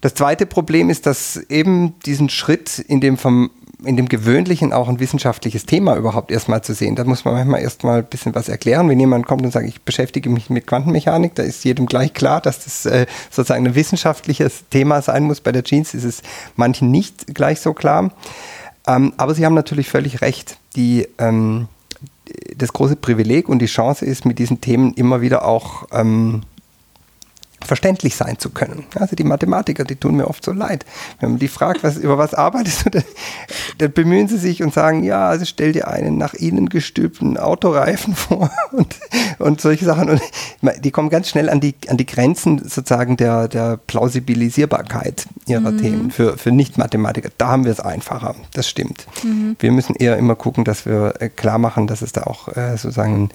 Das 0.00 0.14
zweite 0.14 0.46
Problem 0.46 0.90
ist, 0.90 1.06
dass 1.06 1.36
eben 1.36 1.98
diesen 2.00 2.28
Schritt 2.28 2.80
in 2.80 3.00
dem 3.00 3.16
vom 3.16 3.50
in 3.84 3.96
dem 3.96 4.08
Gewöhnlichen 4.08 4.72
auch 4.72 4.88
ein 4.88 5.00
wissenschaftliches 5.00 5.66
Thema 5.66 5.96
überhaupt 5.96 6.30
erstmal 6.30 6.62
zu 6.62 6.74
sehen. 6.74 6.96
Da 6.96 7.04
muss 7.04 7.24
man 7.24 7.34
manchmal 7.34 7.62
erstmal 7.62 7.98
ein 7.98 8.06
bisschen 8.06 8.34
was 8.34 8.48
erklären. 8.48 8.88
Wenn 8.88 9.00
jemand 9.00 9.26
kommt 9.26 9.42
und 9.42 9.52
sagt, 9.52 9.66
ich 9.66 9.82
beschäftige 9.82 10.30
mich 10.30 10.50
mit 10.50 10.66
Quantenmechanik, 10.66 11.34
da 11.34 11.42
ist 11.42 11.64
jedem 11.64 11.86
gleich 11.86 12.14
klar, 12.14 12.40
dass 12.40 12.64
das 12.64 12.86
äh, 12.86 13.06
sozusagen 13.30 13.66
ein 13.66 13.74
wissenschaftliches 13.74 14.64
Thema 14.70 15.02
sein 15.02 15.24
muss. 15.24 15.40
Bei 15.40 15.52
der 15.52 15.64
Jeans 15.64 15.94
ist 15.94 16.04
es 16.04 16.22
manchen 16.56 16.90
nicht 16.90 17.34
gleich 17.34 17.60
so 17.60 17.72
klar. 17.72 18.12
Ähm, 18.86 19.12
aber 19.16 19.34
Sie 19.34 19.44
haben 19.44 19.54
natürlich 19.54 19.88
völlig 19.88 20.20
recht. 20.20 20.58
Die, 20.76 21.08
ähm, 21.18 21.68
das 22.56 22.72
große 22.72 22.96
Privileg 22.96 23.48
und 23.48 23.60
die 23.60 23.66
Chance 23.66 24.04
ist, 24.04 24.24
mit 24.24 24.38
diesen 24.38 24.60
Themen 24.60 24.94
immer 24.94 25.20
wieder 25.20 25.44
auch 25.44 25.86
ähm, 25.92 26.42
verständlich 27.64 28.16
sein 28.16 28.38
zu 28.38 28.50
können. 28.50 28.84
Also 28.98 29.16
die 29.16 29.24
Mathematiker, 29.24 29.84
die 29.84 29.96
tun 29.96 30.16
mir 30.16 30.28
oft 30.28 30.44
so 30.44 30.52
leid. 30.52 30.84
Wenn 31.20 31.30
man 31.30 31.38
die 31.38 31.48
fragt, 31.48 31.82
was, 31.82 31.96
über 31.96 32.18
was 32.18 32.34
arbeitest 32.34 32.86
du, 32.86 32.90
dann, 32.90 33.04
dann, 33.78 33.92
bemühen 33.92 34.28
sie 34.28 34.38
sich 34.38 34.62
und 34.62 34.72
sagen, 34.72 35.02
ja, 35.04 35.28
also 35.28 35.44
stell 35.44 35.72
dir 35.72 35.88
einen 35.88 36.18
nach 36.18 36.34
ihnen 36.34 36.68
gestülpten 36.68 37.36
Autoreifen 37.36 38.14
vor 38.16 38.50
und, 38.72 38.96
und 39.38 39.60
solche 39.60 39.84
Sachen. 39.84 40.10
Und 40.10 40.22
die 40.80 40.90
kommen 40.90 41.10
ganz 41.10 41.28
schnell 41.28 41.48
an 41.48 41.60
die, 41.60 41.74
an 41.88 41.96
die 41.96 42.06
Grenzen 42.06 42.58
sozusagen 42.58 43.16
der, 43.16 43.48
der 43.48 43.76
Plausibilisierbarkeit 43.76 45.26
ihrer 45.46 45.72
mhm. 45.72 45.78
Themen 45.78 46.10
für, 46.10 46.38
für 46.38 46.52
Nicht-Mathematiker. 46.52 47.30
Da 47.38 47.48
haben 47.48 47.64
wir 47.64 47.72
es 47.72 47.80
einfacher, 47.80 48.34
das 48.54 48.68
stimmt. 48.68 49.06
Mhm. 49.22 49.56
Wir 49.58 49.72
müssen 49.72 49.94
eher 49.94 50.16
immer 50.16 50.34
gucken, 50.34 50.64
dass 50.64 50.86
wir 50.86 51.14
äh, 51.20 51.28
klar 51.28 51.58
machen, 51.58 51.86
dass 51.86 52.02
es 52.02 52.12
da 52.12 52.24
auch 52.24 52.48
äh, 52.56 52.76
sozusagen 52.76 53.30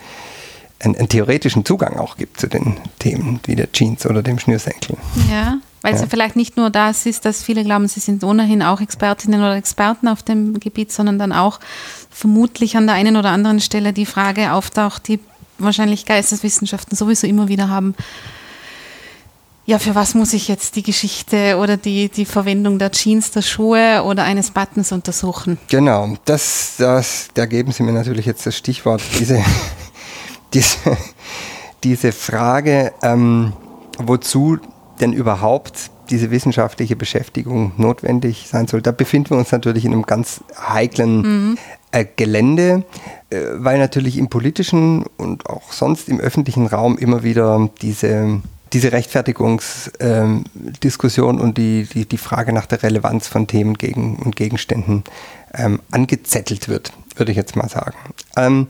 einen, 0.80 0.96
einen, 0.96 1.10
theoretischen 1.10 1.66
Zugang 1.66 1.98
auch 1.98 2.18
gibt 2.18 2.40
zu 2.40 2.48
den 2.48 2.78
Themen 3.00 3.40
wie 3.46 3.56
der 3.56 3.72
Jeans 3.72 4.06
oder 4.06 4.22
dem 4.22 4.40
Schnürsenkel. 4.40 4.98
Ja, 5.32 5.58
weil 5.82 5.92
ja. 5.92 5.96
es 5.96 6.02
ja 6.02 6.08
vielleicht 6.10 6.36
nicht 6.36 6.58
nur 6.58 6.70
das 6.70 7.06
ist, 7.06 7.26
dass 7.26 7.44
viele 7.44 7.64
glauben, 7.64 7.88
sie 7.88 8.00
sind 8.00 8.24
ohnehin 8.24 8.62
auch 8.62 8.82
Expertinnen 8.82 9.40
oder 9.40 9.56
Experten 9.56 10.08
auf 10.08 10.24
dem 10.24 10.60
Gebiet, 10.60 10.92
sondern 10.92 11.20
dann 11.20 11.32
auch 11.32 11.60
vermutlich 12.10 12.78
an 12.78 12.88
der 12.88 12.96
einen 12.96 13.16
oder 13.16 13.30
anderen 13.30 13.60
Stelle 13.60 13.94
die 13.94 14.06
Frage 14.06 14.54
auftaucht, 14.54 15.08
die 15.08 15.20
wahrscheinlich 15.60 16.06
Geisteswissenschaften 16.06 16.96
sowieso 16.98 17.28
immer 17.28 17.48
wieder 17.48 17.70
haben. 17.70 17.96
Ja, 19.68 19.80
für 19.80 19.96
was 19.96 20.16
muss 20.16 20.32
ich 20.32 20.48
jetzt 20.48 20.78
die 20.78 20.84
Geschichte 20.84 21.58
oder 21.58 21.76
die, 21.76 22.08
die 22.08 22.24
Verwendung 22.24 22.80
der 22.80 22.90
Jeans, 22.92 23.32
der 23.32 23.42
Schuhe 23.42 24.02
oder 24.06 24.24
eines 24.24 24.52
Buttons 24.52 24.94
untersuchen? 24.94 25.58
Genau, 25.68 26.16
das, 26.24 26.76
das, 26.78 27.28
da 27.34 27.46
geben 27.46 27.74
Sie 27.74 27.84
mir 27.84 27.92
natürlich 27.92 28.26
jetzt 28.26 28.46
das 28.46 28.56
Stichwort, 28.56 29.02
diese 29.20 29.44
diese, 30.54 30.98
diese 31.84 32.12
Frage, 32.12 32.94
ähm, 33.02 33.54
wozu 33.98 34.60
denn 35.00 35.14
überhaupt 35.14 35.92
diese 36.10 36.32
wissenschaftliche 36.32 36.96
Beschäftigung 36.96 37.74
notwendig 37.78 38.48
sein 38.50 38.68
soll, 38.68 38.82
da 38.82 38.92
befinden 38.92 39.30
wir 39.32 39.38
uns 39.38 39.52
natürlich 39.52 39.86
in 39.86 39.94
einem 39.94 40.04
ganz 40.04 40.42
heiklen 40.58 41.22
mhm. 41.22 41.58
äh, 41.92 42.06
Gelände, 42.16 42.86
äh, 43.30 43.42
weil 43.56 43.78
natürlich 43.78 44.18
im 44.18 44.30
politischen 44.30 45.06
und 45.18 45.48
auch 45.50 45.72
sonst 45.72 46.10
im 46.10 46.20
öffentlichen 46.20 46.66
Raum 46.68 46.98
immer 46.98 47.24
wieder 47.24 47.70
diese 47.82 48.42
diese 48.74 48.92
Rechtfertigungsdiskussion 48.92 51.36
ähm, 51.36 51.42
und 51.42 51.58
die, 51.58 51.86
die, 51.86 52.06
die 52.06 52.18
Frage 52.18 52.52
nach 52.54 52.66
der 52.66 52.84
Relevanz 52.84 53.30
von 53.30 53.48
Themen 53.48 53.76
gegen, 53.76 54.18
und 54.18 54.36
Gegenständen 54.36 55.06
ähm, 55.54 55.80
angezettelt 55.92 56.68
wird, 56.68 56.92
würde 57.16 57.32
ich 57.32 57.38
jetzt 57.38 57.56
mal 57.56 57.70
sagen. 57.70 57.96
Ähm, 58.36 58.68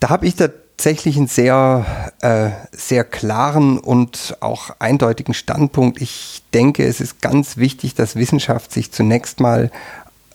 da 0.00 0.08
habe 0.08 0.26
ich 0.26 0.34
tatsächlich 0.78 1.16
einen 1.16 1.26
sehr, 1.26 2.12
äh, 2.20 2.50
sehr 2.70 3.02
klaren 3.02 3.78
und 3.78 4.36
auch 4.38 4.70
eindeutigen 4.78 5.34
Standpunkt. 5.34 6.00
Ich 6.00 6.44
denke, 6.54 6.86
es 6.86 7.00
ist 7.00 7.20
ganz 7.20 7.56
wichtig, 7.56 7.96
dass 7.96 8.14
Wissenschaft 8.14 8.70
sich 8.70 8.92
zunächst 8.92 9.40
mal 9.40 9.72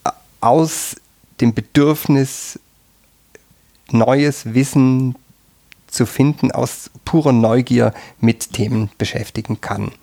äh, 0.04 0.10
aus 0.42 0.98
dem 1.40 1.54
Bedürfnis, 1.54 2.60
neues 3.90 4.54
Wissen 4.54 5.16
zu 5.88 6.06
finden, 6.06 6.52
aus 6.52 6.90
purer 7.06 7.32
Neugier 7.32 7.94
mit 8.20 8.52
Themen 8.52 8.90
beschäftigen 8.98 9.62
kann. 9.62 9.94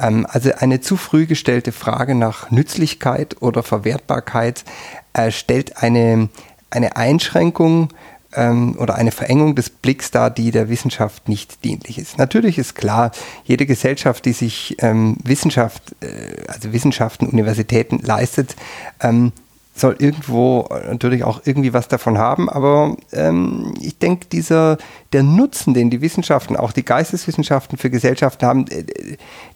Ähm, 0.00 0.26
also 0.28 0.50
eine 0.58 0.80
zu 0.80 0.96
früh 0.96 1.26
gestellte 1.26 1.70
Frage 1.70 2.16
nach 2.16 2.50
Nützlichkeit 2.50 3.40
oder 3.40 3.62
Verwertbarkeit 3.62 4.64
äh, 5.12 5.30
stellt 5.30 5.80
eine, 5.80 6.28
eine 6.70 6.96
Einschränkung 6.96 7.90
ähm, 8.36 8.76
oder 8.78 8.94
eine 8.94 9.10
Verengung 9.10 9.54
des 9.54 9.70
Blicks 9.70 10.10
dar, 10.10 10.30
die 10.30 10.50
der 10.50 10.68
Wissenschaft 10.68 11.28
nicht 11.28 11.64
dienlich 11.64 11.98
ist. 11.98 12.18
Natürlich 12.18 12.58
ist 12.58 12.74
klar, 12.74 13.10
jede 13.44 13.66
Gesellschaft, 13.66 14.24
die 14.24 14.32
sich 14.32 14.76
ähm, 14.80 15.16
Wissenschaft, 15.24 15.82
äh, 16.00 16.44
also 16.46 16.72
Wissenschaften, 16.72 17.26
Universitäten 17.26 17.98
leistet, 17.98 18.56
ähm, 19.00 19.32
soll 19.76 19.96
irgendwo 19.98 20.68
natürlich 20.88 21.22
auch 21.22 21.42
irgendwie 21.44 21.72
was 21.72 21.88
davon 21.88 22.16
haben, 22.18 22.48
aber 22.48 22.96
ähm, 23.12 23.74
ich 23.80 23.98
denke, 23.98 24.26
dieser 24.26 24.78
der 25.12 25.22
Nutzen, 25.22 25.74
den 25.74 25.90
die 25.90 26.00
Wissenschaften, 26.00 26.56
auch 26.56 26.72
die 26.72 26.84
Geisteswissenschaften 26.84 27.76
für 27.76 27.90
Gesellschaften 27.90 28.46
haben, 28.46 28.66
äh, 28.68 28.84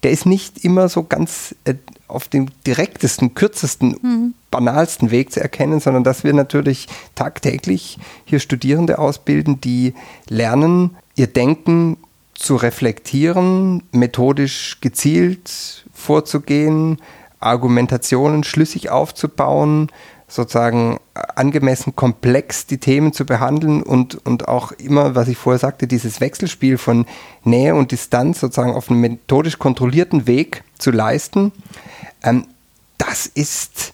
der 0.02 0.10
ist 0.10 0.26
nicht 0.26 0.64
immer 0.64 0.88
so 0.88 1.04
ganz 1.04 1.54
äh, 1.64 1.74
auf 2.06 2.28
dem 2.28 2.48
direktesten, 2.66 3.34
kürzesten, 3.34 3.96
mhm. 4.02 4.34
banalsten 4.50 5.10
Weg 5.10 5.32
zu 5.32 5.40
erkennen, 5.40 5.80
sondern 5.80 6.04
dass 6.04 6.22
wir 6.24 6.34
natürlich 6.34 6.86
tagtäglich 7.14 7.98
hier 8.24 8.40
Studierende 8.40 8.98
ausbilden, 8.98 9.60
die 9.60 9.94
lernen, 10.28 10.96
ihr 11.16 11.28
Denken 11.28 11.96
zu 12.34 12.56
reflektieren, 12.56 13.82
methodisch 13.92 14.78
gezielt 14.80 15.84
vorzugehen, 15.92 16.98
Argumentationen 17.40 18.44
schlüssig 18.44 18.90
aufzubauen, 18.90 19.90
sozusagen 20.28 21.00
angemessen 21.14 21.96
komplex 21.96 22.66
die 22.66 22.78
Themen 22.78 23.12
zu 23.12 23.26
behandeln 23.26 23.82
und, 23.82 24.24
und 24.26 24.46
auch 24.46 24.72
immer, 24.72 25.14
was 25.14 25.28
ich 25.28 25.36
vorher 25.36 25.58
sagte, 25.58 25.86
dieses 25.86 26.20
Wechselspiel 26.20 26.78
von 26.78 27.06
Nähe 27.42 27.74
und 27.74 27.90
Distanz 27.90 28.40
sozusagen 28.40 28.74
auf 28.74 28.90
einem 28.90 29.00
methodisch 29.00 29.58
kontrollierten 29.58 30.26
Weg 30.26 30.62
zu 30.78 30.92
leisten, 30.92 31.52
ähm, 32.22 32.46
das 32.98 33.26
ist 33.26 33.92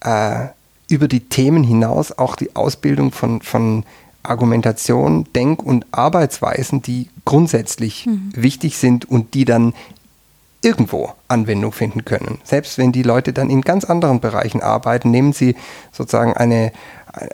äh, 0.00 0.46
über 0.88 1.08
die 1.08 1.20
Themen 1.20 1.64
hinaus 1.64 2.16
auch 2.16 2.36
die 2.36 2.54
Ausbildung 2.54 3.10
von, 3.10 3.40
von 3.40 3.84
Argumentation, 4.22 5.26
Denk- 5.34 5.62
und 5.62 5.86
Arbeitsweisen, 5.90 6.82
die 6.82 7.08
grundsätzlich 7.24 8.06
mhm. 8.06 8.30
wichtig 8.34 8.76
sind 8.76 9.10
und 9.10 9.34
die 9.34 9.44
dann 9.44 9.74
irgendwo 10.62 11.12
Anwendung 11.28 11.72
finden 11.72 12.04
können. 12.04 12.38
Selbst 12.44 12.78
wenn 12.78 12.92
die 12.92 13.02
Leute 13.02 13.32
dann 13.32 13.50
in 13.50 13.62
ganz 13.62 13.84
anderen 13.84 14.20
Bereichen 14.20 14.62
arbeiten, 14.62 15.10
nehmen 15.10 15.32
sie 15.32 15.56
sozusagen 15.90 16.32
eine, 16.34 16.72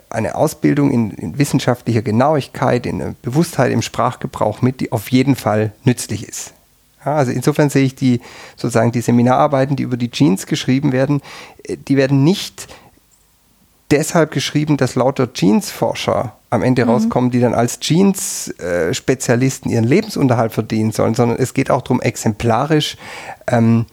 eine 0.09 0.35
Ausbildung 0.35 0.91
in, 0.91 1.11
in 1.11 1.37
wissenschaftlicher 1.37 2.01
Genauigkeit, 2.01 2.85
in 2.85 3.15
Bewusstheit 3.21 3.71
im 3.71 3.83
Sprachgebrauch 3.83 4.61
mit, 4.61 4.79
die 4.81 4.91
auf 4.91 5.11
jeden 5.11 5.35
Fall 5.35 5.73
nützlich 5.83 6.27
ist. 6.27 6.53
Ja, 7.05 7.15
also 7.15 7.31
insofern 7.31 7.69
sehe 7.69 7.85
ich 7.85 7.95
die 7.95 8.19
sozusagen 8.57 8.91
die 8.91 9.01
Seminararbeiten, 9.01 9.75
die 9.75 9.83
über 9.83 9.95
die 9.95 10.11
Jeans 10.11 10.47
geschrieben 10.47 10.91
werden, 10.91 11.21
äh, 11.63 11.77
die 11.77 11.95
werden 11.95 12.23
nicht 12.23 12.67
deshalb 13.91 14.31
geschrieben, 14.31 14.77
dass 14.77 14.95
lauter 14.95 15.33
Jeans-Forscher 15.33 16.35
am 16.49 16.63
Ende 16.63 16.85
mhm. 16.85 16.91
rauskommen, 16.91 17.31
die 17.31 17.39
dann 17.39 17.53
als 17.53 17.79
Jeans-Spezialisten 17.79 19.69
ihren 19.69 19.85
Lebensunterhalt 19.85 20.51
verdienen 20.51 20.91
sollen, 20.91 21.15
sondern 21.15 21.37
es 21.37 21.53
geht 21.53 21.69
auch 21.71 21.81
darum, 21.81 22.01
exemplarisch 22.01 22.97
ähm, 23.47 23.85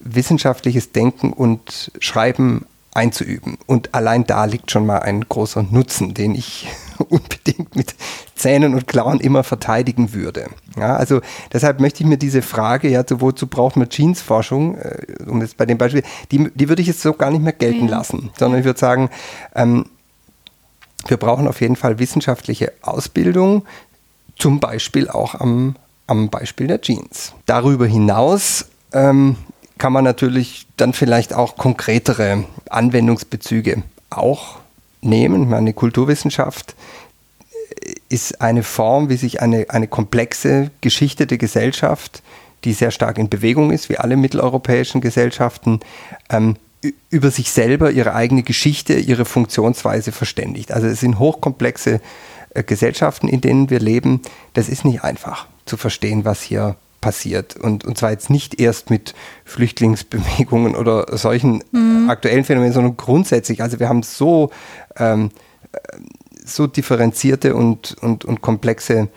wissenschaftliches 0.00 0.92
Denken 0.92 1.32
und 1.32 1.92
Schreiben 2.00 2.66
einzuüben. 2.94 3.56
Und 3.66 3.94
allein 3.94 4.26
da 4.26 4.44
liegt 4.44 4.70
schon 4.70 4.84
mal 4.84 4.98
ein 4.98 5.22
großer 5.26 5.62
Nutzen, 5.62 6.12
den 6.12 6.34
ich 6.34 6.68
unbedingt 7.08 7.74
mit 7.74 7.94
Zähnen 8.34 8.74
und 8.74 8.86
Klauen 8.86 9.20
immer 9.20 9.44
verteidigen 9.44 10.12
würde. 10.12 10.48
Ja, 10.76 10.96
also 10.96 11.20
deshalb 11.52 11.80
möchte 11.80 12.02
ich 12.02 12.08
mir 12.08 12.18
diese 12.18 12.42
Frage, 12.42 12.88
ja, 12.88 13.04
so, 13.06 13.20
wozu 13.20 13.46
braucht 13.46 13.76
man 13.76 13.88
Jeansforschung, 13.90 14.76
äh, 14.76 14.98
um 15.26 15.40
jetzt 15.40 15.56
bei 15.56 15.64
dem 15.64 15.78
Beispiel, 15.78 16.02
die, 16.30 16.50
die 16.54 16.68
würde 16.68 16.82
ich 16.82 16.88
jetzt 16.88 17.00
so 17.00 17.14
gar 17.14 17.30
nicht 17.30 17.42
mehr 17.42 17.52
gelten 17.52 17.88
ja. 17.88 17.96
lassen, 17.96 18.30
sondern 18.38 18.60
ich 18.60 18.66
würde 18.66 18.78
sagen, 18.78 19.08
ähm, 19.54 19.86
wir 21.08 21.16
brauchen 21.16 21.48
auf 21.48 21.60
jeden 21.60 21.76
Fall 21.76 21.98
wissenschaftliche 21.98 22.72
Ausbildung, 22.82 23.64
zum 24.36 24.60
Beispiel 24.60 25.08
auch 25.08 25.34
am, 25.34 25.76
am 26.06 26.30
Beispiel 26.30 26.66
der 26.66 26.80
Jeans. 26.80 27.34
Darüber 27.46 27.86
hinaus 27.86 28.66
ähm, 28.92 29.36
kann 29.78 29.92
man 29.92 30.04
natürlich 30.04 30.66
dann 30.76 30.92
vielleicht 30.92 31.34
auch 31.34 31.56
konkretere 31.56 32.44
Anwendungsbezüge 32.70 33.82
auch 34.10 34.58
nehmen. 35.00 35.48
Meine 35.48 35.72
Kulturwissenschaft 35.72 36.74
ist 38.08 38.40
eine 38.40 38.62
Form, 38.62 39.08
wie 39.08 39.16
sich 39.16 39.40
eine, 39.40 39.66
eine 39.68 39.88
komplexe 39.88 40.70
Geschichte 40.80 41.26
der 41.26 41.38
Gesellschaft, 41.38 42.22
die 42.64 42.72
sehr 42.72 42.90
stark 42.90 43.18
in 43.18 43.28
Bewegung 43.28 43.72
ist, 43.72 43.88
wie 43.88 43.98
alle 43.98 44.16
mitteleuropäischen 44.16 45.00
Gesellschaften, 45.00 45.80
ähm, 46.30 46.56
über 47.10 47.30
sich 47.30 47.50
selber, 47.50 47.90
ihre 47.90 48.14
eigene 48.14 48.42
Geschichte, 48.42 48.94
ihre 48.94 49.24
Funktionsweise 49.24 50.12
verständigt. 50.12 50.72
Also 50.72 50.88
es 50.88 51.00
sind 51.00 51.18
hochkomplexe 51.18 52.00
äh, 52.54 52.62
Gesellschaften, 52.62 53.28
in 53.28 53.40
denen 53.40 53.70
wir 53.70 53.80
leben. 53.80 54.20
Das 54.54 54.68
ist 54.68 54.84
nicht 54.84 55.04
einfach 55.04 55.46
zu 55.64 55.76
verstehen, 55.76 56.24
was 56.24 56.42
hier 56.42 56.76
passiert. 57.00 57.56
Und, 57.56 57.84
und 57.84 57.98
zwar 57.98 58.10
jetzt 58.10 58.30
nicht 58.30 58.60
erst 58.60 58.90
mit 58.90 59.14
Flüchtlingsbewegungen 59.44 60.74
oder 60.74 61.16
solchen 61.16 61.62
mhm. 61.72 62.08
aktuellen 62.08 62.44
Phänomenen, 62.44 62.72
sondern 62.72 62.96
grundsätzlich. 62.96 63.62
Also 63.62 63.78
wir 63.78 63.88
haben 63.88 64.02
so, 64.02 64.50
ähm, 64.96 65.30
so 66.44 66.66
differenzierte 66.66 67.54
und, 67.54 67.96
und, 68.00 68.24
und 68.24 68.40
komplexe 68.40 69.08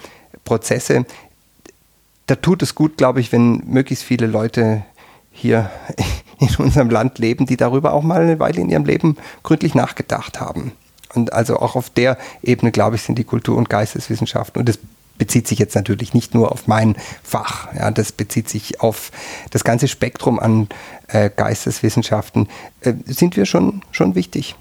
Prozesse. 0.43 1.05
Da 2.27 2.35
tut 2.35 2.61
es 2.63 2.75
gut, 2.75 2.97
glaube 2.97 3.21
ich, 3.21 3.31
wenn 3.31 3.63
möglichst 3.65 4.03
viele 4.03 4.27
Leute 4.27 4.83
hier 5.35 5.69
in 6.39 6.49
unserem 6.57 6.89
Land 6.89 7.19
leben, 7.19 7.45
die 7.45 7.57
darüber 7.57 7.93
auch 7.93 8.03
mal 8.03 8.21
eine 8.21 8.39
Weile 8.39 8.61
in 8.61 8.69
ihrem 8.69 8.85
Leben 8.85 9.17
gründlich 9.43 9.75
nachgedacht 9.75 10.39
haben. 10.39 10.71
Und 11.13 11.33
also 11.33 11.59
auch 11.59 11.75
auf 11.75 11.89
der 11.89 12.17
Ebene, 12.41 12.71
glaube 12.71 12.95
ich, 12.95 13.03
sind 13.03 13.17
die 13.17 13.23
Kultur- 13.23 13.57
und 13.57 13.69
Geisteswissenschaften 13.69 14.59
und 14.59 14.67
das 14.67 14.79
bezieht 15.17 15.47
sich 15.47 15.59
jetzt 15.59 15.75
natürlich 15.75 16.13
nicht 16.13 16.33
nur 16.33 16.51
auf 16.51 16.67
mein 16.67 16.97
Fach, 17.23 17.73
ja, 17.73 17.89
das 17.89 18.11
bezieht 18.11 18.49
sich 18.49 18.81
auf 18.81 19.11
das 19.49 19.63
ganze 19.63 19.87
Spektrum 19.87 20.39
an 20.39 20.67
äh, 21.07 21.29
Geisteswissenschaften, 21.33 22.49
äh, 22.81 22.93
sind 23.05 23.37
wir 23.37 23.45
schon, 23.45 23.81
schon 23.91 24.15
wichtig. 24.15 24.55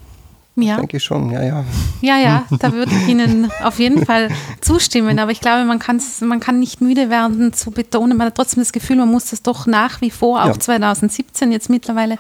Ja. 0.57 0.77
Denke 0.77 0.99
ich 0.99 1.05
schon, 1.05 1.31
ja, 1.31 1.43
ja. 1.43 1.65
Ja, 2.01 2.19
ja, 2.19 2.45
da 2.61 2.73
würde 2.73 2.93
ich 2.95 3.09
Ihnen 3.09 3.51
auf 3.63 3.81
jeden 3.81 4.07
Fall 4.07 4.29
zustimmen. 4.61 5.19
Aber 5.19 5.33
ich 5.33 5.41
glaube, 5.41 5.65
man, 5.65 5.81
man 6.21 6.41
kann 6.41 6.61
nicht 6.61 6.81
müde 6.81 7.11
werden 7.11 7.53
zu 7.53 7.73
betonen. 7.73 8.17
Man 8.17 8.29
hat 8.29 8.37
trotzdem 8.37 8.63
das 8.63 8.73
Gefühl, 8.73 8.97
man 8.97 9.11
muss 9.11 9.31
das 9.31 9.43
doch 9.43 9.67
nach 9.67 10.01
wie 10.01 10.11
vor, 10.11 10.43
auch 10.43 10.49
ja. 10.49 10.59
2017 10.59 11.51
jetzt 11.51 11.71
mittlerweile, 11.71 12.19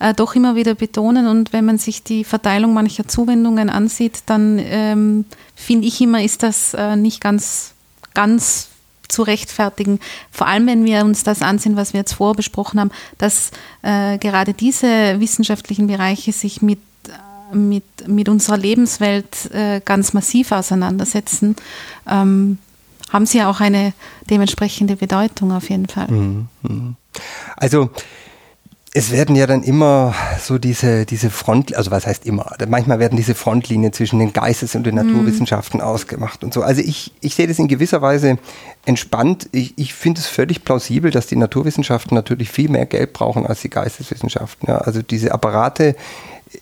äh, 0.00 0.12
doch 0.12 0.34
immer 0.34 0.54
wieder 0.54 0.74
betonen. 0.74 1.26
Und 1.26 1.54
wenn 1.54 1.64
man 1.64 1.78
sich 1.78 2.02
die 2.02 2.24
Verteilung 2.24 2.74
mancher 2.74 3.08
Zuwendungen 3.08 3.70
ansieht, 3.70 4.24
dann 4.26 4.58
ähm, 4.58 5.24
finde 5.54 5.88
ich 5.88 6.00
immer, 6.02 6.22
ist 6.22 6.42
das 6.42 6.74
äh, 6.74 6.96
nicht 6.96 7.22
ganz, 7.22 7.72
ganz 8.12 8.68
zu 9.08 9.22
rechtfertigen. 9.22 9.98
Vor 10.30 10.46
allem, 10.46 10.66
wenn 10.66 10.84
wir 10.84 11.04
uns 11.04 11.22
das 11.22 11.40
ansehen, 11.40 11.76
was 11.76 11.94
wir 11.94 12.00
jetzt 12.00 12.14
vorher 12.14 12.34
besprochen 12.34 12.80
haben, 12.80 12.90
dass 13.16 13.50
äh, 13.82 14.18
gerade 14.18 14.52
diese 14.52 15.20
wissenschaftlichen 15.20 15.86
Bereiche 15.86 16.32
sich 16.32 16.60
mit 16.60 16.78
mit, 17.52 17.84
mit 18.06 18.28
unserer 18.28 18.56
Lebenswelt 18.56 19.50
äh, 19.52 19.80
ganz 19.84 20.12
massiv 20.12 20.52
auseinandersetzen, 20.52 21.56
ähm, 22.08 22.58
haben 23.10 23.26
sie 23.26 23.38
ja 23.38 23.50
auch 23.50 23.60
eine 23.60 23.92
dementsprechende 24.30 24.96
Bedeutung 24.96 25.52
auf 25.52 25.68
jeden 25.70 25.88
Fall. 25.88 26.08
Mhm, 26.08 26.48
mhm. 26.62 26.96
Also 27.56 27.90
es 28.94 29.10
werden 29.10 29.36
ja 29.36 29.46
dann 29.46 29.62
immer 29.62 30.14
so 30.38 30.58
diese, 30.58 31.06
diese 31.06 31.30
Front, 31.30 31.74
also 31.74 31.90
was 31.90 32.06
heißt 32.06 32.26
immer, 32.26 32.54
manchmal 32.68 32.98
werden 32.98 33.16
diese 33.16 33.34
Frontlinien 33.34 33.92
zwischen 33.94 34.18
den 34.18 34.34
Geistes- 34.34 34.74
und 34.74 34.84
den 34.84 34.96
mhm. 34.96 35.06
Naturwissenschaften 35.06 35.80
ausgemacht 35.80 36.44
und 36.44 36.52
so. 36.52 36.62
Also 36.62 36.82
ich, 36.82 37.12
ich 37.20 37.34
sehe 37.34 37.46
das 37.46 37.58
in 37.58 37.68
gewisser 37.68 38.02
Weise 38.02 38.36
entspannt. 38.84 39.48
Ich, 39.52 39.72
ich 39.78 39.94
finde 39.94 40.20
es 40.20 40.26
völlig 40.26 40.64
plausibel, 40.64 41.10
dass 41.10 41.26
die 41.26 41.36
Naturwissenschaften 41.36 42.14
natürlich 42.14 42.50
viel 42.50 42.68
mehr 42.68 42.84
Geld 42.84 43.14
brauchen 43.14 43.46
als 43.46 43.62
die 43.62 43.70
Geisteswissenschaften. 43.70 44.68
Ja. 44.68 44.78
Also 44.78 45.00
diese 45.00 45.32
Apparate, 45.32 45.96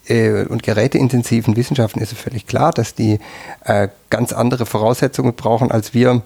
äh, 0.08 0.44
und 0.44 0.62
geräteintensiven 0.62 1.56
Wissenschaften 1.56 2.00
ist 2.00 2.12
es 2.12 2.18
völlig 2.18 2.46
klar, 2.46 2.72
dass 2.72 2.94
die 2.94 3.18
äh, 3.64 3.88
ganz 4.10 4.32
andere 4.32 4.66
Voraussetzungen 4.66 5.34
brauchen 5.34 5.70
als 5.70 5.94
wir 5.94 6.22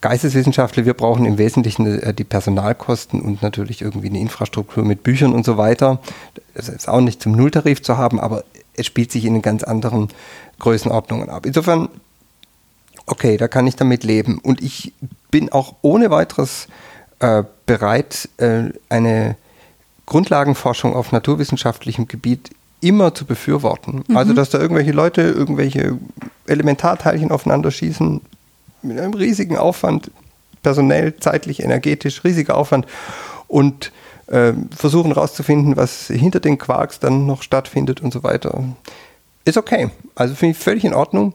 Geisteswissenschaftler. 0.00 0.84
Wir 0.84 0.94
brauchen 0.94 1.24
im 1.24 1.38
Wesentlichen 1.38 2.00
äh, 2.00 2.14
die 2.14 2.24
Personalkosten 2.24 3.20
und 3.20 3.42
natürlich 3.42 3.82
irgendwie 3.82 4.08
eine 4.08 4.20
Infrastruktur 4.20 4.84
mit 4.84 5.02
Büchern 5.02 5.32
und 5.32 5.44
so 5.44 5.56
weiter. 5.56 6.00
Das 6.54 6.68
ist 6.68 6.88
auch 6.88 7.00
nicht 7.00 7.22
zum 7.22 7.32
Nulltarif 7.32 7.82
zu 7.82 7.96
haben, 7.96 8.20
aber 8.20 8.44
es 8.74 8.86
spielt 8.86 9.10
sich 9.10 9.24
in 9.24 9.40
ganz 9.42 9.62
anderen 9.62 10.08
Größenordnungen 10.58 11.30
ab. 11.30 11.46
Insofern, 11.46 11.88
okay, 13.06 13.36
da 13.36 13.48
kann 13.48 13.66
ich 13.66 13.76
damit 13.76 14.04
leben. 14.04 14.38
Und 14.38 14.62
ich 14.62 14.92
bin 15.30 15.50
auch 15.50 15.74
ohne 15.82 16.10
weiteres 16.10 16.68
äh, 17.20 17.44
bereit, 17.64 18.28
äh, 18.36 18.64
eine 18.88 19.36
Grundlagenforschung 20.04 20.94
auf 20.94 21.10
naturwissenschaftlichem 21.10 22.06
Gebiet 22.06 22.50
immer 22.80 23.14
zu 23.14 23.24
befürworten. 23.24 24.04
Mhm. 24.06 24.16
Also, 24.16 24.32
dass 24.32 24.50
da 24.50 24.58
irgendwelche 24.58 24.92
Leute 24.92 25.22
irgendwelche 25.22 25.98
Elementarteilchen 26.46 27.30
aufeinander 27.30 27.70
schießen, 27.70 28.20
mit 28.82 28.98
einem 28.98 29.14
riesigen 29.14 29.56
Aufwand, 29.56 30.10
personell, 30.62 31.16
zeitlich, 31.16 31.62
energetisch, 31.62 32.24
riesiger 32.24 32.56
Aufwand 32.56 32.86
und 33.48 33.92
äh, 34.26 34.52
versuchen 34.76 35.12
herauszufinden, 35.12 35.76
was 35.76 36.08
hinter 36.08 36.40
den 36.40 36.58
Quarks 36.58 36.98
dann 36.98 37.26
noch 37.26 37.42
stattfindet 37.42 38.00
und 38.00 38.12
so 38.12 38.22
weiter. 38.22 38.64
Ist 39.44 39.56
okay. 39.56 39.90
Also 40.14 40.34
finde 40.34 40.56
ich 40.56 40.58
völlig 40.58 40.84
in 40.84 40.94
Ordnung. 40.94 41.34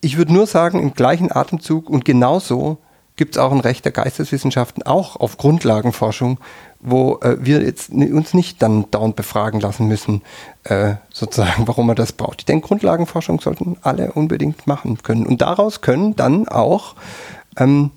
Ich 0.00 0.16
würde 0.16 0.32
nur 0.32 0.46
sagen, 0.46 0.80
im 0.80 0.94
gleichen 0.94 1.32
Atemzug 1.32 1.90
und 1.90 2.04
genauso 2.04 2.78
gibt 3.16 3.34
es 3.34 3.42
auch 3.42 3.50
ein 3.50 3.60
Recht 3.60 3.84
der 3.84 3.92
Geisteswissenschaften, 3.92 4.84
auch 4.84 5.16
auf 5.16 5.36
Grundlagenforschung, 5.38 6.38
wo 6.80 7.18
äh, 7.22 7.36
wir 7.40 7.62
jetzt 7.62 7.90
uns 7.90 8.34
nicht 8.34 8.62
dann 8.62 8.90
dauernd 8.90 9.16
befragen 9.16 9.60
lassen 9.60 9.88
müssen, 9.88 10.22
äh, 10.64 10.94
sozusagen, 11.12 11.66
warum 11.66 11.86
man 11.86 11.96
das 11.96 12.12
braucht. 12.12 12.42
Ich 12.42 12.46
denke, 12.46 12.68
Grundlagenforschung 12.68 13.40
sollten 13.40 13.76
alle 13.82 14.12
unbedingt 14.12 14.66
machen 14.66 15.02
können. 15.02 15.26
Und 15.26 15.40
daraus 15.40 15.80
können 15.80 16.14
dann 16.16 16.48
auch 16.48 16.94
ähm, 17.56 17.90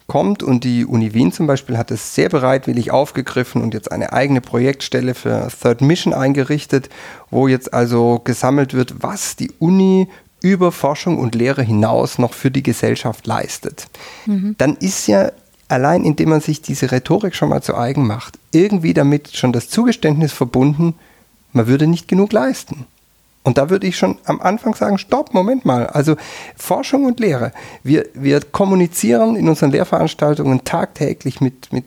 kommt 0.08 0.42
und 0.42 0.64
die 0.64 0.86
Uni 0.86 1.14
Wien 1.14 1.32
zum 1.32 1.48
Beispiel 1.48 1.78
hat 1.78 1.92
es 1.92 2.16
sehr 2.16 2.30
bereitwillig 2.30 2.92
aufgegriffen 2.92 3.62
und 3.62 3.74
jetzt 3.74 3.92
eine 3.92 4.14
eigene 4.14 4.42
Projektstelle 4.42 5.14
für 5.14 5.50
Third 5.62 5.82
Mission 5.82 6.14
eingerichtet, 6.14 6.90
wo 7.30 7.48
jetzt 7.48 7.74
also 7.74 8.20
gesammelt 8.24 8.74
wird, 8.74 9.04
was 9.04 9.36
die 9.36 9.52
Uni 9.60 10.08
über 10.42 10.72
Forschung 10.72 11.18
und 11.18 11.36
Lehre 11.36 11.64
hinaus 11.64 12.20
noch 12.20 12.34
für 12.34 12.52
die 12.52 12.64
Gesellschaft 12.64 13.28
leistet. 13.28 13.88
Mhm. 14.26 14.56
Dann 14.58 14.76
ist 14.78 15.08
ja 15.08 15.32
allein 15.68 16.04
indem 16.04 16.30
man 16.30 16.42
sich 16.42 16.62
diese 16.62 16.92
Rhetorik 16.92 17.36
schon 17.36 17.50
mal 17.50 17.62
zu 17.62 17.76
eigen 17.76 18.08
macht, 18.08 18.40
irgendwie 18.52 18.94
damit 18.94 19.36
schon 19.36 19.52
das 19.52 19.70
Zugeständnis 19.70 20.32
verbunden, 20.32 20.96
man 21.54 21.68
würde 21.68 21.88
nicht 21.88 22.08
genug 22.08 22.32
leisten. 22.32 22.86
Und 23.48 23.58
da 23.58 23.70
würde 23.70 23.88
ich 23.88 23.98
schon 23.98 24.18
am 24.26 24.42
Anfang 24.42 24.76
sagen, 24.76 24.98
stopp, 24.98 25.34
Moment 25.34 25.64
mal. 25.64 25.88
Also 25.88 26.18
Forschung 26.58 27.06
und 27.06 27.22
Lehre. 27.22 27.54
Wir, 27.82 28.06
wir 28.14 28.42
kommunizieren 28.42 29.38
in 29.38 29.48
unseren 29.48 29.72
Lehrveranstaltungen 29.72 30.66
tagtäglich 30.66 31.40
mit, 31.40 31.72
mit 31.72 31.86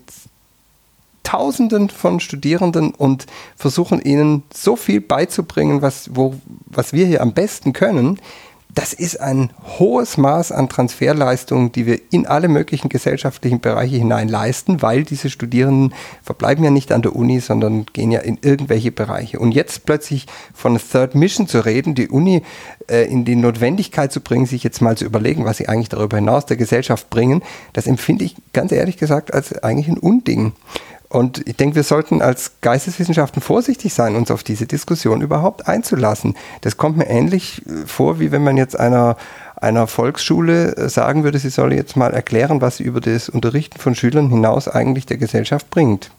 Tausenden 1.21 1.91
von 1.91 2.19
Studierenden 2.19 2.95
und 2.95 3.27
versuchen 3.55 4.01
ihnen 4.01 4.41
so 4.51 4.75
viel 4.75 5.01
beizubringen, 5.01 5.83
was, 5.83 6.09
wo, 6.15 6.33
was 6.65 6.93
wir 6.93 7.05
hier 7.05 7.21
am 7.21 7.33
besten 7.33 7.73
können 7.73 8.19
das 8.73 8.93
ist 8.93 9.19
ein 9.19 9.51
hohes 9.79 10.17
Maß 10.17 10.51
an 10.51 10.69
Transferleistungen, 10.69 11.71
die 11.71 11.85
wir 11.85 11.99
in 12.11 12.25
alle 12.25 12.47
möglichen 12.47 12.89
gesellschaftlichen 12.89 13.59
Bereiche 13.59 13.97
hinein 13.97 14.29
leisten, 14.29 14.81
weil 14.81 15.03
diese 15.03 15.29
Studierenden 15.29 15.93
verbleiben 16.23 16.63
ja 16.63 16.71
nicht 16.71 16.91
an 16.91 17.01
der 17.01 17.15
Uni, 17.15 17.39
sondern 17.39 17.85
gehen 17.91 18.11
ja 18.11 18.21
in 18.21 18.37
irgendwelche 18.41 18.91
Bereiche. 18.91 19.39
Und 19.39 19.51
jetzt 19.51 19.85
plötzlich 19.85 20.27
von 20.53 20.77
Third 20.77 21.15
Mission 21.15 21.47
zu 21.47 21.65
reden, 21.65 21.95
die 21.95 22.07
Uni 22.07 22.43
äh, 22.87 23.03
in 23.11 23.25
die 23.25 23.35
Notwendigkeit 23.35 24.11
zu 24.11 24.21
bringen, 24.21 24.45
sich 24.45 24.63
jetzt 24.63 24.81
mal 24.81 24.95
zu 24.95 25.05
überlegen, 25.05 25.45
was 25.45 25.57
sie 25.57 25.67
eigentlich 25.67 25.89
darüber 25.89 26.17
hinaus 26.17 26.45
der 26.45 26.57
Gesellschaft 26.57 27.09
bringen, 27.09 27.41
das 27.73 27.87
empfinde 27.87 28.25
ich 28.25 28.35
ganz 28.53 28.71
ehrlich 28.71 28.97
gesagt 28.97 29.33
als 29.33 29.63
eigentlich 29.63 29.89
ein 29.89 29.97
Unding. 29.97 30.53
Und 31.11 31.45
ich 31.45 31.57
denke, 31.57 31.75
wir 31.75 31.83
sollten 31.83 32.21
als 32.21 32.53
Geisteswissenschaften 32.61 33.41
vorsichtig 33.41 33.93
sein, 33.93 34.15
uns 34.15 34.31
auf 34.31 34.43
diese 34.43 34.65
Diskussion 34.65 35.19
überhaupt 35.19 35.67
einzulassen. 35.67 36.37
Das 36.61 36.77
kommt 36.77 36.95
mir 36.95 37.07
ähnlich 37.07 37.61
äh, 37.67 37.85
vor, 37.85 38.21
wie 38.21 38.31
wenn 38.31 38.45
man 38.45 38.55
jetzt 38.55 38.79
einer, 38.79 39.17
einer 39.57 39.87
Volksschule 39.87 40.77
äh, 40.77 40.87
sagen 40.87 41.25
würde, 41.25 41.37
sie 41.37 41.49
solle 41.49 41.75
jetzt 41.75 41.97
mal 41.97 42.13
erklären, 42.13 42.61
was 42.61 42.77
sie 42.77 42.83
über 42.83 43.01
das 43.01 43.27
Unterrichten 43.27 43.77
von 43.77 43.93
Schülern 43.93 44.29
hinaus 44.29 44.69
eigentlich 44.69 45.05
der 45.05 45.17
Gesellschaft 45.17 45.69
bringt. 45.69 46.11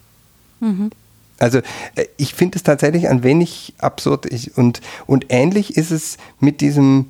Mhm. 0.60 0.90
Also 1.38 1.60
äh, 1.94 2.04
ich 2.18 2.34
finde 2.34 2.56
es 2.56 2.62
tatsächlich 2.62 3.08
ein 3.08 3.22
wenig 3.22 3.72
absurd. 3.78 4.26
Ich, 4.26 4.58
und, 4.58 4.82
und 5.06 5.24
ähnlich 5.30 5.78
ist 5.78 5.90
es 5.90 6.18
mit 6.38 6.60
diesem 6.60 7.06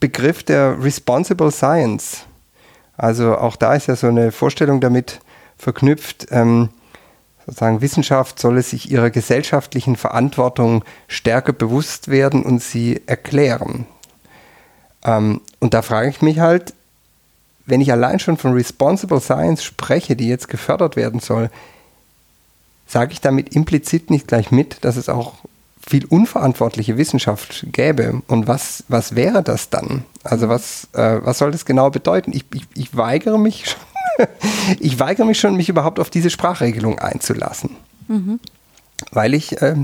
Begriff 0.00 0.44
der 0.44 0.82
Responsible 0.82 1.52
Science. 1.52 2.24
Also 2.96 3.36
auch 3.36 3.56
da 3.56 3.74
ist 3.74 3.86
ja 3.86 3.96
so 3.96 4.06
eine 4.06 4.32
Vorstellung 4.32 4.80
damit 4.80 5.20
verknüpft, 5.58 6.28
ähm, 6.30 6.70
sozusagen 7.48 7.80
Wissenschaft 7.80 8.38
solle 8.38 8.60
sich 8.60 8.90
ihrer 8.90 9.08
gesellschaftlichen 9.08 9.96
Verantwortung 9.96 10.84
stärker 11.06 11.54
bewusst 11.54 12.08
werden 12.08 12.42
und 12.42 12.62
sie 12.62 13.00
erklären. 13.06 13.86
Ähm, 15.02 15.40
und 15.58 15.72
da 15.72 15.80
frage 15.80 16.10
ich 16.10 16.20
mich 16.20 16.40
halt, 16.40 16.74
wenn 17.64 17.80
ich 17.80 17.90
allein 17.90 18.18
schon 18.18 18.36
von 18.36 18.52
Responsible 18.52 19.20
Science 19.20 19.64
spreche, 19.64 20.14
die 20.14 20.28
jetzt 20.28 20.48
gefördert 20.48 20.96
werden 20.96 21.20
soll, 21.20 21.48
sage 22.86 23.12
ich 23.12 23.22
damit 23.22 23.54
implizit 23.56 24.10
nicht 24.10 24.28
gleich 24.28 24.50
mit, 24.50 24.84
dass 24.84 24.96
es 24.96 25.08
auch 25.08 25.34
viel 25.88 26.04
unverantwortliche 26.04 26.98
Wissenschaft 26.98 27.66
gäbe. 27.72 28.22
Und 28.28 28.46
was, 28.46 28.84
was 28.88 29.14
wäre 29.14 29.42
das 29.42 29.70
dann? 29.70 30.04
Also 30.22 30.50
was, 30.50 30.88
äh, 30.92 31.20
was 31.22 31.38
soll 31.38 31.50
das 31.50 31.64
genau 31.64 31.88
bedeuten? 31.88 32.32
Ich, 32.34 32.44
ich, 32.52 32.66
ich 32.74 32.94
weigere 32.94 33.38
mich 33.38 33.70
schon 33.70 33.80
ich 34.80 34.98
weigere 34.98 35.24
mich 35.24 35.38
schon, 35.38 35.56
mich 35.56 35.68
überhaupt 35.68 36.00
auf 36.00 36.10
diese 36.10 36.30
Sprachregelung 36.30 36.98
einzulassen. 36.98 37.70
Mhm. 38.08 38.40
Weil 39.12 39.34
ich 39.34 39.60
äh, 39.62 39.76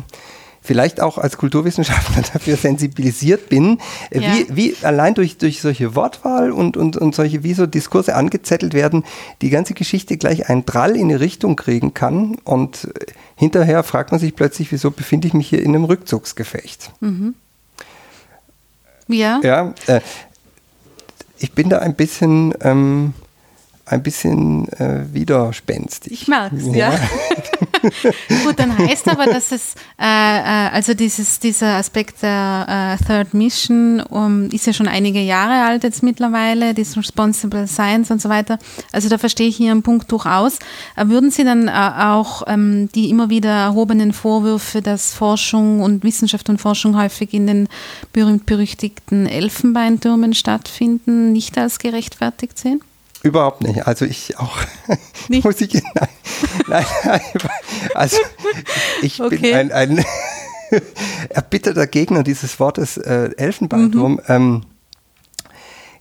vielleicht 0.64 1.00
auch 1.00 1.18
als 1.18 1.36
Kulturwissenschaftler 1.36 2.22
dafür 2.32 2.56
sensibilisiert 2.56 3.48
bin, 3.50 3.78
äh, 4.10 4.20
ja. 4.20 4.32
wie, 4.32 4.46
wie 4.56 4.76
allein 4.82 5.14
durch, 5.14 5.36
durch 5.36 5.60
solche 5.60 5.94
Wortwahl 5.94 6.50
und, 6.50 6.76
und, 6.76 6.96
und 6.96 7.14
solche, 7.14 7.42
wie 7.44 7.54
so 7.54 7.66
Diskurse 7.66 8.16
angezettelt 8.16 8.72
werden, 8.72 9.04
die 9.42 9.50
ganze 9.50 9.74
Geschichte 9.74 10.16
gleich 10.16 10.48
einen 10.48 10.64
Drall 10.64 10.96
in 10.96 11.10
eine 11.10 11.20
Richtung 11.20 11.54
kriegen 11.54 11.92
kann. 11.92 12.38
Und 12.44 12.88
äh, 12.98 13.06
hinterher 13.36 13.82
fragt 13.84 14.10
man 14.10 14.18
sich 14.18 14.34
plötzlich, 14.34 14.72
wieso 14.72 14.90
befinde 14.90 15.28
ich 15.28 15.34
mich 15.34 15.48
hier 15.48 15.62
in 15.62 15.74
einem 15.74 15.84
Rückzugsgefecht? 15.84 16.90
Mhm. 17.00 17.34
Ja. 19.06 19.40
Ja, 19.42 19.74
äh, 19.86 20.00
ich 21.38 21.52
bin 21.52 21.68
da 21.68 21.80
ein 21.80 21.94
bisschen 21.94 22.54
ähm, 22.62 23.12
ein 23.86 24.02
bisschen 24.02 24.66
äh, 24.72 25.04
widerspenstig. 25.12 26.12
Ich 26.12 26.28
merke 26.28 26.56
es, 26.56 26.66
ja. 26.74 26.94
ja. 26.94 26.98
Gut, 28.44 28.58
dann 28.58 28.76
heißt 28.78 29.08
aber, 29.08 29.26
dass 29.26 29.52
es, 29.52 29.74
äh, 30.00 30.04
äh, 30.04 30.70
also 30.72 30.94
dieses, 30.94 31.38
dieser 31.38 31.76
Aspekt 31.76 32.22
der 32.22 32.98
äh, 32.98 33.04
Third 33.04 33.34
Mission 33.34 34.00
um, 34.00 34.48
ist 34.50 34.66
ja 34.66 34.72
schon 34.72 34.88
einige 34.88 35.20
Jahre 35.20 35.66
alt 35.66 35.84
jetzt 35.84 36.02
mittlerweile, 36.02 36.72
das 36.72 36.96
Responsible 36.96 37.66
Science 37.66 38.10
und 38.10 38.22
so 38.22 38.30
weiter. 38.30 38.58
Also 38.90 39.10
da 39.10 39.18
verstehe 39.18 39.48
ich 39.48 39.60
Ihren 39.60 39.82
Punkt 39.82 40.10
durchaus. 40.10 40.58
Äh, 40.96 41.08
würden 41.08 41.30
Sie 41.30 41.44
dann 41.44 41.68
äh, 41.68 41.72
auch 41.72 42.44
ähm, 42.46 42.88
die 42.94 43.10
immer 43.10 43.28
wieder 43.28 43.50
erhobenen 43.50 44.14
Vorwürfe, 44.14 44.80
dass 44.80 45.12
Forschung 45.12 45.82
und 45.82 46.04
Wissenschaft 46.04 46.48
und 46.48 46.58
Forschung 46.58 46.96
häufig 46.96 47.34
in 47.34 47.46
den 47.46 47.68
berühmt-berüchtigten 48.14 49.26
Elfenbeintürmen 49.26 50.32
stattfinden, 50.32 51.32
nicht 51.32 51.58
als 51.58 51.78
gerechtfertigt 51.78 52.58
sehen? 52.58 52.80
Überhaupt 53.24 53.62
nicht. 53.62 53.86
Also 53.86 54.04
ich 54.04 54.38
auch. 54.38 54.58
Nicht? 55.28 55.44
muss 55.44 55.58
ich, 55.62 55.72
nein, 55.72 56.08
nein, 56.68 56.84
nein, 57.04 57.20
Also 57.94 58.18
ich 59.00 59.22
okay. 59.22 59.38
bin 59.38 59.54
ein, 59.54 59.72
ein 59.72 60.04
erbitterter 61.30 61.86
Gegner 61.86 62.22
dieses 62.22 62.60
Wortes 62.60 62.98
äh, 62.98 63.30
Elfenbeinturm. 63.38 64.12
Mhm. 64.12 64.20
Ähm, 64.28 64.62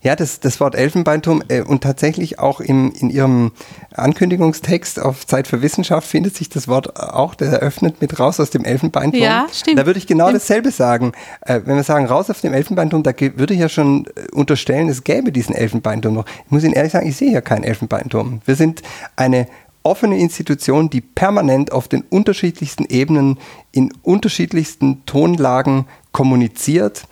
ja, 0.03 0.17
das, 0.17 0.41
das 0.41 0.59
Wort 0.59 0.75
Elfenbeinturm 0.75 1.43
äh, 1.47 1.61
und 1.61 1.81
tatsächlich 1.81 2.37
auch 2.37 2.59
im, 2.59 2.91
in 2.91 3.09
Ihrem 3.09 3.53
Ankündigungstext 3.95 4.99
auf 4.99 5.25
Zeit 5.25 5.47
für 5.47 5.61
Wissenschaft 5.61 6.07
findet 6.07 6.35
sich 6.35 6.49
das 6.49 6.67
Wort 6.67 6.99
auch, 6.99 7.35
der 7.35 7.47
eröffnet 7.47 8.01
mit 8.01 8.19
raus 8.19 8.39
aus 8.39 8.49
dem 8.49 8.65
Elfenbeinturm. 8.65 9.23
Ja, 9.23 9.47
stimmt. 9.51 9.79
Da 9.79 9.85
würde 9.85 9.97
ich 9.97 10.05
genau 10.05 10.31
dasselbe 10.31 10.71
sagen. 10.71 11.13
Äh, 11.41 11.61
wenn 11.65 11.77
wir 11.77 11.83
sagen 11.83 12.05
raus 12.05 12.29
aus 12.29 12.41
dem 12.41 12.53
Elfenbeinturm, 12.53 13.01
da 13.01 13.11
würde 13.17 13.53
ich 13.53 13.61
ja 13.61 13.69
schon 13.69 14.05
äh, 14.07 14.29
unterstellen, 14.33 14.89
es 14.89 15.05
gäbe 15.05 15.31
diesen 15.31 15.55
Elfenbeinturm 15.55 16.15
noch. 16.15 16.25
Ich 16.45 16.51
muss 16.51 16.63
Ihnen 16.65 16.73
ehrlich 16.73 16.91
sagen, 16.91 17.07
ich 17.07 17.15
sehe 17.15 17.31
ja 17.31 17.41
keinen 17.41 17.63
Elfenbeinturm. 17.63 18.41
Wir 18.45 18.55
sind 18.55 18.81
eine 19.15 19.47
offene 19.83 20.17
Institution, 20.17 20.89
die 20.89 21.01
permanent 21.01 21.71
auf 21.71 21.87
den 21.87 22.01
unterschiedlichsten 22.01 22.85
Ebenen 22.85 23.39
in 23.71 23.93
unterschiedlichsten 24.01 25.05
Tonlagen 25.05 25.85
kommuniziert 26.11 27.03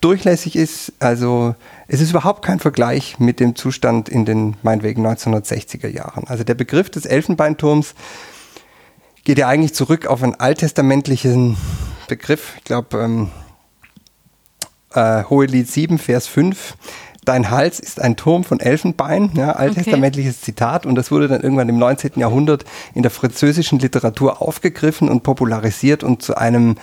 durchlässig 0.00 0.56
ist. 0.56 0.92
Also 0.98 1.54
es 1.88 2.00
ist 2.00 2.10
überhaupt 2.10 2.44
kein 2.44 2.60
Vergleich 2.60 3.18
mit 3.18 3.40
dem 3.40 3.56
Zustand 3.56 4.08
in 4.08 4.24
den 4.24 4.56
meinetwegen 4.62 5.06
1960er 5.06 5.88
Jahren. 5.88 6.24
Also 6.26 6.44
der 6.44 6.54
Begriff 6.54 6.90
des 6.90 7.06
Elfenbeinturms 7.06 7.94
geht 9.24 9.38
ja 9.38 9.48
eigentlich 9.48 9.74
zurück 9.74 10.06
auf 10.06 10.22
einen 10.22 10.34
alttestamentlichen 10.34 11.56
Begriff. 12.08 12.54
Ich 12.58 12.64
glaube, 12.64 12.98
ähm, 12.98 13.30
äh, 14.92 15.24
Hohelied 15.24 15.70
7, 15.70 15.98
Vers 15.98 16.26
5. 16.26 16.76
Dein 17.24 17.50
Hals 17.50 17.80
ist 17.80 18.00
ein 18.00 18.16
Turm 18.16 18.44
von 18.44 18.60
Elfenbein, 18.60 19.30
ja, 19.34 19.52
alttestamentliches 19.52 20.36
okay. 20.36 20.44
Zitat. 20.44 20.86
Und 20.86 20.94
das 20.94 21.10
wurde 21.10 21.28
dann 21.28 21.40
irgendwann 21.40 21.68
im 21.68 21.78
19. 21.78 22.12
Jahrhundert 22.16 22.64
in 22.94 23.02
der 23.02 23.10
französischen 23.10 23.78
Literatur 23.78 24.42
aufgegriffen 24.42 25.08
und 25.08 25.22
popularisiert 25.22 26.04
und 26.04 26.22
zu 26.22 26.36
einem 26.36 26.76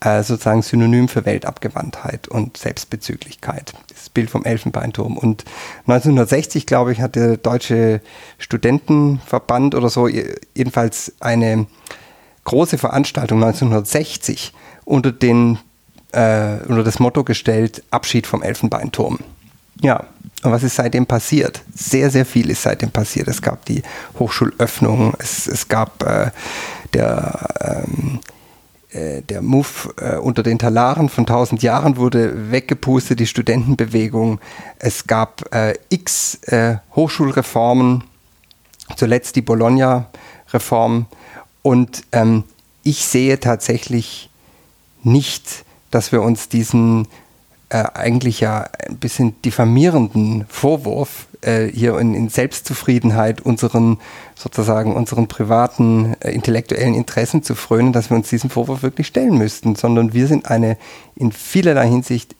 äh, 0.00 0.22
sozusagen 0.22 0.62
Synonym 0.62 1.08
für 1.08 1.24
Weltabgewandtheit 1.24 2.28
und 2.28 2.56
Selbstbezüglichkeit. 2.56 3.72
Das 3.88 4.08
Bild 4.08 4.30
vom 4.30 4.44
Elfenbeinturm. 4.44 5.16
Und 5.16 5.44
1960, 5.86 6.66
glaube 6.66 6.92
ich, 6.92 7.00
hat 7.00 7.14
der 7.14 7.36
Deutsche 7.36 8.00
Studentenverband 8.38 9.74
oder 9.74 9.90
so 9.90 10.08
jedenfalls 10.08 11.12
eine 11.20 11.66
große 12.44 12.78
Veranstaltung 12.78 13.42
1960 13.42 14.52
unter, 14.84 15.12
den, 15.12 15.58
äh, 16.12 16.56
unter 16.66 16.82
das 16.82 16.98
Motto 16.98 17.24
gestellt, 17.24 17.82
Abschied 17.90 18.26
vom 18.26 18.42
Elfenbeinturm. 18.42 19.18
Ja, 19.82 20.04
und 20.42 20.50
was 20.50 20.62
ist 20.62 20.76
seitdem 20.76 21.06
passiert? 21.06 21.62
Sehr, 21.74 22.10
sehr 22.10 22.24
viel 22.24 22.50
ist 22.50 22.62
seitdem 22.62 22.90
passiert. 22.90 23.28
Es 23.28 23.42
gab 23.42 23.64
die 23.66 23.82
Hochschulöffnung, 24.18 25.14
es, 25.18 25.46
es 25.46 25.68
gab 25.68 26.02
äh, 26.02 26.30
der 26.94 27.84
ähm, 27.86 28.20
äh, 28.92 29.22
der 29.22 29.40
Move 29.40 29.94
äh, 29.96 30.16
unter 30.16 30.42
den 30.42 30.58
Talaren 30.58 31.08
von 31.08 31.22
1000 31.22 31.62
Jahren 31.62 31.96
wurde 31.96 32.50
weggepustet, 32.50 33.20
die 33.20 33.26
Studentenbewegung. 33.26 34.40
Es 34.78 35.06
gab 35.06 35.52
äh, 35.54 35.74
x 35.88 36.34
äh, 36.46 36.76
Hochschulreformen, 36.94 38.04
zuletzt 38.96 39.36
die 39.36 39.42
Bologna-Reform. 39.42 41.06
Und 41.62 42.02
ähm, 42.12 42.44
ich 42.82 43.06
sehe 43.06 43.40
tatsächlich 43.40 44.28
nicht, 45.02 45.64
dass 45.90 46.12
wir 46.12 46.20
uns 46.22 46.48
diesen 46.48 47.08
äh, 47.72 47.86
eigentlich 47.94 48.40
ja 48.40 48.68
ein 48.86 48.98
bisschen 48.98 49.40
diffamierenden 49.40 50.44
Vorwurf 50.48 51.26
äh, 51.40 51.68
hier 51.68 51.98
in, 51.98 52.12
in, 52.12 52.28
Selbstzufriedenheit 52.28 53.40
unseren 53.40 53.98
sozusagen 54.34 54.94
unseren 54.94 55.26
privaten 55.26 56.14
äh, 56.20 56.32
intellektuellen 56.32 56.94
Interessen 56.94 57.42
zu 57.42 57.54
frönen, 57.54 57.94
dass 57.94 58.10
wir 58.10 58.16
uns 58.18 58.28
diesem 58.28 58.50
Vorwurf 58.50 58.82
wirklich 58.82 59.06
stellen 59.06 59.38
müssten, 59.38 59.74
sondern 59.74 60.12
wir 60.12 60.26
sind 60.26 60.50
eine 60.50 60.76
in 61.16 61.32
vielerlei 61.32 61.88
Hinsicht 61.88 62.36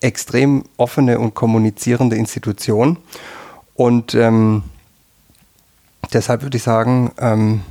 extrem 0.00 0.62
offene 0.76 1.18
und 1.18 1.34
kommunizierende 1.34 2.14
Institution. 2.14 2.96
Und 3.74 4.14
ähm, 4.14 4.62
deshalb 6.12 6.42
würde 6.42 6.58
ich 6.58 6.62
sagen, 6.62 7.10
ähm, 7.18 7.62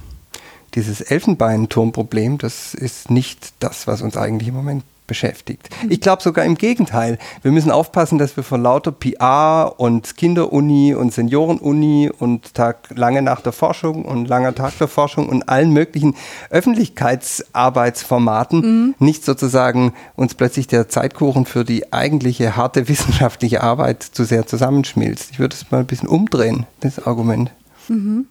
dieses 0.76 1.00
Elfenbeinturmproblem, 1.00 2.40
das 2.40 2.74
ist 2.74 3.10
nicht 3.10 3.54
das, 3.62 3.88
was 3.88 4.02
uns 4.02 4.18
eigentlich 4.18 4.50
im 4.50 4.56
Moment 4.56 4.84
beschäftigt. 5.10 5.70
Ich 5.90 6.00
glaube 6.00 6.22
sogar 6.22 6.46
im 6.46 6.56
Gegenteil. 6.56 7.18
Wir 7.42 7.52
müssen 7.52 7.72
aufpassen, 7.72 8.18
dass 8.18 8.38
wir 8.38 8.46
von 8.46 8.64
lauter 8.64 8.94
PR 8.94 9.74
und 9.78 10.16
Kinderuni 10.16 10.94
und 10.94 11.12
Seniorenuni 11.12 12.10
und 12.18 12.54
Tag 12.54 12.88
lange 12.96 13.22
nach 13.22 13.42
der 13.42 13.52
Forschung 13.52 14.06
und 14.06 14.30
langer 14.30 14.56
Tag 14.56 14.78
der 14.78 14.88
Forschung 14.88 15.28
und 15.28 15.50
allen 15.50 15.74
möglichen 15.74 16.16
Öffentlichkeitsarbeitsformaten 16.52 18.62
mhm. 18.62 18.96
nicht 19.00 19.26
sozusagen 19.26 19.92
uns 20.16 20.36
plötzlich 20.36 20.68
der 20.68 20.88
Zeitkuchen 20.88 21.46
für 21.46 21.66
die 21.66 21.92
eigentliche 21.92 22.56
harte 22.56 22.88
wissenschaftliche 22.88 23.62
Arbeit 23.62 24.04
zu 24.04 24.24
sehr 24.24 24.48
zusammenschmilzt. 24.48 25.32
Ich 25.32 25.40
würde 25.40 25.56
es 25.56 25.70
mal 25.72 25.80
ein 25.80 25.88
bisschen 25.88 26.08
umdrehen, 26.08 26.66
das 26.80 27.06
Argument. 27.06 27.52
Mhm. 27.88 28.28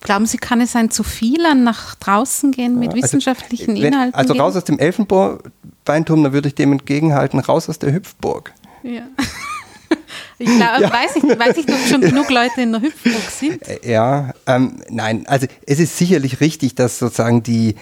Glauben 0.00 0.26
Sie, 0.26 0.36
kann 0.36 0.60
es 0.60 0.76
ein 0.76 0.90
zu 0.90 1.02
viel 1.02 1.44
an 1.44 1.64
nach 1.64 1.94
draußen 1.96 2.52
gehen 2.52 2.78
mit 2.78 2.90
also, 2.92 3.02
wissenschaftlichen 3.02 3.74
wenn, 3.74 3.92
Inhalten? 3.92 4.14
Also 4.14 4.34
raus 4.34 4.56
aus 4.56 4.64
dem 4.64 4.78
Elfenbeinturm, 4.78 6.22
da 6.22 6.32
würde 6.32 6.48
ich 6.48 6.54
dem 6.54 6.72
entgegenhalten, 6.72 7.40
raus 7.40 7.68
aus 7.68 7.78
der 7.78 7.92
Hüpfburg. 7.92 8.52
Ja. 8.82 9.02
Ich 10.40 10.46
glaube, 10.46 10.82
ja. 10.82 10.92
weiß, 10.92 11.16
ich, 11.16 11.24
weiß 11.24 11.56
ich, 11.56 11.68
ob 11.68 11.80
schon 11.88 12.00
genug 12.00 12.30
Leute 12.30 12.60
in 12.60 12.70
der 12.70 12.80
Hüpfburg 12.80 13.28
sind. 13.28 13.60
Äh, 13.66 13.90
ja, 13.90 14.32
ähm, 14.46 14.80
nein, 14.88 15.26
also 15.26 15.48
es 15.66 15.80
ist 15.80 15.98
sicherlich 15.98 16.40
richtig, 16.40 16.76
dass 16.76 17.00
sozusagen 17.00 17.42
die, 17.42 17.74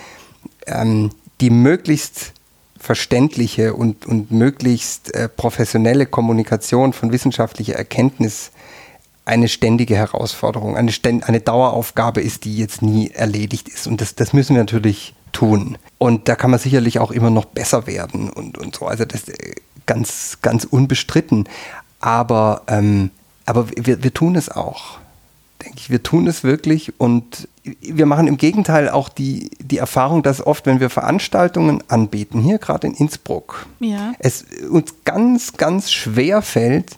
ähm, 0.67 1.11
die 1.43 1.51
möglichst 1.51 2.33
verständliche 2.79 3.75
und, 3.75 4.07
und 4.07 4.31
möglichst 4.31 5.15
äh, 5.15 5.29
professionelle 5.29 6.07
Kommunikation 6.07 6.95
von 6.95 7.13
wissenschaftlicher 7.13 7.75
Erkenntnis 7.75 8.53
eine 9.27 9.49
ständige 9.49 9.97
Herausforderung, 9.97 10.77
eine, 10.77 10.93
ständ, 10.93 11.29
eine 11.29 11.41
Daueraufgabe 11.41 12.23
ist, 12.23 12.45
die 12.45 12.57
jetzt 12.57 12.81
nie 12.81 13.11
erledigt 13.11 13.69
ist. 13.69 13.87
Und 13.87 14.01
das, 14.01 14.15
das 14.15 14.33
müssen 14.33 14.55
wir 14.55 14.63
natürlich 14.63 15.15
tun. 15.33 15.77
Und 15.99 16.29
da 16.29 16.37
kann 16.37 16.51
man 16.51 16.61
sicherlich 16.61 17.01
auch 17.01 17.11
immer 17.11 17.31
noch 17.31 17.45
besser 17.45 17.87
werden 17.87 18.31
und, 18.31 18.57
und 18.57 18.75
so. 18.75 18.87
Also 18.87 19.05
das 19.05 19.29
äh, 19.29 19.57
ganz, 19.85 20.39
ganz 20.43 20.65
unbestritten. 20.65 21.49
Aber, 22.01 22.63
ähm, 22.69 23.11
aber 23.47 23.67
wir, 23.77 24.05
wir 24.05 24.15
tun 24.15 24.37
es 24.37 24.49
auch. 24.49 24.99
Denke 25.65 25.79
ich, 25.79 25.91
wir 25.91 26.03
tun 26.03 26.29
es 26.29 26.45
wirklich 26.45 26.93
und 27.01 27.49
wir 27.81 28.07
machen 28.07 28.29
im 28.29 28.37
Gegenteil 28.37 28.89
auch 28.89 29.09
die, 29.09 29.51
die 29.59 29.79
Erfahrung, 29.79 30.23
dass 30.23 30.47
oft, 30.47 30.67
wenn 30.67 30.79
wir 30.79 30.91
Veranstaltungen 30.91 31.83
anbieten, 31.89 32.41
hier 32.41 32.59
gerade 32.59 32.87
in 32.87 32.95
Innsbruck, 32.95 33.67
ja. 33.81 34.13
es 34.21 34.45
uns 34.71 34.95
ganz, 35.05 35.55
ganz 35.55 35.91
schwer 35.91 36.43
fällt, 36.43 36.97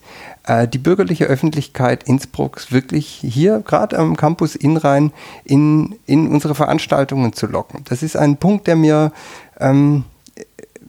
die 0.49 0.79
bürgerliche 0.79 1.27
Öffentlichkeit 1.27 2.05
Innsbrucks 2.05 2.73
wirklich 2.73 3.07
hier, 3.07 3.61
gerade 3.61 3.99
am 3.99 4.17
Campus 4.17 4.57
Inrhein, 4.57 5.13
in, 5.45 5.97
in 6.07 6.29
unsere 6.29 6.55
Veranstaltungen 6.55 7.33
zu 7.33 7.47
locken. 7.47 7.85
Das 7.89 8.03
ist 8.03 8.17
ein 8.17 8.39
Punkt, 8.39 8.67
der 8.67 8.77
mir, 8.77 9.13
ähm, 9.61 10.05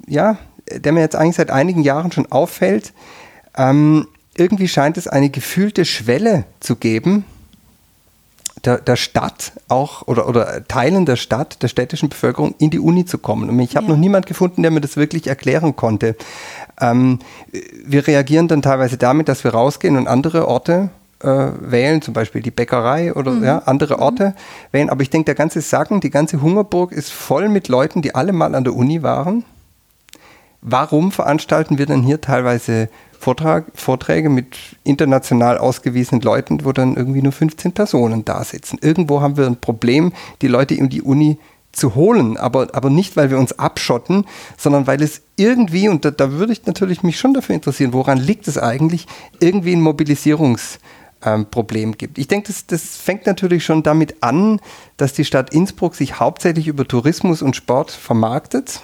ja, 0.08 0.38
der 0.74 0.94
mir 0.94 1.02
jetzt 1.02 1.16
eigentlich 1.16 1.36
seit 1.36 1.52
einigen 1.52 1.84
Jahren 1.84 2.12
schon 2.12 2.32
auffällt. 2.32 2.94
Ähm, 3.58 4.08
irgendwie 4.36 4.68
scheint 4.68 4.98
es 4.98 5.08
eine 5.08 5.30
gefühlte 5.30 5.84
Schwelle 5.84 6.46
zu 6.62 6.78
geben, 6.78 7.26
der, 8.66 8.78
der 8.78 8.96
Stadt 8.96 9.54
auch 9.68 10.08
oder, 10.08 10.28
oder 10.28 10.68
Teilen 10.68 11.06
der 11.06 11.16
Stadt, 11.16 11.62
der 11.62 11.68
städtischen 11.68 12.10
Bevölkerung 12.10 12.56
in 12.58 12.70
die 12.70 12.80
Uni 12.80 13.06
zu 13.06 13.18
kommen. 13.18 13.50
Und 13.50 13.60
ich 13.60 13.76
habe 13.76 13.88
ja. 13.88 13.94
noch 13.94 14.00
niemand 14.00 14.26
gefunden, 14.26 14.62
der 14.62 14.72
mir 14.72 14.82
das 14.82 14.98
wirklich 14.98 15.28
erklären 15.28 15.76
konnte. 15.76 16.16
Ähm, 16.80 17.20
wir 17.86 18.08
reagieren 18.08 18.48
dann 18.48 18.62
teilweise 18.62 18.98
damit, 18.98 19.30
dass 19.30 19.44
wir 19.44 19.52
rausgehen 19.52 19.98
und 19.98 20.08
andere 20.08 20.48
Orte 20.48 20.90
äh, 21.22 21.28
wählen, 21.60 22.02
zum 22.02 22.14
Beispiel 22.14 22.42
die 22.42 22.52
Bäckerei 22.52 23.14
oder 23.14 23.32
mhm. 23.32 23.44
ja, 23.44 23.60
andere 23.60 23.96
mhm. 23.98 24.02
Orte 24.02 24.26
mhm. 24.26 24.34
wählen. 24.72 24.90
Aber 24.90 25.02
ich 25.02 25.10
denke, 25.10 25.26
der 25.26 25.36
ganze 25.36 25.62
Sacken, 25.62 26.02
die 26.02 26.10
ganze 26.10 26.42
Hungerburg 26.42 26.92
ist 26.92 27.12
voll 27.12 27.50
mit 27.50 27.68
Leuten, 27.68 28.02
die 28.02 28.16
alle 28.16 28.34
mal 28.34 28.56
an 28.56 28.64
der 28.64 28.76
Uni 28.76 29.04
waren 29.04 29.44
warum 30.62 31.12
veranstalten 31.12 31.78
wir 31.78 31.86
dann 31.86 32.04
hier 32.04 32.22
teilweise 32.22 32.90
Vortrag, 33.20 33.66
Vorträge 33.76 34.30
mit 34.30 34.56
international 34.86 35.58
ausgewiesenen 35.58 36.22
Leuten, 36.22 36.64
wo 36.64 36.72
dann 36.72 36.96
irgendwie 36.96 37.22
nur 37.22 37.34
15 37.34 37.74
Personen 37.74 38.24
da 38.24 38.46
sitzen. 38.46 38.80
Irgendwo 38.82 39.20
haben 39.20 39.36
wir 39.36 39.46
ein 39.46 39.60
Problem, 39.60 40.14
die 40.42 40.48
Leute 40.48 40.74
in 40.74 40.88
die 40.88 41.02
Uni 41.02 41.38
zu 41.74 41.96
holen, 41.96 42.38
aber, 42.38 42.70
aber 42.74 42.90
nicht, 42.90 43.18
weil 43.18 43.30
wir 43.30 43.38
uns 43.38 43.60
abschotten, 43.60 44.26
sondern 44.58 44.88
weil 44.88 45.04
es 45.04 45.22
irgendwie, 45.36 45.90
und 45.90 46.06
da, 46.06 46.12
da 46.12 46.32
würde 46.32 46.54
ich 46.54 46.66
natürlich 46.66 47.04
mich 47.04 47.20
schon 47.20 47.34
dafür 47.34 47.56
interessieren, 47.56 47.94
woran 47.94 48.18
liegt 48.18 48.48
es 48.48 48.58
eigentlich, 48.58 49.06
irgendwie 49.40 49.74
ein 49.74 49.82
Mobilisierungsproblem 49.82 51.90
ähm, 51.90 51.98
gibt. 51.98 52.18
Ich 52.18 52.28
denke, 52.28 52.48
das, 52.48 52.66
das 52.66 52.96
fängt 52.96 53.28
natürlich 53.28 53.66
schon 53.66 53.84
damit 53.84 54.24
an, 54.24 54.62
dass 54.98 55.14
die 55.14 55.26
Stadt 55.26 55.54
Innsbruck 55.54 55.96
sich 55.96 56.20
hauptsächlich 56.20 56.68
über 56.68 56.88
Tourismus 56.88 57.42
und 57.42 57.56
Sport 57.56 57.92
vermarktet 57.92 58.82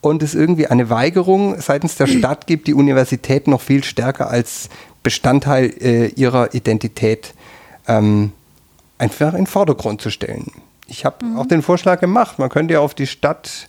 und 0.00 0.22
es 0.22 0.34
irgendwie 0.34 0.66
eine 0.66 0.90
Weigerung 0.90 1.60
seitens 1.60 1.96
der 1.96 2.06
Stadt 2.06 2.46
gibt, 2.46 2.66
die 2.66 2.74
Universität 2.74 3.46
noch 3.46 3.60
viel 3.60 3.84
stärker 3.84 4.30
als 4.30 4.68
Bestandteil 5.02 5.66
äh, 5.80 6.06
ihrer 6.08 6.54
Identität 6.54 7.34
ähm, 7.86 8.32
einfach 8.98 9.32
in 9.32 9.40
den 9.40 9.46
Vordergrund 9.46 10.00
zu 10.00 10.10
stellen. 10.10 10.52
Ich 10.86 11.04
habe 11.04 11.24
mhm. 11.24 11.38
auch 11.38 11.46
den 11.46 11.62
Vorschlag 11.62 12.00
gemacht, 12.00 12.38
man 12.38 12.48
könnte 12.48 12.74
ja 12.74 12.80
auf 12.80 12.94
die 12.94 13.06
Stadt 13.06 13.68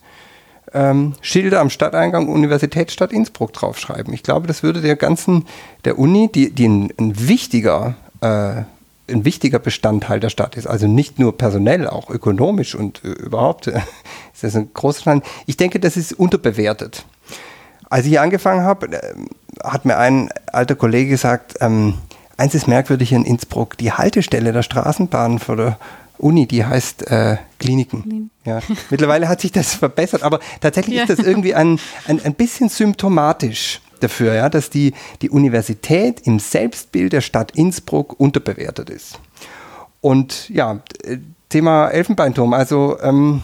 ähm, 0.73 1.13
Schilder 1.21 1.59
am 1.59 1.69
Stadteingang 1.69 2.29
Universitätsstadt 2.29 3.11
Innsbruck 3.11 3.53
draufschreiben. 3.53 4.13
Ich 4.13 4.23
glaube, 4.23 4.47
das 4.47 4.63
würde 4.63 4.81
der 4.81 4.95
ganzen, 4.95 5.45
der 5.85 5.99
Uni, 5.99 6.29
die, 6.33 6.51
die 6.51 6.67
ein, 6.67 6.93
ein 6.97 7.27
wichtiger 7.27 7.95
äh, 8.21 8.63
ein 9.09 9.25
wichtiger 9.25 9.59
Bestandteil 9.59 10.19
der 10.19 10.29
Stadt 10.29 10.55
ist. 10.55 10.67
Also 10.67 10.87
nicht 10.87 11.19
nur 11.19 11.37
personell, 11.37 11.87
auch 11.87 12.09
ökonomisch 12.09 12.75
und 12.75 13.03
äh, 13.03 13.09
überhaupt 13.09 13.67
ist 14.33 14.43
das 14.43 14.55
ein 14.55 14.73
großer 14.73 15.03
Teil. 15.03 15.21
Ich 15.45 15.57
denke, 15.57 15.79
das 15.79 15.97
ist 15.97 16.13
unterbewertet. 16.13 17.05
Als 17.89 18.05
ich 18.05 18.19
angefangen 18.19 18.63
habe, 18.63 18.87
äh, 18.91 19.15
hat 19.63 19.85
mir 19.85 19.97
ein 19.97 20.29
alter 20.47 20.75
Kollege 20.75 21.09
gesagt, 21.09 21.55
ähm, 21.61 21.95
eins 22.37 22.55
ist 22.55 22.67
merkwürdig 22.67 23.11
in 23.11 23.25
Innsbruck, 23.25 23.77
die 23.77 23.91
Haltestelle 23.91 24.53
der 24.53 24.63
Straßenbahn 24.63 25.39
vor 25.39 25.55
der 25.57 25.77
Uni, 26.17 26.47
die 26.47 26.65
heißt 26.65 27.07
äh, 27.11 27.37
Kliniken. 27.59 28.29
Ja. 28.45 28.59
Mittlerweile 28.89 29.27
hat 29.27 29.41
sich 29.41 29.51
das 29.51 29.73
verbessert, 29.73 30.23
aber 30.23 30.39
tatsächlich 30.61 30.95
ja. 30.97 31.03
ist 31.03 31.17
das 31.17 31.25
irgendwie 31.25 31.55
ein, 31.55 31.79
ein, 32.07 32.23
ein 32.23 32.33
bisschen 32.33 32.69
symptomatisch 32.69 33.81
dafür, 34.03 34.33
ja, 34.33 34.49
dass 34.49 34.69
die, 34.69 34.93
die 35.21 35.29
Universität 35.29 36.21
im 36.25 36.39
Selbstbild 36.39 37.13
der 37.13 37.21
Stadt 37.21 37.51
Innsbruck 37.55 38.19
unterbewertet 38.19 38.89
ist. 38.89 39.19
Und 40.01 40.49
ja, 40.49 40.81
Thema 41.49 41.89
Elfenbeinturm, 41.89 42.53
also 42.53 42.97
ähm, 43.01 43.41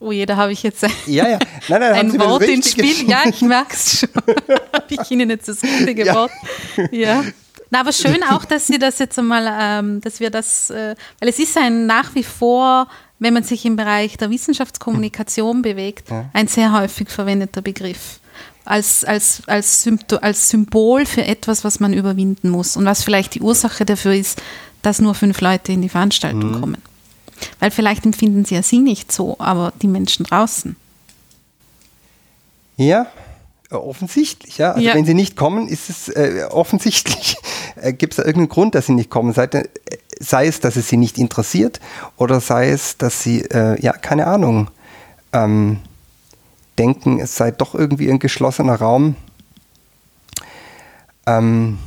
Oh 0.00 0.12
je, 0.12 0.26
da 0.26 0.36
habe 0.36 0.52
ich 0.52 0.62
jetzt 0.62 0.84
ein, 0.84 0.92
ja, 1.06 1.28
ja. 1.28 1.38
Nein, 1.68 1.80
nein, 1.80 1.92
ein 1.92 2.20
Wort 2.20 2.44
ins 2.44 2.70
Spiel. 2.70 3.08
Ja, 3.08 3.22
ich 3.26 3.42
merke 3.42 3.74
es 3.74 4.00
schon. 4.00 4.10
habe 4.72 4.86
ich 4.88 5.10
Ihnen 5.10 5.28
jetzt 5.30 5.48
das 5.48 5.62
richtige 5.62 6.06
ja. 6.06 6.14
Wort? 6.14 6.30
Ja. 6.92 7.24
Na, 7.70 7.80
aber 7.80 7.92
schön 7.92 8.22
auch, 8.22 8.44
dass 8.44 8.66
Sie 8.66 8.78
das 8.78 8.98
jetzt 8.98 9.18
einmal, 9.18 9.46
ähm, 9.60 10.00
dass 10.00 10.20
wir 10.20 10.30
das, 10.30 10.70
äh, 10.70 10.94
weil 11.20 11.28
es 11.28 11.38
ist 11.38 11.56
ein 11.58 11.86
nach 11.86 12.14
wie 12.14 12.22
vor, 12.22 12.86
wenn 13.18 13.34
man 13.34 13.42
sich 13.42 13.64
im 13.66 13.76
Bereich 13.76 14.16
der 14.16 14.30
Wissenschaftskommunikation 14.30 15.62
bewegt, 15.62 16.10
ja. 16.10 16.30
ein 16.32 16.46
sehr 16.46 16.72
häufig 16.72 17.10
verwendeter 17.10 17.60
Begriff. 17.60 18.20
Als, 18.68 19.02
als, 19.02 19.42
als, 19.46 19.82
Sympto 19.82 20.16
als 20.16 20.50
Symbol 20.50 21.06
für 21.06 21.24
etwas, 21.24 21.64
was 21.64 21.80
man 21.80 21.94
überwinden 21.94 22.50
muss 22.50 22.76
und 22.76 22.84
was 22.84 23.02
vielleicht 23.02 23.34
die 23.34 23.40
Ursache 23.40 23.86
dafür 23.86 24.12
ist, 24.12 24.42
dass 24.82 25.00
nur 25.00 25.14
fünf 25.14 25.40
Leute 25.40 25.72
in 25.72 25.80
die 25.80 25.88
Veranstaltung 25.88 26.50
mhm. 26.50 26.60
kommen. 26.60 26.82
Weil 27.60 27.70
vielleicht 27.70 28.04
empfinden 28.04 28.44
sie 28.44 28.56
ja 28.56 28.62
sie 28.62 28.80
nicht 28.80 29.10
so, 29.10 29.36
aber 29.38 29.72
die 29.80 29.88
Menschen 29.88 30.26
draußen. 30.26 30.76
Ja, 32.76 33.06
offensichtlich. 33.70 34.58
Ja? 34.58 34.72
Also 34.72 34.86
ja. 34.86 34.94
wenn 34.94 35.06
sie 35.06 35.14
nicht 35.14 35.34
kommen, 35.34 35.68
ist 35.68 35.88
es 35.88 36.08
äh, 36.08 36.46
offensichtlich. 36.50 37.36
Äh, 37.80 37.92
Gibt 37.92 38.14
es 38.14 38.16
da 38.16 38.22
irgendeinen 38.24 38.48
Grund, 38.48 38.74
dass 38.74 38.86
sie 38.86 38.92
nicht 38.92 39.08
kommen? 39.08 39.32
Sei, 39.32 39.44
äh, 39.44 39.68
sei, 40.18 40.48
es, 40.48 40.58
dass 40.58 40.74
es 40.74 40.88
sie 40.88 40.96
nicht 40.96 41.16
interessiert 41.16 41.78
oder 42.16 42.40
sei 42.40 42.70
es, 42.70 42.96
dass 42.96 43.22
sie, 43.22 43.42
äh, 43.42 43.80
ja, 43.80 43.92
keine 43.92 44.26
Ahnung, 44.26 44.68
ähm, 45.32 45.78
denken, 46.78 47.20
es 47.20 47.36
sei 47.36 47.50
doch 47.50 47.74
irgendwie 47.74 48.10
ein 48.10 48.18
geschlossener 48.18 48.76
Raum. 48.76 49.16
Ähm, 51.26 51.78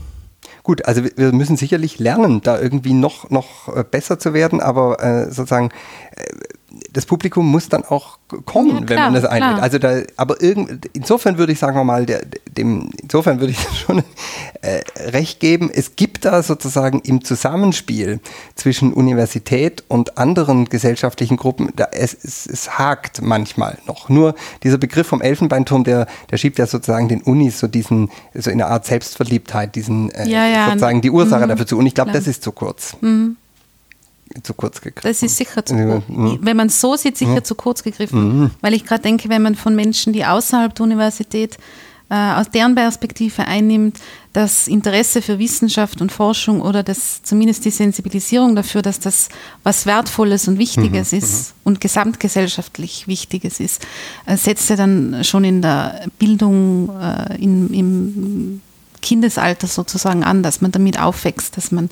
Gut, 0.63 0.85
also 0.85 1.03
wir 1.03 1.31
müssen 1.31 1.57
sicherlich 1.57 1.97
lernen, 1.97 2.41
da 2.41 2.59
irgendwie 2.59 2.93
noch, 2.93 3.31
noch 3.31 3.75
äh, 3.75 3.83
besser 3.83 4.19
zu 4.19 4.33
werden, 4.33 4.61
aber 4.61 5.03
äh, 5.03 5.25
sozusagen 5.25 5.69
äh, 6.15 6.23
das 6.93 7.05
Publikum 7.05 7.47
muss 7.47 7.69
dann 7.69 7.83
auch 7.83 8.17
kommen, 8.45 8.79
ja, 8.79 8.85
klar, 8.85 8.87
wenn 8.87 9.13
man 9.13 9.13
das 9.13 9.25
einlädt. 9.25 9.61
Also 9.61 9.77
da, 9.77 10.01
aber 10.17 10.41
irgend, 10.41 10.87
insofern 10.93 11.37
würde 11.37 11.53
ich 11.53 11.59
sagen 11.59 11.75
wir 11.75 11.83
mal, 11.83 12.05
der, 12.05 12.23
dem, 12.49 12.89
insofern 13.01 13.39
würde 13.39 13.53
ich 13.53 13.59
schon 13.85 14.03
äh, 14.61 14.81
recht 15.09 15.39
geben. 15.39 15.69
Es 15.73 15.95
gibt 15.95 16.25
da 16.25 16.43
sozusagen 16.43 16.99
im 17.01 17.23
Zusammenspiel 17.23 18.19
zwischen 18.55 18.93
Universität 18.93 19.83
und 19.87 20.17
anderen 20.17 20.65
gesellschaftlichen 20.65 21.37
Gruppen, 21.37 21.69
da, 21.75 21.87
es, 21.91 22.13
es, 22.13 22.45
es 22.45 22.77
hakt 22.77 23.21
manchmal 23.21 23.77
noch. 23.87 24.09
Nur 24.09 24.35
dieser 24.63 24.77
Begriff 24.77 25.07
vom 25.07 25.21
Elfenbeinturm, 25.21 25.83
der, 25.83 26.07
der 26.29 26.37
schiebt 26.37 26.59
ja 26.59 26.67
sozusagen 26.67 27.07
den 27.07 27.21
Unis 27.21 27.59
so 27.59 27.67
diesen, 27.67 28.09
so 28.33 28.49
in 28.49 28.61
einer 28.61 28.71
Art 28.71 28.85
Selbstverliebtheit, 28.85 29.75
diesen 29.75 30.11
äh, 30.11 30.27
ja, 30.27 30.45
ja, 30.45 30.65
sozusagen 30.67 31.01
die 31.01 31.11
Ursache 31.11 31.45
mhm, 31.45 31.49
dafür 31.49 31.67
zu. 31.67 31.77
Und 31.77 31.85
ich 31.85 31.95
glaube, 31.95 32.11
das 32.11 32.27
ist 32.27 32.43
zu 32.43 32.51
kurz. 32.51 32.97
Mhm 33.01 33.37
zu 34.43 34.53
kurz 34.53 34.81
gegriffen. 34.81 35.09
Das 35.09 35.21
ist 35.23 35.37
sicher 35.37 35.65
zu 35.65 35.75
kurz. 35.75 36.03
Mhm. 36.07 36.39
Wenn 36.41 36.57
man 36.57 36.69
so 36.69 36.95
sieht, 36.95 37.17
sicher 37.17 37.31
mhm. 37.31 37.43
zu 37.43 37.55
kurz 37.55 37.83
gegriffen. 37.83 38.41
Mhm. 38.41 38.51
Weil 38.61 38.73
ich 38.73 38.85
gerade 38.85 39.03
denke, 39.03 39.29
wenn 39.29 39.41
man 39.41 39.55
von 39.55 39.75
Menschen, 39.75 40.13
die 40.13 40.25
außerhalb 40.25 40.73
der 40.73 40.83
Universität 40.83 41.57
äh, 42.09 42.33
aus 42.33 42.49
deren 42.49 42.75
Perspektive 42.75 43.47
einnimmt, 43.47 43.97
das 44.33 44.67
Interesse 44.67 45.21
für 45.21 45.39
Wissenschaft 45.39 46.01
und 46.01 46.11
Forschung 46.11 46.61
oder 46.61 46.83
das 46.83 47.23
zumindest 47.23 47.63
die 47.65 47.69
Sensibilisierung 47.69 48.55
dafür, 48.55 48.81
dass 48.81 48.99
das 48.99 49.29
was 49.63 49.85
Wertvolles 49.85 50.47
und 50.47 50.57
Wichtiges 50.57 51.11
mhm. 51.11 51.17
ist 51.17 51.33
mhm. 51.33 51.61
und 51.63 51.81
gesamtgesellschaftlich 51.81 53.07
Wichtiges 53.07 53.59
ist, 53.59 53.85
äh, 54.25 54.35
setzt 54.35 54.69
er 54.69 54.77
dann 54.77 55.23
schon 55.23 55.43
in 55.45 55.61
der 55.61 56.07
Bildung, 56.19 56.89
äh, 56.99 57.41
in, 57.41 57.73
im 57.73 58.61
Kindesalter 59.01 59.67
sozusagen 59.67 60.23
an, 60.23 60.43
dass 60.43 60.61
man 60.61 60.71
damit 60.71 60.99
aufwächst, 60.99 61.57
dass 61.57 61.71
man 61.71 61.89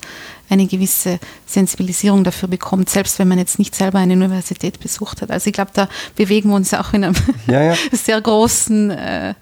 eine 0.48 0.66
gewisse 0.66 1.18
Sensibilisierung 1.46 2.24
dafür 2.24 2.48
bekommt, 2.48 2.88
selbst 2.88 3.18
wenn 3.18 3.28
man 3.28 3.38
jetzt 3.38 3.58
nicht 3.58 3.74
selber 3.74 3.98
eine 3.98 4.14
Universität 4.14 4.80
besucht 4.80 5.22
hat. 5.22 5.30
Also 5.30 5.48
ich 5.48 5.52
glaube, 5.52 5.70
da 5.74 5.88
bewegen 6.16 6.50
wir 6.50 6.56
uns 6.56 6.72
auch 6.74 6.92
in 6.92 7.04
einem 7.04 7.14
ja, 7.46 7.62
ja. 7.62 7.74
sehr 7.92 8.20
großen, 8.20 8.90
äh, 8.90 9.34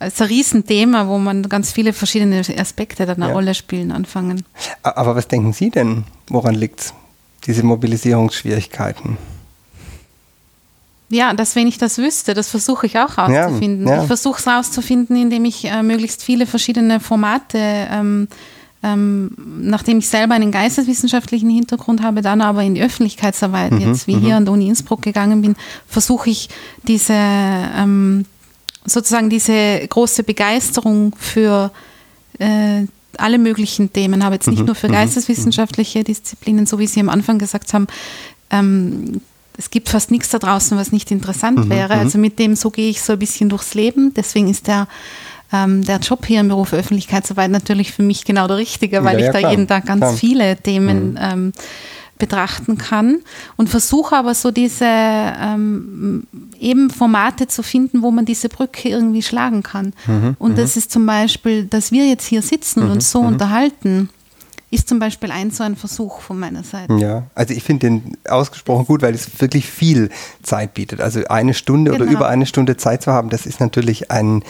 ist 0.00 0.20
ein 0.20 0.28
Riesenthema, 0.28 1.08
wo 1.08 1.18
man 1.18 1.48
ganz 1.48 1.72
viele 1.72 1.92
verschiedene 1.92 2.42
Aspekte 2.58 3.06
dann 3.06 3.16
eine 3.16 3.28
ja. 3.28 3.32
Rolle 3.32 3.54
spielen 3.54 3.92
anfangen. 3.92 4.44
Aber 4.82 5.16
was 5.16 5.28
denken 5.28 5.52
Sie 5.52 5.70
denn, 5.70 6.04
woran 6.28 6.54
liegt 6.54 6.80
es, 6.80 6.94
diese 7.46 7.62
Mobilisierungsschwierigkeiten? 7.62 9.16
Ja, 11.08 11.34
dass 11.34 11.54
wenn 11.54 11.68
ich 11.68 11.78
das 11.78 11.98
wüsste, 11.98 12.34
das 12.34 12.48
versuche 12.48 12.86
ich 12.86 12.98
auch 12.98 13.16
herauszufinden. 13.16 13.86
Ja, 13.86 13.96
ja. 13.96 14.00
Ich 14.02 14.06
versuche 14.08 14.40
es 14.40 14.46
herauszufinden, 14.46 15.16
indem 15.16 15.44
ich 15.44 15.64
äh, 15.64 15.82
möglichst 15.82 16.22
viele 16.22 16.46
verschiedene 16.46 16.98
Formate, 16.98 17.58
ähm, 17.58 18.28
ähm, 18.82 19.30
nachdem 19.60 19.98
ich 19.98 20.08
selber 20.08 20.34
einen 20.34 20.50
geisteswissenschaftlichen 20.50 21.48
Hintergrund 21.48 22.02
habe, 22.02 22.22
dann 22.22 22.40
aber 22.40 22.62
in 22.62 22.74
die 22.74 22.82
Öffentlichkeitsarbeit, 22.82 23.72
mhm, 23.72 23.80
jetzt 23.80 24.06
wie 24.06 24.16
mhm. 24.16 24.20
hier 24.20 24.36
an 24.36 24.44
der 24.44 24.54
Uni 24.54 24.68
Innsbruck 24.68 25.02
gegangen 25.02 25.42
bin, 25.42 25.54
versuche 25.86 26.30
ich 26.30 26.48
diese 26.82 27.14
ähm, 27.14 28.26
sozusagen 28.84 29.30
diese 29.30 29.86
große 29.88 30.22
Begeisterung 30.22 31.14
für 31.18 31.70
äh, 32.38 32.84
alle 33.18 33.38
möglichen 33.38 33.92
Themen, 33.92 34.24
habe 34.24 34.34
jetzt 34.34 34.48
nicht 34.48 34.60
mhm, 34.60 34.66
nur 34.66 34.74
für 34.74 34.88
mhm, 34.88 34.92
geisteswissenschaftliche 34.92 36.04
Disziplinen, 36.04 36.66
so 36.66 36.78
wie 36.78 36.86
Sie 36.86 37.00
am 37.00 37.08
Anfang 37.08 37.38
gesagt 37.38 37.72
haben, 37.72 37.86
ähm, 38.50 39.20
es 39.58 39.70
gibt 39.70 39.88
fast 39.88 40.10
nichts 40.10 40.30
da 40.30 40.38
draußen, 40.38 40.76
was 40.76 40.92
nicht 40.92 41.10
interessant 41.10 41.66
mhm, 41.66 41.70
wäre. 41.70 41.94
Mhm. 41.94 42.00
Also 42.00 42.18
mit 42.18 42.38
dem, 42.38 42.54
so 42.56 42.70
gehe 42.70 42.90
ich 42.90 43.02
so 43.02 43.14
ein 43.14 43.18
bisschen 43.18 43.48
durchs 43.48 43.74
Leben. 43.74 44.12
Deswegen 44.14 44.48
ist 44.48 44.66
der, 44.66 44.86
ähm, 45.52 45.84
der 45.84 45.98
Job 45.98 46.26
hier 46.26 46.40
im 46.40 46.48
Beruf 46.48 46.72
Öffentlichkeitsarbeit 46.72 47.50
natürlich 47.50 47.92
für 47.92 48.02
mich 48.02 48.24
genau 48.24 48.46
der 48.46 48.58
richtige, 48.58 49.04
weil 49.04 49.18
ja, 49.18 49.26
ja, 49.26 49.34
ich 49.34 49.42
da 49.42 49.50
jeden 49.50 49.66
Tag 49.66 49.86
ganz 49.86 50.00
klar. 50.00 50.12
viele 50.14 50.56
Themen 50.56 51.12
mhm. 51.12 51.18
ähm, 51.20 51.52
betrachten 52.18 52.78
kann 52.78 53.18
und 53.56 53.68
versuche 53.68 54.16
aber 54.16 54.34
so 54.34 54.50
diese 54.50 54.86
ähm, 54.86 56.26
eben 56.58 56.88
Formate 56.88 57.46
zu 57.46 57.62
finden, 57.62 58.00
wo 58.00 58.10
man 58.10 58.24
diese 58.24 58.48
Brücke 58.48 58.88
irgendwie 58.88 59.22
schlagen 59.22 59.62
kann. 59.62 59.92
Mhm, 60.06 60.34
und 60.38 60.52
mhm. 60.52 60.56
das 60.56 60.78
ist 60.78 60.90
zum 60.90 61.04
Beispiel, 61.04 61.64
dass 61.64 61.92
wir 61.92 62.06
jetzt 62.06 62.26
hier 62.26 62.40
sitzen 62.40 62.82
und 62.82 62.90
uns 62.90 63.10
so 63.10 63.20
unterhalten 63.20 64.08
ist 64.70 64.88
zum 64.88 64.98
Beispiel 64.98 65.30
ein 65.30 65.50
so 65.50 65.62
ein 65.62 65.76
Versuch 65.76 66.20
von 66.20 66.38
meiner 66.38 66.64
Seite. 66.64 66.94
Ja, 66.94 67.24
also 67.34 67.54
ich 67.54 67.62
finde 67.62 67.86
den 67.86 68.16
ausgesprochen 68.28 68.86
gut, 68.86 69.02
weil 69.02 69.14
es 69.14 69.40
wirklich 69.40 69.66
viel 69.66 70.10
Zeit 70.42 70.74
bietet. 70.74 71.00
Also 71.00 71.24
eine 71.28 71.54
Stunde 71.54 71.92
genau. 71.92 72.04
oder 72.04 72.12
über 72.12 72.28
eine 72.28 72.46
Stunde 72.46 72.76
Zeit 72.76 73.02
zu 73.02 73.12
haben, 73.12 73.30
das 73.30 73.46
ist 73.46 73.60
natürlich 73.60 74.10
ein, 74.10 74.42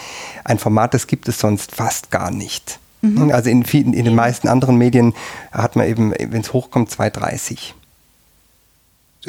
ein 0.45 0.59
Format, 0.59 0.95
das 0.95 1.07
gibt 1.07 1.29
es 1.29 1.39
sonst 1.39 1.75
fast 1.75 2.11
gar 2.11 2.31
nicht. 2.31 2.79
Mhm. 3.03 3.31
Also 3.31 3.51
in, 3.51 3.65
vielen, 3.65 3.93
in 3.93 4.05
den 4.07 4.15
meisten 4.15 4.49
anderen 4.49 4.77
Medien 4.77 5.15
hat 5.53 5.77
man 5.77 5.87
eben, 5.87 6.13
wenn 6.13 6.41
es 6.41 6.53
hochkommt, 6.53 6.91
2,30. 6.91 7.75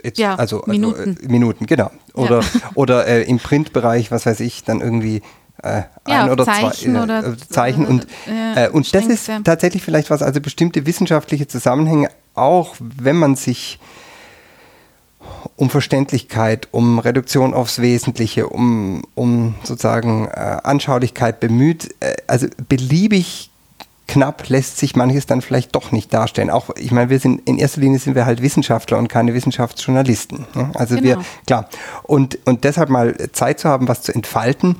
Jetzt, 0.03 0.19
ja, 0.19 0.35
also, 0.35 0.61
also 0.61 0.71
Minuten. 0.71 1.17
Äh, 1.21 1.27
Minuten, 1.27 1.65
genau. 1.65 1.91
Oder, 2.13 2.41
ja. 2.41 2.47
oder 2.75 3.07
äh, 3.07 3.23
im 3.23 3.39
Printbereich, 3.39 4.11
was 4.11 4.25
weiß 4.25 4.39
ich, 4.41 4.63
dann 4.63 4.81
irgendwie 4.81 5.21
äh, 5.64 5.84
ja, 6.08 6.24
ein 6.24 6.30
oder 6.30 6.45
Zeichen 6.45 6.93
zwei 6.93 6.99
äh, 6.99 7.03
oder, 7.03 7.28
äh, 7.28 7.38
Zeichen. 7.38 7.86
Und, 7.86 8.08
äh, 8.28 8.70
und 8.70 8.93
das 8.93 9.05
ist 9.05 9.30
tatsächlich 9.43 9.84
vielleicht 9.84 10.10
was, 10.10 10.22
also 10.22 10.39
bestimmte 10.41 10.86
wissenschaftliche 10.86 11.47
Zusammenhänge, 11.47 12.10
auch 12.36 12.76
wenn 12.80 13.18
man 13.18 13.36
sich 13.36 13.80
um 15.55 15.70
Verständlichkeit, 15.70 16.68
um 16.72 16.99
Reduktion 16.99 17.53
aufs 17.53 17.82
Wesentliche, 17.82 18.47
um, 18.47 19.03
um 19.16 19.55
sozusagen 19.64 20.28
äh, 20.28 20.58
Anschaulichkeit 20.64 21.39
bemüht, 21.39 21.95
äh, 21.99 22.16
also 22.28 22.47
beliebig 22.68 23.49
knapp 24.08 24.47
lässt 24.47 24.78
sich 24.78 24.95
manches 24.95 25.26
dann 25.26 25.41
vielleicht 25.41 25.76
doch 25.76 25.91
nicht 25.91 26.14
darstellen. 26.14 26.49
Auch, 26.49 26.70
ich 26.78 26.91
meine, 26.91 27.10
wir 27.10 27.20
sind, 27.20 27.47
in 27.47 27.58
erster 27.58 27.82
Linie 27.82 27.99
sind 27.99 28.16
wir 28.16 28.26
halt 28.26 28.41
Wissenschaftler 28.41 28.97
und 28.97 29.10
keine 29.10 29.34
Wissenschaftsjournalisten. 29.34 30.45
Ne? 30.53 30.72
Also 30.76 30.95
genau. 30.95 31.08
wir, 31.08 31.26
klar. 31.45 31.70
Und, 32.03 32.39
und 32.45 32.64
deshalb 32.64 32.89
mal 32.89 33.16
Zeit 33.34 33.60
zu 33.60 33.68
haben, 33.70 33.88
was 33.88 34.03
zu 34.03 34.14
entfalten, 34.14 34.78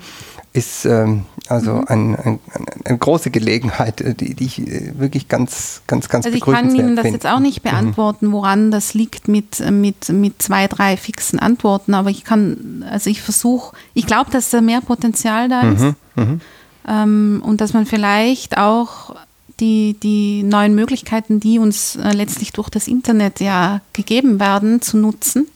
ist 0.58 0.86
ähm, 0.86 1.26
also 1.48 1.76
mhm. 1.76 1.86
ein, 1.88 2.16
ein, 2.16 2.40
eine 2.84 2.98
große 2.98 3.30
Gelegenheit, 3.30 4.02
äh, 4.02 4.14
die, 4.14 4.34
die 4.34 4.46
ich 4.46 4.68
äh, 4.68 5.00
wirklich 5.00 5.28
ganz, 5.28 5.84
ganz, 5.88 6.10
ganz 6.10 6.26
Also 6.26 6.38
ich 6.38 6.44
kann 6.44 6.74
Ihnen 6.74 6.96
das 6.96 7.06
jetzt 7.06 7.28
auch 7.28 7.40
nicht 7.40 7.64
mhm. 7.64 7.70
beantworten, 7.70 8.32
woran 8.32 8.72
das 8.72 8.94
liegt 8.94 9.28
mit, 9.28 9.60
mit, 9.72 10.10
mit 10.10 10.42
zwei, 10.42 10.68
drei 10.68 10.98
fixen 10.98 11.40
Antworten, 11.40 11.94
aber 11.94 12.10
ich 12.10 12.24
kann, 12.24 12.84
also 12.90 13.10
ich 13.10 13.22
versuche, 13.22 13.76
ich 13.94 14.08
glaube, 14.08 14.32
dass 14.32 14.50
da 14.50 14.62
mehr 14.62 14.82
Potenzial 14.82 15.48
da 15.48 15.62
ist 15.62 15.82
mhm. 15.82 15.96
Mhm. 16.16 16.42
Ähm, 16.88 17.42
und 17.46 17.62
dass 17.62 17.74
man 17.74 17.86
vielleicht 17.86 18.58
auch 18.58 19.16
die, 19.60 19.96
die 20.02 20.44
neuen 20.44 20.76
Möglichkeiten, 20.76 21.40
die 21.40 21.60
uns 21.60 21.96
äh, 21.96 22.12
letztlich 22.14 22.52
durch 22.52 22.70
das 22.70 22.88
Internet 22.88 23.40
ja 23.40 23.82
gegeben 23.94 24.40
werden, 24.40 24.82
zu 24.82 24.98
nutzen. 24.98 25.48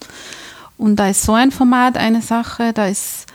Und 0.78 0.96
da 0.96 1.10
ist 1.10 1.24
so 1.24 1.34
ein 1.34 1.52
Format 1.52 1.98
eine 1.98 2.22
Sache, 2.22 2.74
da 2.74 2.88
ist 2.88 3.28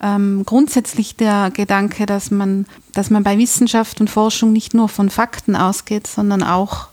ähm, 0.00 0.44
grundsätzlich 0.46 1.16
der 1.16 1.50
Gedanke, 1.50 2.06
dass 2.06 2.30
man, 2.30 2.66
dass 2.92 3.10
man 3.10 3.24
bei 3.24 3.36
Wissenschaft 3.36 4.00
und 4.00 4.08
Forschung 4.08 4.52
nicht 4.52 4.74
nur 4.74 4.88
von 4.88 5.10
Fakten 5.10 5.56
ausgeht, 5.56 6.06
sondern 6.06 6.42
auch 6.42 6.88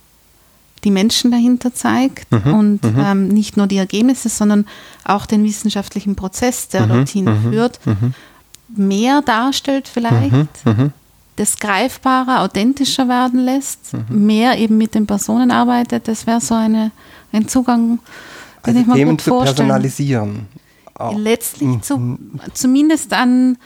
die 0.84 0.92
Menschen 0.92 1.32
dahinter 1.32 1.74
zeigt 1.74 2.32
mhm, 2.32 2.54
und 2.54 2.84
mhm. 2.84 3.00
Ähm, 3.00 3.28
nicht 3.28 3.58
nur 3.58 3.68
die 3.68 3.78
Ergebnisse, 3.78 4.30
sondern 4.30 4.66
auch 5.04 5.26
den 5.26 5.44
wissenschaftlichen 5.44 6.16
Prozess, 6.16 6.68
der 6.68 6.86
mhm, 6.86 6.90
dorthin 6.90 7.26
mhm, 7.26 7.52
führt, 7.52 7.80
mhm. 7.86 8.14
mehr 8.76 9.22
darstellt 9.22 9.88
vielleicht, 9.88 10.66
mhm, 10.66 10.92
das 11.36 11.58
greifbarer, 11.58 12.42
authentischer 12.42 13.10
werden 13.10 13.42
lässt, 13.42 13.92
mehr 14.10 14.58
eben 14.58 14.78
mit 14.78 14.96
den 14.96 15.06
Personen 15.06 15.52
arbeitet. 15.52 16.08
Das 16.08 16.26
wäre 16.26 16.40
so 16.40 16.54
eine, 16.54 16.92
ein 17.34 17.48
Zugang, 17.50 18.00
den 18.66 18.78
also 18.78 18.80
ich 18.80 18.88
mir 18.88 18.94
Themen 18.94 19.12
gut 19.12 19.22
vorstellen. 19.22 19.56
zu 19.56 19.64
personalisieren. 19.64 20.48
Letztlich 21.16 21.70
mhm. 21.70 21.82
zu, 21.82 22.20
zumindest 22.54 23.14
an 23.14 23.58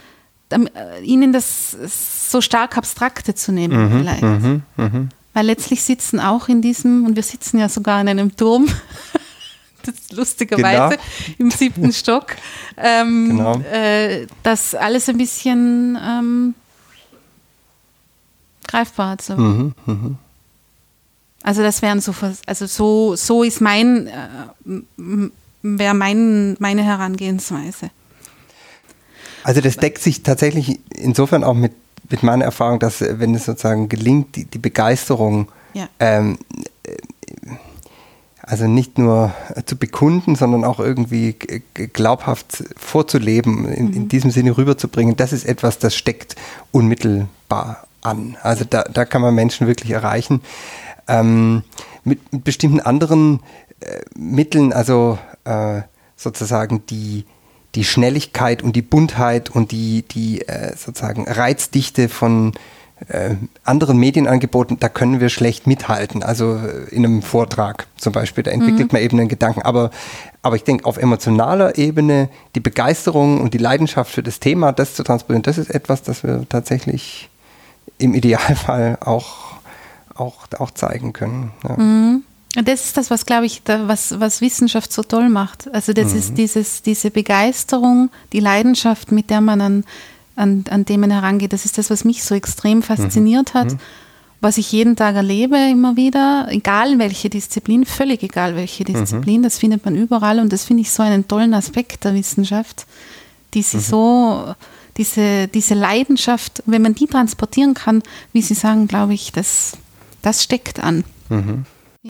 äh, 0.51 1.03
ihnen 1.03 1.31
das 1.31 1.71
so 2.31 2.41
stark 2.41 2.77
Abstrakte 2.77 3.35
zu 3.35 3.51
nehmen, 3.51 3.77
mhm. 3.77 3.99
vielleicht. 3.99 4.21
Mhm. 4.23 4.61
Mhm. 4.77 5.09
Weil 5.33 5.45
letztlich 5.45 5.83
sitzen 5.83 6.19
auch 6.19 6.47
in 6.47 6.61
diesem, 6.61 7.05
und 7.05 7.15
wir 7.15 7.23
sitzen 7.23 7.59
ja 7.59 7.69
sogar 7.69 8.01
in 8.01 8.09
einem 8.09 8.35
Turm, 8.35 8.67
das 9.83 9.95
lustigerweise 10.11 10.97
genau. 10.97 11.35
im 11.37 11.51
siebten 11.51 11.93
Stock, 11.93 12.35
ähm, 12.77 13.29
genau. 13.29 13.59
äh, 13.59 14.25
das 14.41 14.73
alles 14.73 15.07
ein 15.07 15.17
bisschen 15.17 15.97
ähm, 16.01 16.55
greifbar 18.67 19.17
zu. 19.19 19.35
Mhm. 19.35 19.73
Mhm. 19.85 20.17
Also 21.43 21.61
das 21.61 21.81
wären 21.81 22.01
so, 22.01 22.13
also 22.45 22.65
so, 22.65 23.15
so 23.15 23.43
ist 23.43 23.61
mein, 23.61 24.07
äh, 24.07 25.29
wäre 25.61 25.93
mein, 25.93 26.55
meine 26.59 26.83
Herangehensweise. 26.83 27.91
Also 29.43 29.61
das 29.61 29.77
deckt 29.77 30.01
sich 30.01 30.23
tatsächlich 30.23 30.79
insofern 30.93 31.43
auch 31.43 31.53
mit, 31.53 31.73
mit 32.09 32.23
meiner 32.23 32.45
Erfahrung, 32.45 32.79
dass 32.79 33.01
äh, 33.01 33.19
wenn 33.19 33.33
es 33.35 33.45
sozusagen 33.45 33.89
gelingt, 33.89 34.35
die, 34.35 34.45
die 34.45 34.59
Begeisterung 34.59 35.49
ja. 35.73 35.87
ähm, 35.99 36.37
äh, 36.83 36.95
also 38.41 38.65
nicht 38.65 38.97
nur 38.97 39.31
zu 39.65 39.77
bekunden, 39.77 40.35
sondern 40.35 40.63
auch 40.63 40.79
irgendwie 40.79 41.33
glaubhaft 41.93 42.63
vorzuleben, 42.75 43.65
in, 43.65 43.87
mhm. 43.87 43.93
in, 43.93 44.09
diesem 44.09 44.31
Sinne 44.31 44.57
rüberzubringen, 44.57 45.15
das 45.15 45.33
ist 45.33 45.45
etwas, 45.45 45.77
das 45.77 45.95
steckt 45.95 46.35
unmittelbar 46.71 47.85
an. 48.01 48.37
Also 48.41 48.65
da, 48.67 48.83
da 48.83 49.05
kann 49.05 49.21
man 49.21 49.35
Menschen 49.35 49.67
wirklich 49.67 49.91
erreichen. 49.91 50.41
Ähm, 51.07 51.63
mit, 52.03 52.33
mit, 52.33 52.43
bestimmten 52.43 52.79
anderen 52.79 53.41
äh, 53.81 54.01
Mitteln, 54.15 54.73
also 54.73 55.19
äh, 55.45 55.81
sozusagen 56.15 56.85
die, 56.87 57.25
die 57.75 57.83
Schnelligkeit 57.83 58.61
und 58.61 58.75
die 58.75 58.81
Buntheit 58.81 59.49
und 59.49 59.71
die, 59.71 60.03
die 60.03 60.41
äh, 60.47 60.75
sozusagen 60.75 61.27
Reizdichte 61.27 62.09
von 62.09 62.53
äh, 63.07 63.35
anderen 63.63 63.97
Medienangeboten, 63.97 64.79
da 64.79 64.89
können 64.89 65.21
wir 65.21 65.29
schlecht 65.29 65.67
mithalten. 65.67 66.21
Also 66.21 66.55
äh, 66.55 66.93
in 66.93 67.05
einem 67.05 67.21
Vortrag 67.21 67.87
zum 67.95 68.11
Beispiel, 68.11 68.43
da 68.43 68.51
entwickelt 68.51 68.91
mhm. 68.91 68.95
man 68.95 69.01
eben 69.01 69.19
einen 69.19 69.29
Gedanken. 69.29 69.61
Aber, 69.61 69.91
aber 70.41 70.55
ich 70.55 70.63
denke, 70.63 70.85
auf 70.85 70.97
emotionaler 70.97 71.77
Ebene 71.77 72.29
die 72.55 72.59
Begeisterung 72.59 73.39
und 73.39 73.53
die 73.53 73.57
Leidenschaft 73.57 74.11
für 74.11 74.23
das 74.23 74.39
Thema, 74.39 74.73
das 74.73 74.95
zu 74.95 75.03
transportieren, 75.03 75.43
das 75.43 75.57
ist 75.57 75.69
etwas, 75.69 76.03
das 76.03 76.23
wir 76.23 76.45
tatsächlich 76.49 77.29
im 77.97 78.13
Idealfall 78.13 78.97
auch, 78.99 79.53
auch, 80.15 80.47
auch 80.57 80.71
zeigen 80.71 81.13
können. 81.13 81.51
Ja. 81.63 81.77
Mhm. 81.77 82.23
Das 82.65 82.85
ist 82.85 82.97
das, 82.97 83.09
was, 83.09 83.25
glaube 83.25 83.45
ich, 83.45 83.61
da, 83.63 83.87
was, 83.87 84.19
was 84.19 84.41
Wissenschaft 84.41 84.91
so 84.91 85.03
toll 85.03 85.29
macht. 85.29 85.73
Also 85.73 85.93
das 85.93 86.13
mhm. 86.13 86.19
ist 86.19 86.37
dieses, 86.37 86.81
diese 86.81 87.11
Begeisterung, 87.11 88.09
die 88.33 88.39
Leidenschaft, 88.39 89.11
mit 89.11 89.29
der 89.29 89.41
man 89.41 89.61
an, 89.61 89.83
an, 90.35 90.63
an 90.69 90.85
Themen 90.85 91.11
herangeht. 91.11 91.53
Das 91.53 91.65
ist 91.65 91.77
das, 91.77 91.89
was 91.89 92.05
mich 92.05 92.23
so 92.23 92.35
extrem 92.35 92.81
fasziniert 92.81 93.53
mhm. 93.53 93.59
hat, 93.59 93.71
mhm. 93.73 93.79
was 94.41 94.57
ich 94.57 94.71
jeden 94.71 94.95
Tag 94.95 95.15
erlebe, 95.15 95.57
immer 95.57 95.95
wieder, 95.95 96.47
egal 96.49 96.97
welche 96.99 97.29
Disziplin, 97.29 97.85
völlig 97.85 98.23
egal 98.23 98.55
welche 98.55 98.83
mhm. 98.83 98.93
Disziplin, 98.93 99.41
mhm. 99.41 99.43
das 99.43 99.57
findet 99.57 99.85
man 99.85 99.95
überall 99.95 100.39
und 100.39 100.51
das 100.51 100.65
finde 100.65 100.81
ich 100.81 100.91
so 100.91 101.03
einen 101.03 101.27
tollen 101.27 101.53
Aspekt 101.53 102.03
der 102.05 102.13
Wissenschaft, 102.13 102.85
die 103.53 103.61
sie 103.61 103.77
mhm. 103.77 103.81
so, 103.81 104.55
diese, 104.99 105.47
diese 105.47 105.75
Leidenschaft, 105.75 106.61
wenn 106.65 106.81
man 106.81 106.93
die 106.93 107.07
transportieren 107.07 107.73
kann, 107.73 108.03
wie 108.33 108.41
Sie 108.41 108.53
sagen, 108.53 108.87
glaube 108.87 109.13
ich, 109.13 109.31
das, 109.31 109.77
das 110.21 110.43
steckt 110.43 110.81
an. 110.83 111.05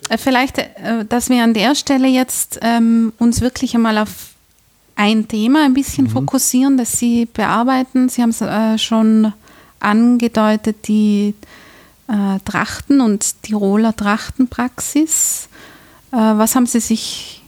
Äh, 0.08 0.18
vielleicht, 0.18 0.58
äh, 0.58 1.06
dass 1.08 1.30
wir 1.30 1.44
an 1.44 1.54
der 1.54 1.76
Stelle 1.76 2.08
jetzt 2.08 2.60
ähm, 2.62 3.14
uns 3.18 3.42
wirklich 3.42 3.76
einmal 3.76 3.98
auf 3.98 4.30
ein 4.96 5.28
Thema 5.28 5.64
ein 5.64 5.74
bisschen 5.74 6.06
mhm. 6.06 6.10
fokussieren, 6.10 6.78
das 6.78 6.94
Sie 6.94 7.26
bearbeiten. 7.26 8.10
Sie 8.10 8.22
haben 8.22 8.32
es 8.32 8.42
äh, 8.42 8.78
schon 8.78 9.34
angedeutet, 9.80 10.88
die 10.88 11.34
äh, 12.10 12.40
Trachten 12.44 13.00
und 13.00 13.44
Tiroler 13.44 13.96
Trachtenpraxis. 13.96 15.48
Äh, 16.12 16.18
was 16.18 16.56
haben 16.56 16.66
Sie 16.66 16.82
sich 16.82 17.42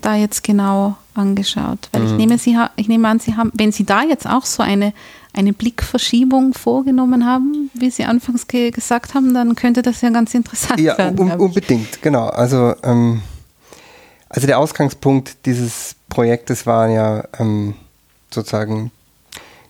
da 0.00 0.16
jetzt 0.16 0.42
genau 0.42 0.96
angeschaut? 1.14 1.88
Weil 1.92 2.02
mhm. 2.02 2.06
ich, 2.08 2.12
nehme 2.14 2.38
Sie, 2.38 2.58
ich 2.74 2.88
nehme 2.88 3.06
an, 3.06 3.20
Sie 3.20 3.36
haben, 3.36 3.52
wenn 3.54 3.70
Sie 3.70 3.84
da 3.84 4.02
jetzt 4.02 4.26
auch 4.26 4.44
so 4.44 4.62
eine 4.62 4.92
eine 5.36 5.52
Blickverschiebung 5.52 6.54
vorgenommen 6.54 7.26
haben, 7.26 7.70
wie 7.74 7.90
Sie 7.90 8.04
anfangs 8.04 8.48
ge 8.48 8.70
gesagt 8.70 9.14
haben, 9.14 9.34
dann 9.34 9.54
könnte 9.54 9.82
das 9.82 10.00
ja 10.00 10.10
ganz 10.10 10.34
interessant 10.34 10.80
ja, 10.80 10.96
werden. 10.96 11.28
Ja, 11.28 11.36
unbedingt, 11.36 12.02
genau. 12.02 12.26
Also, 12.28 12.74
ähm, 12.82 13.22
also 14.28 14.46
der 14.46 14.58
Ausgangspunkt 14.58 15.46
dieses 15.46 15.96
Projektes 16.08 16.66
waren 16.66 16.90
ja 16.90 17.24
ähm, 17.38 17.74
sozusagen 18.30 18.90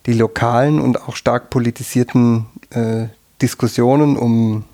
die 0.06 0.12
lokalen 0.12 0.80
und 0.80 1.02
auch 1.02 1.16
stark 1.16 1.50
politisierten 1.50 2.46
äh, 2.70 3.06
Diskussionen 3.42 4.16
um, 4.16 4.64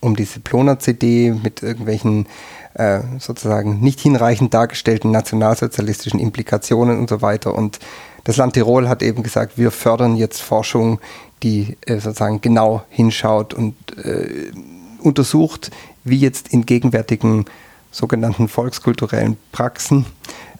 um 0.00 0.14
diese 0.14 0.38
Plona-CD 0.38 1.32
mit 1.32 1.62
irgendwelchen 1.62 2.26
äh, 2.74 3.00
sozusagen 3.18 3.80
nicht 3.80 4.00
hinreichend 4.00 4.54
dargestellten 4.54 5.10
nationalsozialistischen 5.10 6.20
Implikationen 6.20 6.98
und 6.98 7.08
so 7.08 7.22
weiter. 7.22 7.54
Und 7.54 7.80
das 8.24 8.36
Land 8.36 8.54
Tirol 8.54 8.88
hat 8.88 9.02
eben 9.02 9.22
gesagt, 9.22 9.58
wir 9.58 9.70
fördern 9.70 10.16
jetzt 10.16 10.40
Forschung, 10.40 11.00
die 11.42 11.76
äh, 11.86 11.98
sozusagen 11.98 12.40
genau 12.40 12.82
hinschaut 12.88 13.54
und 13.54 13.74
äh, 13.98 14.52
untersucht, 15.00 15.70
wie 16.04 16.18
jetzt 16.18 16.48
in 16.48 16.66
gegenwärtigen 16.66 17.46
sogenannten 17.90 18.48
volkskulturellen 18.48 19.36
Praxen 19.50 20.06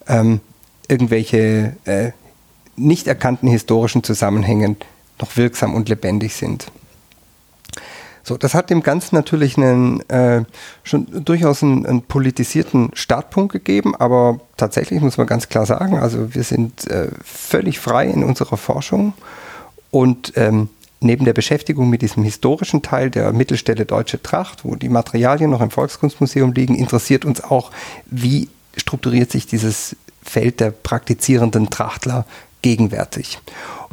ähm, 0.09 0.41
irgendwelche 0.89 1.77
äh, 1.85 2.11
nicht 2.77 3.07
erkannten 3.07 3.49
historischen 3.49 4.03
Zusammenhänge 4.03 4.77
noch 5.21 5.37
wirksam 5.37 5.75
und 5.75 5.89
lebendig 5.89 6.35
sind. 6.35 6.67
So, 8.25 8.37
das 8.37 8.55
hat 8.55 8.70
dem 8.70 8.83
Ganzen 8.83 9.16
natürlich 9.16 9.57
einen, 9.57 10.09
äh, 10.09 10.45
schon 10.85 11.25
durchaus 11.25 11.62
einen, 11.62 11.85
einen, 11.87 12.03
politisierten 12.03 12.91
Startpunkt 12.95 13.53
gegeben, 13.53 13.97
aber 13.97 14.41
tatsächlich 14.57 15.01
muss 15.01 15.18
man 15.18 15.27
ganz 15.27 15.49
klar 15.49 15.66
sagen, 15.66 15.99
also 15.99 16.35
wir 16.35 16.45
sind 16.45 16.87
äh, 16.89 17.09
völlig 17.25 17.81
frei 17.81 18.07
in 18.07 18.23
unserer 18.23 18.57
Forschung 18.57 19.14
und 19.91 20.33
ähm, 20.37 20.68
neben 21.01 21.25
der 21.25 21.33
Beschäftigung 21.33 21.91
mit 21.91 22.03
diesem 22.03 22.23
historischen 22.23 22.83
Teil 22.83 23.11
der 23.11 23.33
Mittelstelle 23.33 23.87
Deutsche 23.87 24.23
Tracht, 24.23 24.64
wo 24.64 24.77
die 24.77 24.89
Materialien 24.89 25.51
noch 25.51 25.61
im 25.61 25.70
Volkskunstmuseum 25.70 26.53
liegen, 26.53 26.77
interessiert 26.77 27.25
uns 27.25 27.43
auch, 27.43 27.73
wie 28.07 28.49
strukturiert 28.77 29.33
sich 29.33 29.47
dieses 29.47 29.97
Feld 30.23 30.61
der 30.61 30.70
praktizierenden 30.70 31.70
Trachtler 31.70 32.25
gegenwärtig. 32.62 33.41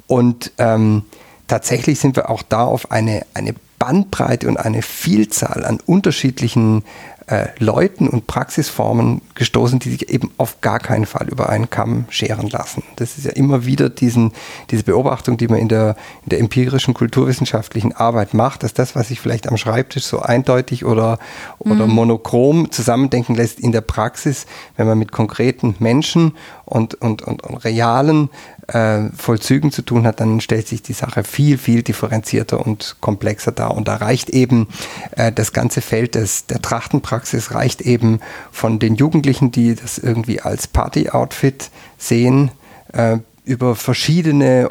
Und 0.07 0.51
ähm, 0.59 1.03
tatsächlich 1.47 1.99
sind 1.99 2.15
wir 2.15 2.29
auch 2.29 2.43
da 2.43 2.63
auf 2.63 2.91
eine, 2.91 3.25
eine 3.33 3.55
Bandbreite 3.79 4.47
und 4.47 4.57
eine 4.57 4.81
Vielzahl 4.81 5.65
an 5.65 5.79
unterschiedlichen 5.85 6.83
äh, 7.29 7.47
Leuten 7.59 8.07
und 8.07 8.25
Praxisformen 8.25 9.21
gestoßen, 9.35 9.77
die 9.77 9.91
sich 9.91 10.09
eben 10.09 10.31
auf 10.37 10.61
gar 10.61 10.79
keinen 10.79 11.05
Fall 11.05 11.27
über 11.29 11.49
einen 11.49 11.69
Kamm 11.69 12.05
scheren 12.09 12.49
lassen. 12.49 12.81
Das 12.95 13.17
ist 13.17 13.25
ja 13.25 13.31
immer 13.31 13.65
wieder 13.65 13.89
diesen, 13.89 14.33
diese 14.71 14.83
Beobachtung, 14.83 15.37
die 15.37 15.47
man 15.47 15.59
in 15.59 15.69
der, 15.69 15.95
in 16.23 16.29
der 16.29 16.39
empirischen 16.39 16.95
kulturwissenschaftlichen 16.95 17.93
Arbeit 17.95 18.33
macht, 18.33 18.63
dass 18.63 18.73
das, 18.73 18.95
was 18.95 19.09
sich 19.09 19.19
vielleicht 19.19 19.47
am 19.47 19.57
Schreibtisch 19.57 20.05
so 20.05 20.19
eindeutig 20.19 20.85
oder, 20.85 21.19
oder 21.59 21.85
mhm. 21.85 21.93
monochrom 21.93 22.71
zusammendenken 22.71 23.35
lässt, 23.35 23.59
in 23.59 23.71
der 23.71 23.81
Praxis, 23.81 24.47
wenn 24.75 24.87
man 24.87 24.97
mit 24.97 25.11
konkreten 25.11 25.75
Menschen 25.77 26.35
und, 26.65 26.95
und, 26.95 27.21
und, 27.21 27.43
und 27.43 27.57
realen 27.63 28.29
äh, 28.73 29.09
Vollzügen 29.15 29.71
zu 29.71 29.81
tun 29.81 30.05
hat, 30.05 30.19
dann 30.19 30.41
stellt 30.41 30.67
sich 30.67 30.81
die 30.81 30.93
Sache 30.93 31.23
viel, 31.23 31.57
viel 31.57 31.83
differenzierter 31.83 32.65
und 32.65 32.97
komplexer 33.01 33.51
dar. 33.51 33.75
Und 33.75 33.87
da 33.87 33.95
reicht 33.95 34.29
eben 34.29 34.67
äh, 35.15 35.31
das 35.31 35.53
ganze 35.53 35.81
Feld 35.81 36.15
des, 36.15 36.45
der 36.45 36.61
Trachtenpraxis, 36.61 37.53
reicht 37.53 37.81
eben 37.81 38.19
von 38.51 38.79
den 38.79 38.95
Jugendlichen, 38.95 39.51
die 39.51 39.75
das 39.75 39.97
irgendwie 39.97 40.41
als 40.41 40.67
Party-Outfit 40.67 41.69
sehen, 41.97 42.51
äh, 42.93 43.17
über 43.45 43.75
verschiedene 43.75 44.69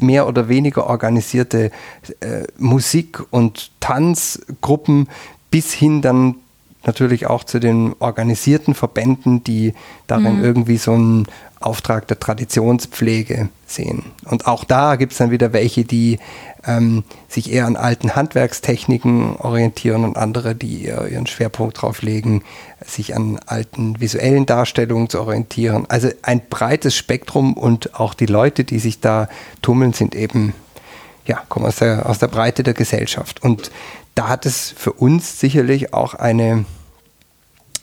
mehr 0.00 0.26
oder 0.26 0.48
weniger 0.48 0.86
organisierte 0.88 1.70
äh, 2.20 2.42
Musik- 2.58 3.22
und 3.30 3.70
Tanzgruppen 3.78 5.08
bis 5.50 5.72
hin 5.72 6.02
dann 6.02 6.34
natürlich 6.84 7.26
auch 7.26 7.44
zu 7.44 7.58
den 7.58 7.94
organisierten 7.98 8.74
Verbänden, 8.74 9.44
die 9.44 9.74
darin 10.06 10.38
mhm. 10.38 10.44
irgendwie 10.44 10.78
so 10.78 10.92
einen 10.92 11.26
Auftrag 11.60 12.06
der 12.06 12.20
Traditionspflege 12.20 13.48
sehen. 13.66 14.04
Und 14.24 14.46
auch 14.46 14.64
da 14.64 14.96
gibt 14.96 15.12
es 15.12 15.18
dann 15.18 15.32
wieder 15.32 15.52
welche, 15.52 15.84
die 15.84 16.18
ähm, 16.64 17.02
sich 17.28 17.52
eher 17.52 17.66
an 17.66 17.76
alten 17.76 18.14
Handwerkstechniken 18.14 19.36
orientieren 19.36 20.04
und 20.04 20.16
andere, 20.16 20.54
die 20.54 20.84
ihren 20.84 21.26
Schwerpunkt 21.26 21.78
darauf 21.78 22.02
legen, 22.02 22.44
sich 22.84 23.16
an 23.16 23.40
alten 23.46 24.00
visuellen 24.00 24.46
Darstellungen 24.46 25.08
zu 25.08 25.20
orientieren. 25.20 25.86
Also 25.88 26.10
ein 26.22 26.42
breites 26.48 26.94
Spektrum 26.94 27.54
und 27.54 27.98
auch 27.98 28.14
die 28.14 28.26
Leute, 28.26 28.62
die 28.62 28.78
sich 28.78 29.00
da 29.00 29.28
tummeln, 29.60 29.92
sind 29.92 30.14
eben, 30.14 30.54
ja, 31.26 31.42
kommen 31.48 31.66
aus 31.66 31.76
der, 31.76 32.08
aus 32.08 32.20
der 32.20 32.28
Breite 32.28 32.62
der 32.62 32.74
Gesellschaft. 32.74 33.42
Und 33.42 33.72
da 34.18 34.26
hat 34.26 34.46
es 34.46 34.74
für 34.76 34.92
uns 34.94 35.38
sicherlich 35.38 35.94
auch 35.94 36.14
eine 36.14 36.64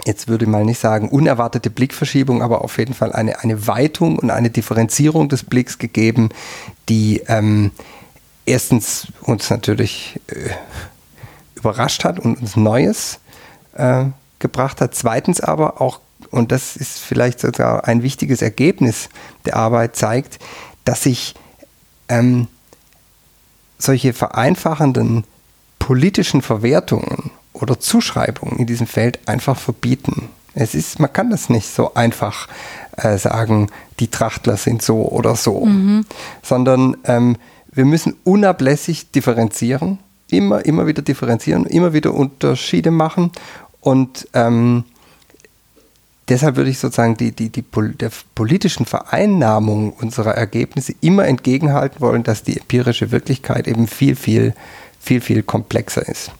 jetzt 0.04 0.28
würde 0.28 0.44
ich 0.44 0.52
mal 0.52 0.66
nicht 0.66 0.80
sagen 0.82 1.08
unerwartete 1.08 1.70
Blickverschiebung, 1.70 2.44
aber 2.44 2.62
auf 2.62 2.78
jeden 2.78 2.94
Fall 2.94 3.14
eine, 3.14 3.40
eine 3.40 3.68
Weitung 3.68 4.20
und 4.20 4.30
eine 4.30 4.50
Differenzierung 4.50 5.30
des 5.30 5.44
Blicks 5.44 5.78
gegeben, 5.78 6.30
die 6.90 7.22
ähm, 7.28 7.72
erstens 8.46 9.08
uns 9.22 9.50
natürlich 9.50 10.20
äh, 10.28 10.50
überrascht 11.56 12.04
hat 12.04 12.20
und 12.20 12.42
uns 12.42 12.58
Neues 12.58 13.20
äh, 13.76 14.04
gebracht 14.40 14.82
hat. 14.82 14.94
Zweitens 14.94 15.40
aber 15.40 15.80
auch, 15.80 16.02
und 16.32 16.52
das 16.52 16.76
ist 16.76 17.00
vielleicht 17.00 17.40
sogar 17.40 17.88
ein 17.88 18.04
wichtiges 18.04 18.42
Ergebnis 18.42 19.08
der 19.46 19.56
Arbeit, 19.56 19.96
zeigt, 19.96 20.40
dass 20.84 21.04
sich 21.04 21.34
ähm, 22.10 22.50
solche 23.80 24.12
vereinfachenden 24.12 25.24
politischen 25.86 26.42
Verwertungen 26.42 27.30
oder 27.54 27.80
Zuschreibungen 27.80 28.58
in 28.58 28.66
diesem 28.66 28.88
Feld 28.88 29.20
einfach 29.28 29.56
verbieten. 29.56 30.30
Es 30.56 30.74
ist, 30.74 31.00
man 31.00 31.14
kann 31.14 31.30
das 31.30 31.48
nicht 31.48 31.68
so 31.68 31.94
einfach 31.94 32.48
äh, 32.98 33.20
sagen, 33.20 33.70
die 34.00 34.08
Trachtler 34.08 34.58
sind 34.58 34.82
so 34.82 35.08
oder 35.08 35.36
so, 35.36 35.64
mhm. 35.64 36.04
sondern 36.42 36.98
ähm, 37.04 37.38
wir 37.72 37.86
müssen 37.86 38.16
unablässig 38.24 39.12
differenzieren, 39.12 40.00
immer, 40.32 40.66
immer 40.66 40.88
wieder 40.88 41.04
differenzieren, 41.04 41.68
immer 41.68 41.94
wieder 41.94 42.16
Unterschiede 42.16 42.90
machen 42.90 43.32
und 43.80 44.28
ähm, 44.34 44.86
deshalb 46.30 46.56
würde 46.56 46.72
ich 46.72 46.80
sozusagen 46.80 47.16
die, 47.16 47.32
die, 47.32 47.50
die 47.50 47.64
der 48.00 48.10
politischen 48.34 48.88
Vereinnahmung 48.88 49.94
unserer 49.94 50.34
Ergebnisse 50.34 50.96
immer 51.02 51.28
entgegenhalten 51.28 52.02
wollen, 52.02 52.24
dass 52.24 52.42
die 52.42 52.58
empirische 52.58 53.12
Wirklichkeit 53.12 53.68
eben 53.68 53.88
viel, 53.88 54.16
viel, 54.16 54.56
viel, 55.06 55.22
viel 55.22 55.44
komplexer 55.44 56.08
ist. 56.08 56.32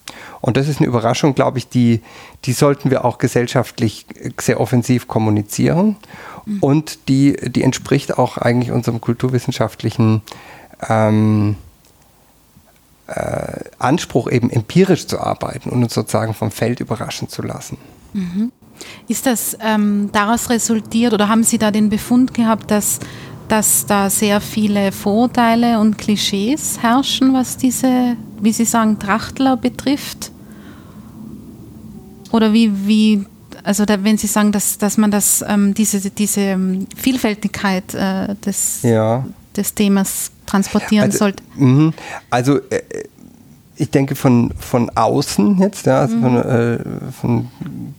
Und 0.42 0.58
das 0.58 0.68
ist 0.68 0.80
eine 0.80 0.88
Überraschung, 0.88 1.36
glaube 1.36 1.58
ich, 1.58 1.70
die, 1.70 2.02
die 2.46 2.54
sollten 2.54 2.92
wir 2.92 3.06
auch 3.06 3.18
gesellschaftlich 3.18 4.06
sehr 4.40 4.60
offensiv 4.60 5.08
kommunizieren. 5.08 5.98
Mhm. 6.46 6.60
Und 6.60 7.10
die, 7.10 7.36
die 7.50 7.64
entspricht 7.64 8.18
auch 8.18 8.38
eigentlich 8.38 8.72
unserem 8.72 9.02
kulturwissenschaftlichen 9.02 10.22
ähm, 10.88 11.56
äh, 13.08 13.60
Anspruch, 13.78 14.32
eben 14.32 14.50
empirisch 14.50 15.08
zu 15.08 15.20
arbeiten 15.20 15.70
und 15.70 15.84
uns 15.84 15.94
sozusagen 15.94 16.34
vom 16.34 16.52
Feld 16.52 16.80
überraschen 16.80 17.30
zu 17.30 17.42
lassen. 17.42 17.78
Mhm. 18.14 18.52
Ist 19.08 19.26
das 19.26 19.58
ähm, 19.62 20.10
daraus 20.12 20.50
resultiert 20.50 21.14
oder 21.14 21.30
haben 21.30 21.44
Sie 21.44 21.58
da 21.58 21.72
den 21.72 21.90
Befund 21.90 22.34
gehabt, 22.34 22.72
dass, 22.72 23.00
dass 23.48 23.86
da 23.86 24.10
sehr 24.10 24.42
viele 24.42 24.92
Vorurteile 24.92 25.80
und 25.80 25.98
Klischees 25.98 26.80
herrschen, 26.82 27.34
was 27.34 27.58
diese, 27.58 28.18
wie 28.42 28.52
Sie 28.52 28.66
sagen, 28.66 29.00
Trachtler 29.00 29.58
betrifft? 29.58 30.32
Oder 32.32 32.54
wie, 32.54 32.72
wie 32.88 33.26
also 33.64 33.86
da, 33.86 34.04
wenn 34.04 34.18
Sie 34.18 34.28
sagen, 34.28 34.52
dass, 34.52 34.78
dass 34.78 34.98
man 34.98 35.12
das, 35.12 35.44
ähm, 35.48 35.74
diese, 35.74 36.10
diese 36.10 36.42
ähm, 36.42 36.88
Vielfältigkeit 36.96 37.94
äh, 37.94 38.36
des, 38.36 38.84
ja. 38.84 39.26
des 39.56 39.74
Themas 39.74 40.32
transportieren 40.46 41.06
also, 41.06 41.18
sollte. 41.18 41.44
Mh, 41.56 41.92
also 42.30 42.58
äh, 42.70 42.82
ich 43.78 43.92
denke 43.92 44.16
von, 44.16 44.54
von 44.58 44.90
außen 44.96 45.58
jetzt, 45.60 45.86
ja, 45.86 46.00
also 46.00 46.16
mhm. 46.16 46.22
von, 46.22 46.38
äh, 46.38 46.80
von, 47.12 47.48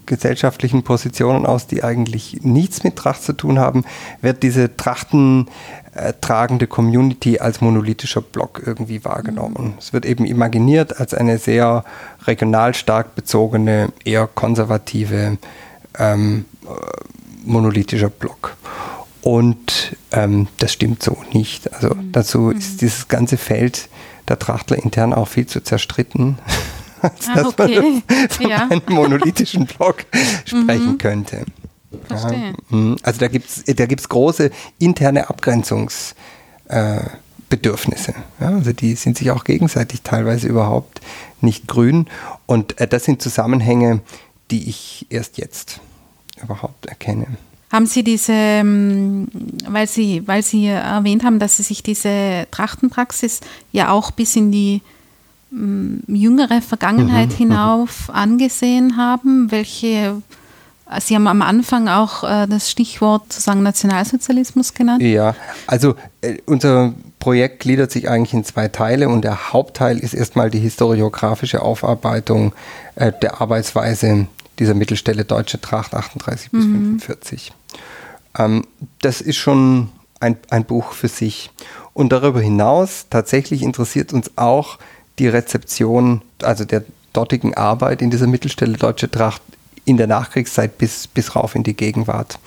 gesellschaftlichen 0.07 0.85
Positionen 0.85 1.47
aus, 1.47 1.67
die 1.67 1.83
eigentlich 1.83 2.39
nichts 2.43 2.85
mit 2.85 2.95
Tracht 2.95 3.25
zu 3.25 3.33
tun 3.33 3.59
haben, 3.59 3.85
wird 4.21 4.45
diese 4.45 4.77
Trachten 4.77 5.49
äh, 5.95 6.13
tragende 6.21 6.67
Community 6.67 7.41
als 7.41 7.61
monolithischer 7.61 8.21
Block 8.21 8.63
irgendwie 8.65 9.05
wahrgenommen. 9.05 9.73
Mhm. 9.73 9.75
Es 9.79 9.93
wird 9.93 10.07
eben 10.07 10.25
imaginiert 10.25 11.01
als 11.01 11.13
eine 11.13 11.39
sehr 11.39 11.85
regional 12.27 12.75
stark 12.75 13.15
bezogene, 13.17 13.93
eher 14.05 14.29
konservative, 14.29 15.39
ähm, 15.99 16.45
äh, 16.65 16.69
monolithischer 17.45 18.11
Block. 18.11 18.57
Und 19.23 19.97
ähm, 20.13 20.47
das 20.59 20.73
stimmt 20.73 21.03
so 21.03 21.17
nicht. 21.33 21.73
Also 21.75 21.95
mhm. 21.95 22.13
dazu 22.13 22.39
mhm. 22.43 22.59
ist 22.59 22.81
dieses 22.81 23.09
ganze 23.09 23.37
Feld 23.37 23.89
der 24.29 24.39
Trachtler 24.39 24.83
intern 24.83 25.13
auch 25.13 25.29
viel 25.29 25.47
zu 25.47 25.61
zerstritten, 25.61 26.39
als 27.03 27.29
ah, 27.29 27.35
dass 27.35 27.47
okay. 27.47 27.81
man 27.81 28.03
von 28.31 28.51
ja. 28.51 28.69
einem 28.69 28.83
monolithischen 28.89 29.67
Block 29.67 30.07
sprechen 30.45 30.93
mhm. 30.93 30.99
könnte. 30.99 31.45
Verstehe. 32.07 32.55
Mhm. 32.69 32.97
Also 33.03 33.21
da 33.21 33.29
gibt 33.29 33.49
es 33.49 33.65
da 33.65 33.87
gibt's 33.87 34.09
große 34.09 34.51
interne 34.79 35.31
Abgrenzungsbedürfnisse. 35.31 38.13
Äh, 38.13 38.15
ja, 38.41 38.49
also 38.49 38.73
die 38.73 38.95
sind 38.95 39.19
sich 39.19 39.31
auch 39.31 39.45
gegenseitig 39.45 40.03
teilweise 40.03 40.49
überhaupt 40.49 41.01
nicht 41.41 41.69
grün. 41.69 42.07
Und 42.47 42.81
äh, 42.81 42.89
das 42.89 43.05
sind 43.05 43.23
Zusammenhänge, 43.23 44.01
die 44.51 44.69
ich 44.69 45.07
erst 45.11 45.39
jetzt 45.39 45.81
überhaupt 46.43 46.87
erkenne. 46.87 47.27
Haben 47.73 47.87
Sie 47.87 48.05
diese, 48.05 48.33
ähm, 48.33 49.29
weil 49.69 49.89
Sie, 49.89 50.23
weil 50.27 50.43
Sie 50.43 50.67
erwähnt 50.67 51.25
haben, 51.25 51.39
dass 51.39 51.57
Sie 51.57 51.63
sich 51.63 51.83
diese 51.83 52.47
Trachtenpraxis 52.51 53.41
ja 53.73 53.91
auch 53.91 54.13
bis 54.13 54.37
in 54.37 54.53
die 54.53 54.83
mm, 55.51 55.97
jüngere 56.07 56.63
Vergangenheit 56.63 57.29
mhm, 57.29 57.35
mhm, 57.35 57.39
hinauf 57.39 58.11
angesehen 58.13 58.97
haben, 58.97 59.51
welche 59.51 60.23
Sie 61.01 61.17
haben 61.17 61.27
am 61.27 61.43
Anfang 61.43 61.89
auch 61.89 62.23
äh, 62.23 62.47
das 62.47 62.71
Stichwort 62.71 63.33
sozusagen 63.33 63.63
Nationalsozialismus 63.65 64.73
genannt. 64.73 65.03
Ja, 65.03 65.35
also 65.67 65.97
äh, 66.21 66.37
unser 66.47 66.95
Projekt 67.19 67.61
gliedert 67.61 67.91
sich 67.91 68.09
eigentlich 68.09 68.35
in 68.35 68.45
zwei 68.45 68.69
Teile 68.69 69.09
und 69.09 69.23
der 69.23 69.53
Hauptteil 69.53 69.99
ist 69.99 70.15
erstmal 70.15 70.49
die 70.49 70.61
historiografische 70.61 71.61
Aufarbeitung 71.63 72.53
äh, 72.95 73.11
der 73.21 73.41
Arbeitsweise 73.41 74.29
dieser 74.59 74.75
Mittelstelle 74.75 75.25
Deutsche 75.25 75.61
Tracht 75.61 75.95
38 75.95 76.51
bis 76.51 76.65
mhm. 76.65 77.01
45. 77.01 77.53
Ähm, 78.39 78.67
das 79.01 79.21
ist 79.21 79.37
schon 79.37 79.91
ein, 80.21 80.37
ein 80.51 80.65
Buch 80.65 80.93
für 80.93 81.09
sich. 81.09 81.51
Und 81.93 82.13
darüber 82.13 82.41
hinaus 82.41 83.07
tatsächlich 83.11 83.63
interessiert 83.63 84.13
uns 84.13 84.31
auch 84.37 84.79
die 85.19 85.29
Rezeption, 85.29 86.23
also 86.43 86.65
der 86.65 86.85
dortigen 87.13 87.55
Arbeit 87.55 88.03
in 88.03 88.11
dieser 88.11 88.27
Mittelstelle 88.27 88.77
Deutsche 88.77 89.11
Tracht 89.11 89.43
in 89.85 89.97
der 89.97 90.07
Nachkriegszeit 90.07 90.79
bis, 90.79 91.07
bis 91.07 91.35
rauf 91.37 91.55
in 91.55 91.63
die 91.63 91.75
Gegenwart. 91.75 92.39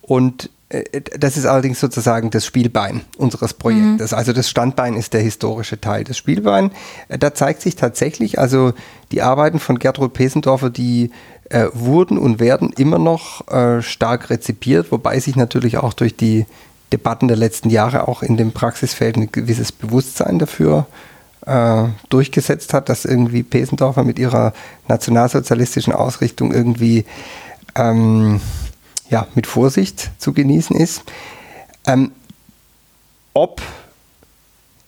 Und 0.00 0.50
äh, 0.68 1.02
das 1.18 1.36
ist 1.36 1.46
allerdings 1.46 1.80
sozusagen 1.80 2.30
das 2.30 2.46
Spielbein 2.46 3.02
unseres 3.18 3.54
Projektes. 3.54 4.12
Mhm. 4.12 4.18
Also 4.18 4.32
das 4.32 4.48
Standbein 4.48 4.94
ist 4.94 5.12
der 5.12 5.20
historische 5.20 5.80
Teil 5.80 6.04
des 6.04 6.16
Spielbein. 6.16 6.70
Äh, 7.08 7.18
da 7.18 7.34
zeigt 7.34 7.60
sich 7.60 7.76
tatsächlich, 7.76 8.38
also 8.38 8.72
die 9.12 9.22
Arbeiten 9.22 9.58
von 9.58 9.78
Gertrud 9.78 10.12
Pesendorfer, 10.12 10.70
die 10.70 11.10
äh, 11.50 11.66
wurden 11.72 12.18
und 12.18 12.40
werden 12.40 12.72
immer 12.76 12.98
noch 12.98 13.46
äh, 13.48 13.82
stark 13.82 14.30
rezipiert, 14.30 14.90
wobei 14.90 15.20
sich 15.20 15.36
natürlich 15.36 15.78
auch 15.78 15.92
durch 15.92 16.16
die 16.16 16.46
Debatten 16.92 17.28
der 17.28 17.36
letzten 17.36 17.70
Jahre 17.70 18.08
auch 18.08 18.22
in 18.22 18.36
dem 18.36 18.52
Praxisfeld 18.52 19.16
ein 19.16 19.32
gewisses 19.32 19.72
Bewusstsein 19.72 20.38
dafür 20.38 20.86
äh, 21.46 21.84
durchgesetzt 22.08 22.74
hat, 22.74 22.88
dass 22.88 23.04
irgendwie 23.04 23.42
Pesendorfer 23.42 24.04
mit 24.04 24.18
ihrer 24.18 24.52
nationalsozialistischen 24.88 25.92
Ausrichtung 25.92 26.52
irgendwie 26.52 27.04
ähm, 27.74 28.40
ja, 29.10 29.26
mit 29.34 29.46
Vorsicht 29.46 30.10
zu 30.18 30.32
genießen 30.32 30.76
ist. 30.76 31.02
Ähm, 31.86 32.12
ob 33.34 33.62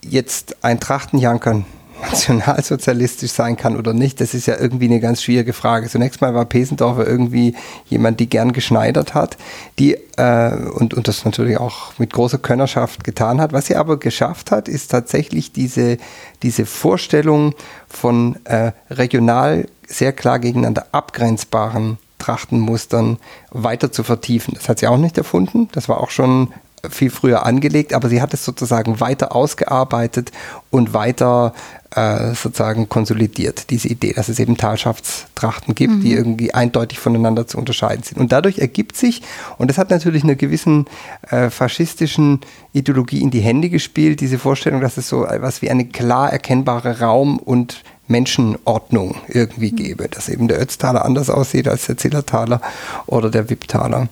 jetzt 0.02 0.64
ein 0.64 0.80
Trachtenjanker 0.80 1.64
nationalsozialistisch 2.02 3.32
sein 3.32 3.56
kann 3.56 3.76
oder 3.76 3.92
nicht, 3.92 4.20
das 4.20 4.34
ist 4.34 4.46
ja 4.46 4.56
irgendwie 4.58 4.86
eine 4.86 5.00
ganz 5.00 5.22
schwierige 5.22 5.52
Frage. 5.52 5.88
Zunächst 5.88 6.20
mal 6.20 6.34
war 6.34 6.44
Pesendorfer 6.44 7.06
irgendwie 7.06 7.54
jemand, 7.86 8.20
die 8.20 8.28
gern 8.28 8.52
geschneidert 8.52 9.14
hat, 9.14 9.36
die 9.78 9.94
äh, 10.16 10.54
und, 10.54 10.94
und 10.94 11.08
das 11.08 11.24
natürlich 11.24 11.58
auch 11.58 11.98
mit 11.98 12.12
großer 12.12 12.38
Könnerschaft 12.38 13.04
getan 13.04 13.40
hat. 13.40 13.52
Was 13.52 13.66
sie 13.66 13.76
aber 13.76 13.98
geschafft 13.98 14.50
hat, 14.50 14.68
ist 14.68 14.90
tatsächlich 14.90 15.52
diese, 15.52 15.98
diese 16.42 16.66
Vorstellung 16.66 17.54
von 17.88 18.36
äh, 18.44 18.72
regional 18.90 19.68
sehr 19.86 20.12
klar 20.12 20.38
gegeneinander 20.38 20.86
abgrenzbaren 20.92 21.98
Trachtenmustern 22.18 23.18
weiter 23.50 23.92
zu 23.92 24.02
vertiefen. 24.02 24.54
Das 24.54 24.68
hat 24.68 24.80
sie 24.80 24.86
auch 24.86 24.98
nicht 24.98 25.16
erfunden. 25.16 25.68
Das 25.72 25.88
war 25.88 26.00
auch 26.00 26.10
schon 26.10 26.52
viel 26.88 27.10
früher 27.10 27.44
angelegt, 27.44 27.92
aber 27.92 28.08
sie 28.08 28.22
hat 28.22 28.34
es 28.34 28.44
sozusagen 28.44 29.00
weiter 29.00 29.34
ausgearbeitet 29.34 30.32
und 30.70 30.94
weiter 30.94 31.52
äh, 31.94 32.34
sozusagen 32.34 32.88
konsolidiert, 32.88 33.70
diese 33.70 33.88
Idee, 33.88 34.12
dass 34.12 34.28
es 34.28 34.38
eben 34.38 34.56
Talschaftstrachten 34.56 35.74
gibt, 35.74 35.94
mhm. 35.94 36.00
die 36.02 36.12
irgendwie 36.12 36.52
eindeutig 36.52 36.98
voneinander 36.98 37.46
zu 37.46 37.58
unterscheiden 37.58 38.02
sind. 38.02 38.18
Und 38.18 38.30
dadurch 38.30 38.58
ergibt 38.58 38.96
sich, 38.96 39.22
und 39.56 39.68
das 39.70 39.78
hat 39.78 39.90
natürlich 39.90 40.22
einer 40.22 40.34
gewissen 40.34 40.86
äh, 41.30 41.50
faschistischen 41.50 42.40
Ideologie 42.72 43.22
in 43.22 43.30
die 43.30 43.40
Hände 43.40 43.70
gespielt, 43.70 44.20
diese 44.20 44.38
Vorstellung, 44.38 44.80
dass 44.80 44.98
es 44.98 45.08
so 45.08 45.24
etwas 45.24 45.62
wie 45.62 45.70
eine 45.70 45.86
klar 45.86 46.30
erkennbare 46.30 47.00
Raum- 47.00 47.38
und 47.38 47.82
Menschenordnung 48.06 49.16
irgendwie 49.28 49.72
mhm. 49.72 49.76
gäbe, 49.76 50.08
dass 50.08 50.28
eben 50.28 50.48
der 50.48 50.60
Ötztaler 50.60 51.04
anders 51.04 51.30
aussieht 51.30 51.68
als 51.68 51.86
der 51.86 51.96
Zillertaler 51.96 52.60
oder 53.06 53.30
der 53.30 53.50
Wipptaler. 53.50 54.08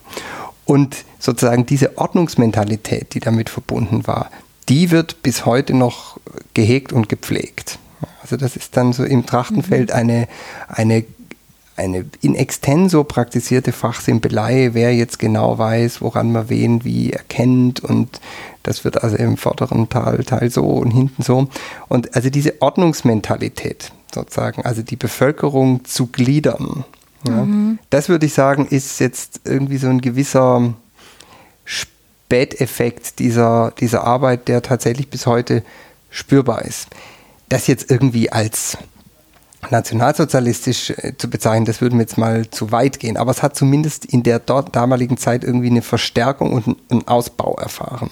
Und 0.67 1.05
sozusagen 1.19 1.65
diese 1.65 1.97
Ordnungsmentalität, 1.97 3.15
die 3.15 3.21
damit 3.21 3.49
verbunden 3.49 4.07
war, 4.07 4.31
die 4.69 4.91
wird 4.91 5.23
bis 5.23 5.47
heute 5.47 5.75
noch 5.75 6.19
gehegt 6.53 6.93
und 6.93 7.09
gepflegt. 7.09 7.79
Also 8.21 8.37
das 8.37 8.57
ist 8.57 8.77
dann 8.77 8.93
so 8.93 9.05
im 9.05 9.25
Trachtenfeld 9.25 9.91
mhm. 9.91 9.95
eine, 9.95 10.29
eine, 10.69 11.05
eine 11.77 12.05
in 12.21 12.35
extenso 12.35 13.05
praktizierte 13.05 13.71
Fachsimpelei, 13.71 14.71
wer 14.73 14.93
jetzt 14.95 15.21
genau 15.21 15.57
weiß, 15.57 16.01
woran 16.01 16.33
man 16.33 16.49
wen 16.49 16.85
wie 16.85 17.13
erkennt 17.13 17.81
und 17.81 18.21
das 18.65 18.85
wird 18.85 19.05
also 19.05 19.17
im 19.17 19.37
vorderen 19.37 19.89
Teil, 19.89 20.25
Teil 20.25 20.51
so 20.51 20.65
und 20.65 20.91
hinten 20.91 21.23
so. 21.23 21.47
Und 21.87 22.17
also 22.17 22.31
diese 22.31 22.61
Ordnungsmentalität 22.61 23.93
sozusagen, 24.13 24.63
also 24.63 24.83
die 24.83 24.97
Bevölkerung 24.97 25.85
zu 25.85 26.09
gliedern, 26.09 26.85
ja. 27.27 27.45
Mhm. 27.45 27.79
Das 27.91 28.09
würde 28.09 28.27
ich 28.27 28.35
sagen, 28.35 28.67
ist 28.67 29.01
jetzt 29.01 29.41
irgendwie 29.45 29.79
so 29.79 29.89
ein 29.89 30.01
gewisser 30.01 30.75
Späteffekt 31.65 33.19
dieser, 33.19 33.73
dieser 33.79 34.05
Arbeit, 34.05 34.49
der 34.49 34.63
tatsächlich 34.63 35.09
bis 35.09 35.27
heute 35.27 35.63
spürbar 36.11 36.63
ist. 36.63 36.89
Das 37.49 37.67
jetzt 37.67 37.91
irgendwie 37.91 38.33
als 38.33 38.79
nationalsozialistisch 39.71 40.91
äh, 40.91 41.17
zu 41.17 41.29
bezeichnen, 41.29 41.67
das 41.67 41.81
würde 41.81 41.97
mir 41.97 42.03
jetzt 42.03 42.19
mal 42.19 42.49
zu 42.51 42.73
weit 42.73 42.99
gehen. 42.99 43.17
Aber 43.17 43.31
es 43.31 43.43
hat 43.43 43.57
zumindest 43.57 44.05
in 44.05 44.23
der 44.23 44.39
dort 44.39 44.75
damaligen 44.75 45.17
Zeit 45.17 45.45
irgendwie 45.45 45.71
eine 45.71 45.83
Verstärkung 45.83 46.53
und 46.53 46.77
einen 46.91 47.07
Ausbau 47.09 47.55
erfahren. 47.57 48.11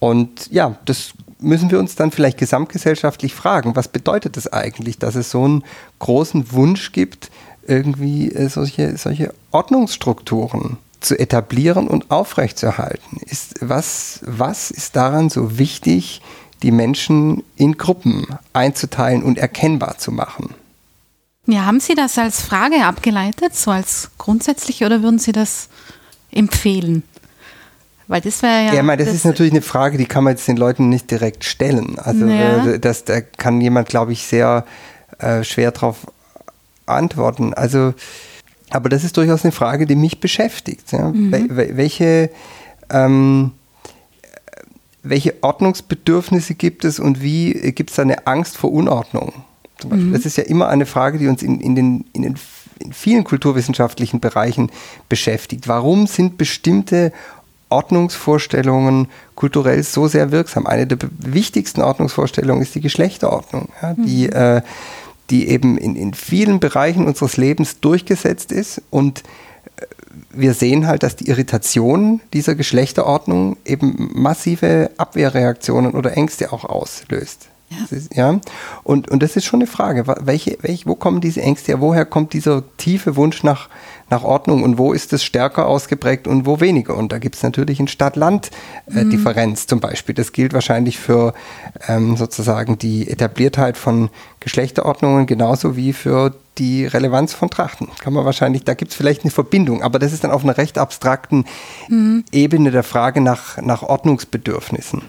Und 0.00 0.50
ja, 0.52 0.76
das 0.84 1.14
müssen 1.40 1.70
wir 1.70 1.78
uns 1.78 1.94
dann 1.94 2.10
vielleicht 2.10 2.38
gesamtgesellschaftlich 2.38 3.34
fragen, 3.34 3.76
was 3.76 3.88
bedeutet 3.88 4.36
das 4.36 4.52
eigentlich, 4.52 4.98
dass 4.98 5.14
es 5.14 5.30
so 5.30 5.44
einen 5.44 5.64
großen 5.98 6.52
Wunsch 6.52 6.92
gibt, 6.92 7.30
irgendwie 7.66 8.30
äh, 8.30 8.48
solche, 8.48 8.96
solche 8.96 9.34
Ordnungsstrukturen 9.50 10.78
zu 11.00 11.18
etablieren 11.18 11.86
und 11.86 12.10
aufrechtzuerhalten. 12.10 13.18
Ist, 13.26 13.56
was, 13.60 14.20
was 14.22 14.70
ist 14.70 14.96
daran 14.96 15.30
so 15.30 15.58
wichtig, 15.58 16.22
die 16.62 16.70
Menschen 16.70 17.42
in 17.56 17.76
Gruppen 17.76 18.26
einzuteilen 18.52 19.22
und 19.22 19.38
erkennbar 19.38 19.98
zu 19.98 20.12
machen? 20.12 20.54
Ja, 21.46 21.66
haben 21.66 21.80
Sie 21.80 21.94
das 21.94 22.16
als 22.16 22.40
Frage 22.40 22.84
abgeleitet, 22.86 23.54
so 23.54 23.70
als 23.70 24.10
grundsätzlich, 24.16 24.82
oder 24.82 25.02
würden 25.02 25.18
Sie 25.18 25.32
das 25.32 25.68
empfehlen? 26.32 27.02
Weil 28.06 28.22
das 28.22 28.42
wäre 28.42 28.66
ja. 28.66 28.72
Ja, 28.72 28.80
ich 28.80 28.82
meine, 28.82 28.98
das, 28.98 29.08
das, 29.08 29.16
ist 29.16 29.24
natürlich 29.24 29.52
eine 29.52 29.62
Frage, 29.62 29.98
die 29.98 30.06
kann 30.06 30.24
man 30.24 30.32
jetzt 30.32 30.48
den 30.48 30.56
Leuten 30.56 30.88
nicht 30.88 31.10
direkt 31.10 31.44
stellen. 31.44 31.98
Also 31.98 32.26
ja. 32.26 32.66
Äh, 32.66 32.78
das, 32.78 33.04
da 33.04 33.20
kann 33.20 33.60
jemand, 33.60 33.88
glaube 33.88 34.12
ich, 34.12 34.26
sehr 34.26 34.64
äh, 35.18 35.44
schwer 35.44 35.70
drauf 35.70 36.06
antworten. 36.86 37.54
Also, 37.54 37.94
aber 38.70 38.88
das 38.88 39.04
ist 39.04 39.16
durchaus 39.16 39.44
eine 39.44 39.52
Frage, 39.52 39.86
die 39.86 39.96
mich 39.96 40.20
beschäftigt. 40.20 40.92
Ja? 40.92 41.10
Mhm. 41.10 41.32
Welche, 41.50 42.30
ähm, 42.90 43.52
welche 45.02 45.34
Ordnungsbedürfnisse 45.42 46.54
gibt 46.54 46.84
es 46.84 46.98
und 46.98 47.22
wie 47.22 47.52
gibt 47.72 47.90
es 47.90 47.96
da 47.96 48.02
eine 48.02 48.26
Angst 48.26 48.56
vor 48.56 48.72
Unordnung? 48.72 49.32
Mhm. 49.88 50.12
Das 50.12 50.24
ist 50.24 50.36
ja 50.36 50.44
immer 50.44 50.68
eine 50.68 50.86
Frage, 50.86 51.18
die 51.18 51.26
uns 51.28 51.42
in, 51.42 51.60
in, 51.60 51.74
den, 51.74 52.04
in, 52.12 52.22
den, 52.22 52.34
in 52.78 52.92
vielen 52.92 53.24
kulturwissenschaftlichen 53.24 54.20
Bereichen 54.20 54.70
beschäftigt. 55.08 55.68
Warum 55.68 56.06
sind 56.06 56.38
bestimmte 56.38 57.12
Ordnungsvorstellungen 57.68 59.08
kulturell 59.34 59.82
so 59.82 60.06
sehr 60.06 60.30
wirksam? 60.30 60.66
Eine 60.66 60.86
der 60.86 60.98
wichtigsten 61.18 61.82
Ordnungsvorstellungen 61.82 62.62
ist 62.62 62.74
die 62.74 62.80
Geschlechterordnung, 62.80 63.68
ja, 63.82 63.94
die 63.94 64.26
mhm. 64.26 64.32
äh, 64.32 64.62
die 65.30 65.48
eben 65.48 65.78
in, 65.78 65.96
in 65.96 66.14
vielen 66.14 66.60
Bereichen 66.60 67.06
unseres 67.06 67.36
Lebens 67.36 67.80
durchgesetzt 67.80 68.52
ist 68.52 68.82
und 68.90 69.22
äh, 69.76 69.86
wir 70.30 70.54
sehen 70.54 70.86
halt, 70.86 71.02
dass 71.02 71.16
die 71.16 71.28
Irritation 71.28 72.20
dieser 72.32 72.54
Geschlechterordnung 72.54 73.56
eben 73.64 74.10
massive 74.14 74.90
Abwehrreaktionen 74.96 75.92
oder 75.92 76.16
Ängste 76.16 76.52
auch 76.52 76.64
auslöst. 76.64 77.48
Ja. 77.70 77.96
Ist, 77.96 78.14
ja? 78.14 78.40
Und, 78.82 79.10
und 79.10 79.22
das 79.22 79.36
ist 79.36 79.44
schon 79.44 79.60
eine 79.60 79.66
Frage, 79.66 80.06
welche, 80.06 80.58
welche, 80.60 80.86
wo 80.86 80.94
kommen 80.94 81.20
diese 81.20 81.42
Ängste 81.42 81.72
her? 81.72 81.80
Woher 81.80 82.04
kommt 82.04 82.32
dieser 82.32 82.62
tiefe 82.76 83.16
Wunsch 83.16 83.42
nach, 83.42 83.68
nach 84.14 84.22
Ordnung 84.22 84.62
und 84.62 84.78
wo 84.78 84.92
ist 84.92 85.12
es 85.12 85.24
stärker 85.24 85.66
ausgeprägt 85.66 86.28
und 86.28 86.46
wo 86.46 86.60
weniger? 86.60 86.96
Und 86.96 87.10
da 87.10 87.18
gibt 87.18 87.34
es 87.34 87.42
natürlich 87.42 87.80
eine 87.80 87.88
Stadt-Land-Differenz 87.88 89.64
mhm. 89.64 89.68
zum 89.68 89.80
Beispiel. 89.80 90.14
Das 90.14 90.32
gilt 90.32 90.52
wahrscheinlich 90.52 90.98
für 90.98 91.34
ähm, 91.88 92.16
sozusagen 92.16 92.78
die 92.78 93.10
Etabliertheit 93.10 93.76
von 93.76 94.10
Geschlechterordnungen 94.38 95.26
genauso 95.26 95.76
wie 95.76 95.92
für 95.92 96.32
die 96.58 96.86
Relevanz 96.86 97.34
von 97.34 97.50
Trachten. 97.50 97.88
Kann 97.98 98.12
man 98.12 98.24
wahrscheinlich, 98.24 98.62
da 98.62 98.74
gibt 98.74 98.92
es 98.92 98.96
vielleicht 98.96 99.22
eine 99.22 99.32
Verbindung, 99.32 99.82
aber 99.82 99.98
das 99.98 100.12
ist 100.12 100.22
dann 100.22 100.30
auf 100.30 100.44
einer 100.44 100.56
recht 100.56 100.78
abstrakten 100.78 101.44
mhm. 101.88 102.24
Ebene 102.30 102.70
der 102.70 102.84
Frage 102.84 103.20
nach, 103.20 103.60
nach 103.60 103.82
Ordnungsbedürfnissen. 103.82 105.02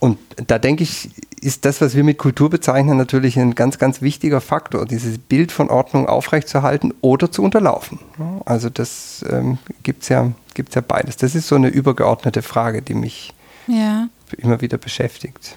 Und 0.00 0.18
da 0.46 0.58
denke 0.58 0.84
ich, 0.84 1.10
ist 1.40 1.64
das, 1.64 1.80
was 1.80 1.94
wir 1.94 2.04
mit 2.04 2.18
Kultur 2.18 2.50
bezeichnen, 2.50 2.96
natürlich 2.96 3.38
ein 3.38 3.54
ganz, 3.54 3.78
ganz 3.78 4.00
wichtiger 4.00 4.40
Faktor, 4.40 4.86
dieses 4.86 5.18
Bild 5.18 5.52
von 5.52 5.70
Ordnung 5.70 6.06
aufrechtzuerhalten 6.08 6.94
oder 7.00 7.30
zu 7.30 7.42
unterlaufen. 7.42 7.98
Also 8.44 8.70
das 8.70 9.24
ähm, 9.28 9.58
gibt 9.82 10.02
es 10.02 10.08
ja, 10.08 10.32
gibt's 10.54 10.74
ja 10.74 10.82
beides. 10.86 11.16
Das 11.16 11.34
ist 11.34 11.48
so 11.48 11.56
eine 11.56 11.68
übergeordnete 11.68 12.42
Frage, 12.42 12.82
die 12.82 12.94
mich 12.94 13.34
ja. 13.66 14.08
immer 14.36 14.60
wieder 14.60 14.78
beschäftigt. 14.78 15.56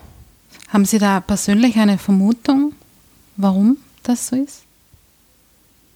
Haben 0.69 0.85
Sie 0.85 0.99
da 0.99 1.19
persönlich 1.19 1.77
eine 1.77 1.97
Vermutung, 1.97 2.73
warum 3.37 3.77
das 4.03 4.27
so 4.27 4.35
ist? 4.35 4.63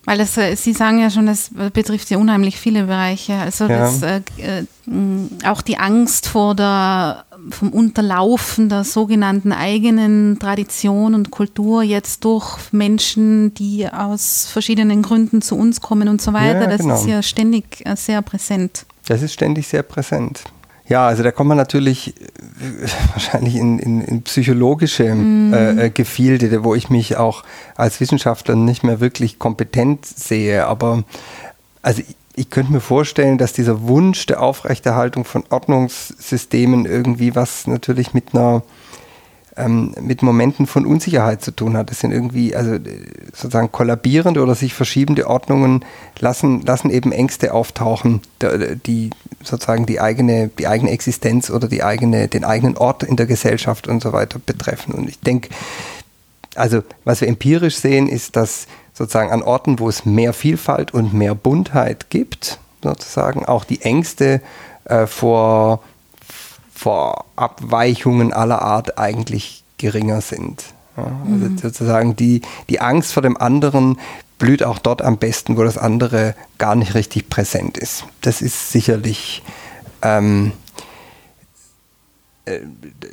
Weil 0.06 0.20
das, 0.20 0.38
äh, 0.38 0.56
Sie 0.56 0.74
sagen 0.74 1.00
ja 1.00 1.10
schon, 1.10 1.26
das 1.26 1.50
betrifft 1.74 2.10
ja 2.10 2.18
unheimlich 2.18 2.58
viele 2.58 2.84
Bereiche. 2.84 3.34
Also 3.34 3.66
ja. 3.66 3.80
das, 3.80 4.02
äh, 4.04 4.22
äh 4.38 4.66
auch 5.44 5.64
die 5.64 5.80
Angst 5.80 6.28
vor 6.28 6.54
der, 6.54 7.26
vom 7.50 7.70
Unterlaufen 7.74 8.70
der 8.70 8.84
sogenannten 8.84 9.52
eigenen 9.52 10.38
Tradition 10.38 11.16
und 11.16 11.32
Kultur 11.32 11.82
jetzt 11.82 12.24
durch 12.24 12.72
Menschen, 12.72 13.56
die 13.56 13.88
aus 13.92 14.48
verschiedenen 14.52 15.02
Gründen 15.02 15.42
zu 15.42 15.58
uns 15.58 15.82
kommen 15.82 16.08
und 16.08 16.22
so 16.22 16.34
weiter. 16.34 16.62
Ja, 16.62 16.68
das 16.68 16.82
genau. 16.82 16.96
ist 16.96 17.08
ja 17.08 17.24
ständig 17.24 17.84
äh, 17.84 17.96
sehr 17.96 18.22
präsent. 18.22 18.86
Das 19.08 19.24
ist 19.24 19.34
ständig 19.34 19.68
sehr 19.68 19.84
präsent. 19.84 20.44
Ja, 20.88 21.08
also 21.08 21.24
da 21.24 21.32
kommt 21.32 21.48
man 21.50 21.58
natürlich 21.58 22.16
äh, 22.16 22.88
wahrscheinlich 23.14 23.56
in, 23.56 23.80
in, 23.80 24.02
in 24.02 24.22
psychologische 24.22 25.14
mm. 25.14 25.54
äh, 25.54 25.90
Gefilde, 25.90 26.64
wo 26.64 26.76
ich 26.76 26.90
mich 26.90 27.18
auch 27.18 27.44
als 27.76 28.00
Wissenschaftler 28.00 28.56
nicht 28.56 28.84
mehr 28.84 29.00
wirklich 29.00 29.40
kompetent 29.40 30.06
sehe. 30.06 30.68
Aber 30.68 31.04
also 31.82 32.02
ich, 32.02 32.16
ich 32.36 32.50
könnte 32.50 32.72
mir 32.72 32.82
vorstellen, 32.82 33.38
dass 33.38 33.54
dieser 33.54 33.82
Wunsch 33.88 34.26
der 34.28 34.42
Aufrechterhaltung 34.42 35.26
von 35.26 35.44
Ordnungssystemen 35.50 36.86
irgendwie 36.86 37.36
was 37.36 37.66
natürlich 37.66 38.14
mit 38.14 38.34
einer 38.34 38.62
ähm, 39.58 39.96
mit 40.02 40.22
Momenten 40.22 40.68
von 40.68 40.86
Unsicherheit 40.86 41.42
zu 41.42 41.52
tun 41.52 41.78
hat. 41.78 41.90
Das 41.90 42.02
sind 42.02 42.12
irgendwie, 42.12 42.56
also 42.56 42.78
sozusagen 43.34 43.72
kollabierende 43.72 44.44
oder 44.44 44.54
sich 44.54 44.74
verschiebende 44.74 45.28
Ordnungen 45.28 45.86
lassen, 46.20 46.62
lassen 46.62 46.90
eben 46.90 47.12
Ängste 47.12 47.54
auftauchen, 47.54 48.22
die 48.86 49.12
sozusagen 49.48 49.86
die 49.86 50.00
eigene, 50.00 50.50
die 50.50 50.68
eigene 50.68 50.92
Existenz 50.92 51.50
oder 51.50 51.68
die 51.68 51.84
eigene, 51.84 52.28
den 52.28 52.44
eigenen 52.44 52.78
Ort 52.78 53.04
in 53.04 53.16
der 53.16 53.26
Gesellschaft 53.26 53.88
und 53.88 54.02
so 54.02 54.14
weiter 54.14 54.40
betreffen. 54.40 54.94
Und 54.94 55.10
ich 55.10 55.20
denke, 55.20 55.50
also 56.56 56.84
was 57.04 57.22
wir 57.22 57.28
empirisch 57.28 57.78
sehen, 57.78 58.08
ist, 58.08 58.36
dass 58.36 58.68
sozusagen 58.94 59.32
an 59.32 59.44
Orten, 59.44 59.80
wo 59.80 59.90
es 59.90 60.06
mehr 60.06 60.34
Vielfalt 60.34 60.94
und 60.94 61.14
mehr 61.14 61.36
Buntheit 61.36 62.10
gibt, 62.10 62.60
sozusagen 62.82 63.46
auch 63.46 63.66
die 63.66 63.82
Ängste 63.82 64.42
äh, 64.86 65.06
vor, 65.06 65.84
vor 66.74 67.26
Abweichungen 67.36 68.32
aller 68.32 68.62
Art 68.62 68.98
eigentlich 68.98 69.64
geringer 69.78 70.22
sind. 70.22 70.64
Ja, 70.96 71.04
also 71.04 71.46
mhm. 71.46 71.58
sozusagen 71.58 72.16
die, 72.16 72.42
die 72.70 72.80
Angst 72.80 73.12
vor 73.12 73.22
dem 73.22 73.36
anderen 73.36 74.00
blüht 74.46 74.64
auch 74.64 74.78
dort 74.78 75.02
am 75.02 75.18
besten, 75.18 75.58
wo 75.58 75.64
das 75.64 75.76
andere 75.76 76.36
gar 76.60 76.76
nicht 76.76 76.94
richtig 76.94 77.30
präsent 77.30 77.80
ist. 77.80 78.06
Das 78.22 78.44
ist 78.44 78.72
sicherlich 78.72 79.42
ähm, 80.04 80.52
äh, 82.46 82.60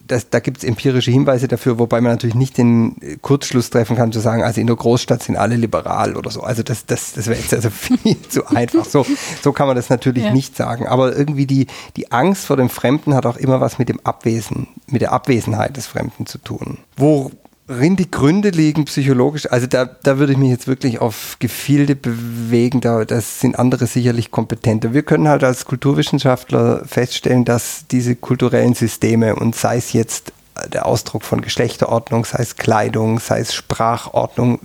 das, 0.07 0.29
da 0.29 0.41
gibt 0.41 0.59
es 0.59 0.65
empirische 0.65 1.11
Hinweise 1.11 1.49
dafür, 1.49 1.79
wobei 1.79 2.03
man 2.03 2.13
natürlich 2.13 2.35
nicht 2.35 2.59
den 2.59 2.97
Kurzschluss 3.23 3.71
treffen 3.71 3.97
kann, 3.97 4.13
zu 4.13 4.21
sagen, 4.21 4.43
also 4.43 4.61
in 4.61 4.67
der 4.67 4.77
Großstadt 4.77 5.23
sind 5.23 5.37
alle 5.37 5.57
liberal 5.57 6.17
oder 6.17 6.31
so. 6.31 6.43
Also 6.43 6.63
das, 6.63 6.85
das, 6.85 7.15
das 7.15 7.27
wäre 7.29 7.41
jetzt 7.41 7.55
also 7.55 7.71
viel 7.71 8.21
zu 8.29 8.47
einfach. 8.49 8.85
So, 8.85 9.07
so 9.43 9.53
kann 9.53 9.67
man 9.67 9.77
das 9.77 9.89
natürlich 9.89 10.25
ja. 10.25 10.33
nicht 10.33 10.55
sagen. 10.55 10.87
Aber 10.87 11.17
irgendwie 11.17 11.47
die, 11.47 11.67
die 11.97 12.13
Angst 12.13 12.45
vor 12.45 12.59
dem 12.59 12.69
Fremden 12.69 13.15
hat 13.15 13.25
auch 13.25 13.39
immer 13.39 13.59
was 13.63 13.79
mit 13.79 13.89
dem 13.89 14.01
Abwesen, 14.05 14.69
mit 14.87 15.01
der 15.01 15.13
Abwesenheit 15.13 15.79
des 15.79 15.87
Fremden 15.87 16.27
zu 16.27 16.37
tun. 16.37 16.77
Wo, 16.99 17.31
worin 17.73 17.97
die 17.97 18.11
Gründe 18.11 18.51
liegen 18.51 18.85
psychologisch, 18.85 19.51
also 19.51 19.67
da, 19.67 19.85
da 19.85 20.19
würde 20.19 20.33
ich 20.33 20.39
mich 20.39 20.51
jetzt 20.51 20.67
wirklich 20.67 21.01
auf 21.01 21.37
Gefilde 21.39 21.97
bewegen, 21.97 22.81
da 22.81 23.05
das 23.05 23.41
sind 23.41 23.59
andere 23.59 23.87
sicherlich 23.87 24.31
kompetenter. 24.31 24.93
Wir 24.93 25.03
können 25.03 25.29
halt 25.29 25.45
als 25.45 25.65
Kulturwissenschaftler 25.65 26.85
feststellen, 26.85 27.45
dass 27.45 27.87
diese 27.91 28.15
kulturellen 28.15 28.75
Systeme 28.75 29.35
und 29.37 29.55
sei 29.55 29.77
es 29.77 29.93
jetzt 29.93 30.33
der 30.73 30.87
Ausdruck 30.87 31.23
von 31.23 31.41
Geschlechterordnung, 31.41 32.25
sei 32.25 32.43
es 32.43 32.57
Kleidung, 32.57 33.19
sei 33.19 33.41
es 33.41 33.55
Sprachordnung, 33.55 34.61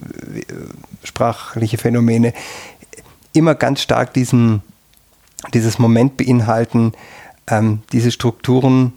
sprachliche 1.04 1.78
Phänomene, 1.78 2.34
immer 3.34 3.56
ganz 3.56 3.82
stark 3.82 4.14
diesen, 4.14 4.62
dieses 5.54 5.80
Moment 5.80 6.18
beinhalten, 6.18 6.92
ähm, 7.48 7.84
diese 7.94 8.12
Strukturen 8.12 8.94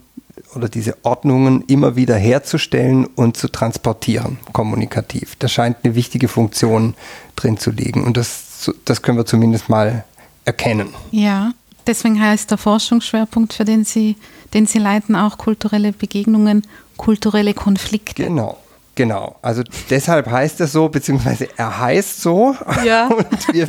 oder 0.55 0.69
diese 0.69 0.97
Ordnungen 1.03 1.63
immer 1.67 1.95
wieder 1.95 2.15
herzustellen 2.15 3.05
und 3.05 3.37
zu 3.37 3.47
transportieren, 3.47 4.37
kommunikativ. 4.53 5.35
Da 5.37 5.47
scheint 5.47 5.77
eine 5.83 5.95
wichtige 5.95 6.27
Funktion 6.27 6.95
drin 7.35 7.57
zu 7.57 7.71
liegen 7.71 8.03
und 8.03 8.17
das, 8.17 8.71
das 8.85 9.01
können 9.01 9.17
wir 9.17 9.25
zumindest 9.25 9.69
mal 9.69 10.05
erkennen. 10.45 10.89
Ja, 11.11 11.51
deswegen 11.87 12.21
heißt 12.21 12.51
der 12.51 12.57
Forschungsschwerpunkt, 12.57 13.53
für 13.53 13.65
den 13.65 13.85
Sie, 13.85 14.15
den 14.53 14.65
Sie 14.65 14.79
leiten, 14.79 15.15
auch 15.15 15.37
kulturelle 15.37 15.91
Begegnungen, 15.91 16.63
kulturelle 16.97 17.53
Konflikte. 17.53 18.23
Genau. 18.23 18.57
Genau, 18.93 19.37
also 19.41 19.63
deshalb 19.89 20.29
heißt 20.29 20.59
er 20.59 20.67
so, 20.67 20.89
beziehungsweise 20.89 21.47
er 21.55 21.79
heißt 21.79 22.21
so. 22.21 22.55
Ja. 22.85 23.09
Wir, 23.53 23.65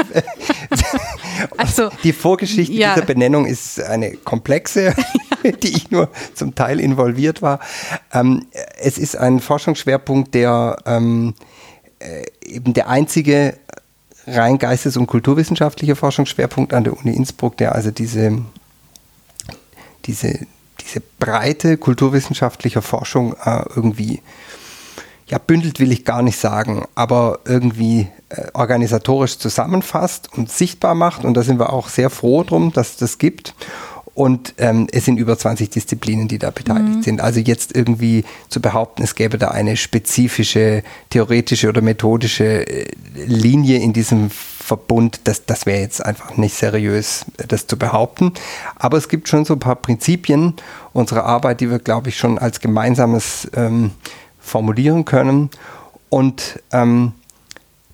also, 1.56 1.90
die 2.02 2.12
Vorgeschichte 2.12 2.72
ja. 2.72 2.94
dieser 2.94 3.06
Benennung 3.06 3.46
ist 3.46 3.80
eine 3.80 4.16
komplexe, 4.16 4.94
die 5.62 5.76
ich 5.76 5.90
nur 5.90 6.08
zum 6.34 6.54
Teil 6.54 6.80
involviert 6.80 7.42
war. 7.42 7.60
Ähm, 8.12 8.46
es 8.78 8.98
ist 8.98 9.16
ein 9.16 9.40
Forschungsschwerpunkt, 9.40 10.34
der 10.34 10.76
ähm, 10.86 11.34
äh, 11.98 12.24
eben 12.44 12.74
der 12.74 12.88
einzige 12.88 13.56
rein 14.26 14.58
geistes- 14.58 14.96
und 14.96 15.06
kulturwissenschaftliche 15.06 15.96
Forschungsschwerpunkt 15.96 16.74
an 16.74 16.84
der 16.84 16.96
Uni 16.96 17.14
Innsbruck, 17.14 17.56
der 17.56 17.74
also 17.74 17.90
diese, 17.90 18.42
diese, 20.04 20.46
diese 20.80 21.02
breite 21.18 21.76
kulturwissenschaftliche 21.76 22.82
Forschung 22.82 23.34
äh, 23.44 23.64
irgendwie 23.74 24.22
ja, 25.26 25.38
bündelt 25.38 25.80
will 25.80 25.92
ich 25.92 26.04
gar 26.04 26.20
nicht 26.20 26.38
sagen, 26.38 26.84
aber 26.94 27.40
irgendwie 27.46 28.08
äh, 28.28 28.48
organisatorisch 28.52 29.38
zusammenfasst 29.38 30.28
und 30.36 30.50
sichtbar 30.50 30.94
macht. 30.94 31.24
Und 31.24 31.34
da 31.34 31.42
sind 31.42 31.58
wir 31.58 31.72
auch 31.72 31.88
sehr 31.88 32.10
froh 32.10 32.42
drum, 32.42 32.72
dass 32.72 32.96
das 32.96 33.16
gibt. 33.16 33.54
Und 34.14 34.54
ähm, 34.58 34.88
es 34.92 35.06
sind 35.06 35.16
über 35.16 35.38
20 35.38 35.70
Disziplinen, 35.70 36.28
die 36.28 36.38
da 36.38 36.50
beteiligt 36.50 36.96
mhm. 36.96 37.02
sind. 37.02 37.20
Also 37.22 37.40
jetzt 37.40 37.74
irgendwie 37.74 38.24
zu 38.50 38.60
behaupten, 38.60 39.02
es 39.02 39.14
gäbe 39.14 39.38
da 39.38 39.48
eine 39.48 39.76
spezifische 39.76 40.82
theoretische 41.08 41.70
oder 41.70 41.80
methodische 41.80 42.66
äh, 42.66 42.86
Linie 43.24 43.78
in 43.78 43.94
diesem 43.94 44.30
Verbund, 44.30 45.20
das, 45.24 45.46
das 45.46 45.66
wäre 45.66 45.80
jetzt 45.80 46.04
einfach 46.04 46.36
nicht 46.36 46.54
seriös, 46.54 47.24
das 47.48 47.66
zu 47.66 47.78
behaupten. 47.78 48.32
Aber 48.76 48.98
es 48.98 49.08
gibt 49.08 49.28
schon 49.28 49.44
so 49.44 49.54
ein 49.54 49.60
paar 49.60 49.76
Prinzipien 49.76 50.54
unserer 50.92 51.24
Arbeit, 51.24 51.60
die 51.60 51.70
wir, 51.70 51.78
glaube 51.78 52.10
ich, 52.10 52.18
schon 52.18 52.38
als 52.38 52.60
gemeinsames 52.60 53.50
ähm, 53.54 53.92
formulieren 54.40 55.04
können. 55.04 55.50
Und 56.10 56.60
ähm, 56.70 57.12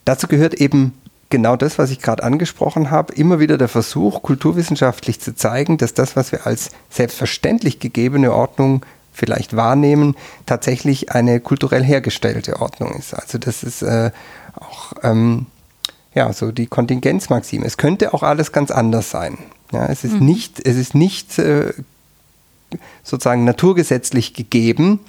dazu 0.05 0.27
gehört 0.27 0.55
eben 0.55 0.95
genau 1.31 1.57
das, 1.57 1.79
was 1.79 1.91
ich 1.91 2.01
gerade 2.01 2.23
angesprochen 2.23 2.91
habe, 2.91 3.13
immer 3.15 3.39
wieder 3.41 3.59
der 3.59 3.69
Versuch, 3.69 4.23
kulturwissenschaftlich 4.23 5.21
zu 5.21 5.35
zeigen, 5.35 5.79
dass 5.79 5.95
das, 5.95 6.17
was 6.17 6.33
wir 6.33 6.47
als 6.47 6.71
selbstverständlich 6.91 7.81
gegebene 7.81 8.33
Ordnung 8.33 8.85
vielleicht 9.13 9.57
wahrnehmen, 9.57 10.17
tatsächlich 10.47 11.13
eine 11.13 11.41
kulturell 11.41 11.83
hergestellte 11.83 12.61
Ordnung 12.61 12.95
ist. 12.95 13.15
Also 13.15 13.39
das 13.39 13.63
ist 13.63 13.83
äh, 13.83 14.11
auch 14.55 14.93
ähm, 15.03 15.47
ja, 16.15 16.33
so 16.33 16.53
die 16.53 16.67
Kontingenzmaxime. 16.67 17.67
Es 17.67 17.77
könnte 17.77 18.15
auch 18.15 18.23
alles 18.23 18.53
ganz 18.53 18.71
anders 18.71 19.11
sein. 19.11 19.39
Ja, 19.73 19.87
es 19.87 20.05
ist 20.05 20.15
mhm. 20.15 20.27
nicht, 20.27 20.67
es 20.67 20.77
ist 20.77 20.95
nicht 20.95 21.39
äh, 21.39 21.73
sozusagen 23.03 23.45
naturgesetzlich 23.45 24.35
gegeben, 24.35 25.01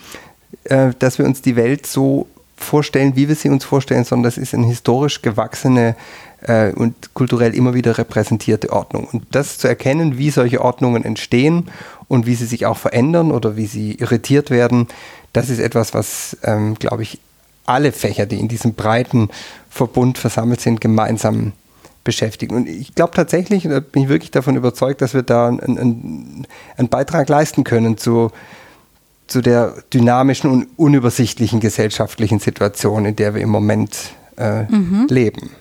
äh, 0.65 0.91
dass 0.99 1.17
wir 1.17 1.25
uns 1.25 1.41
die 1.41 1.55
Welt 1.55 1.85
so 1.85 2.27
vorstellen, 2.59 3.15
wie 3.15 3.27
wir 3.27 3.35
sie 3.35 3.49
uns 3.49 3.65
vorstellen, 3.65 4.03
sondern 4.03 4.23
das 4.23 4.37
ist 4.37 4.53
eine 4.53 4.67
historisch 4.67 5.21
gewachsene 5.21 5.95
äh, 6.41 6.71
und 6.71 7.13
kulturell 7.13 7.55
immer 7.55 7.73
wieder 7.73 7.97
repräsentierte 7.97 8.71
Ordnung. 8.71 9.07
Und 9.11 9.23
das 9.31 9.57
zu 9.57 9.67
erkennen, 9.67 10.17
wie 10.17 10.29
solche 10.29 10.61
Ordnungen 10.61 11.03
entstehen 11.03 11.69
und 12.07 12.25
wie 12.25 12.35
sie 12.35 12.45
sich 12.45 12.65
auch 12.65 12.77
verändern 12.77 13.31
oder 13.31 13.55
wie 13.55 13.65
sie 13.65 13.93
irritiert 13.93 14.49
werden, 14.49 14.87
das 15.33 15.49
ist 15.49 15.59
etwas, 15.59 15.93
was, 15.93 16.37
ähm, 16.43 16.75
glaube 16.75 17.03
ich, 17.03 17.19
alle 17.65 17.91
Fächer, 17.91 18.25
die 18.25 18.39
in 18.39 18.47
diesem 18.47 18.73
breiten 18.73 19.29
Verbund 19.69 20.17
versammelt 20.17 20.59
sind, 20.59 20.81
gemeinsam 20.81 21.53
beschäftigen. 22.03 22.55
Und 22.55 22.67
ich 22.67 22.95
glaube 22.95 23.13
tatsächlich, 23.13 23.63
da 23.63 23.79
bin 23.79 24.03
ich 24.03 24.09
wirklich 24.09 24.31
davon 24.31 24.55
überzeugt, 24.55 25.01
dass 25.01 25.13
wir 25.13 25.21
da 25.21 25.47
einen, 25.47 25.59
einen, 25.59 26.47
einen 26.77 26.89
Beitrag 26.89 27.29
leisten 27.29 27.63
können 27.63 27.97
zu 27.97 28.31
zu 29.29 29.41
der 29.41 29.75
dynamischen 29.93 30.49
und 30.49 30.67
unübersichtlichen 30.75 31.59
gesellschaftlichen 31.59 32.39
Situation, 32.39 33.05
in 33.05 33.15
der 33.15 33.35
wir 33.35 33.41
im 33.41 33.49
Moment 33.49 34.11
äh, 34.37 34.63
mhm. 34.63 35.07
leben. 35.09 35.51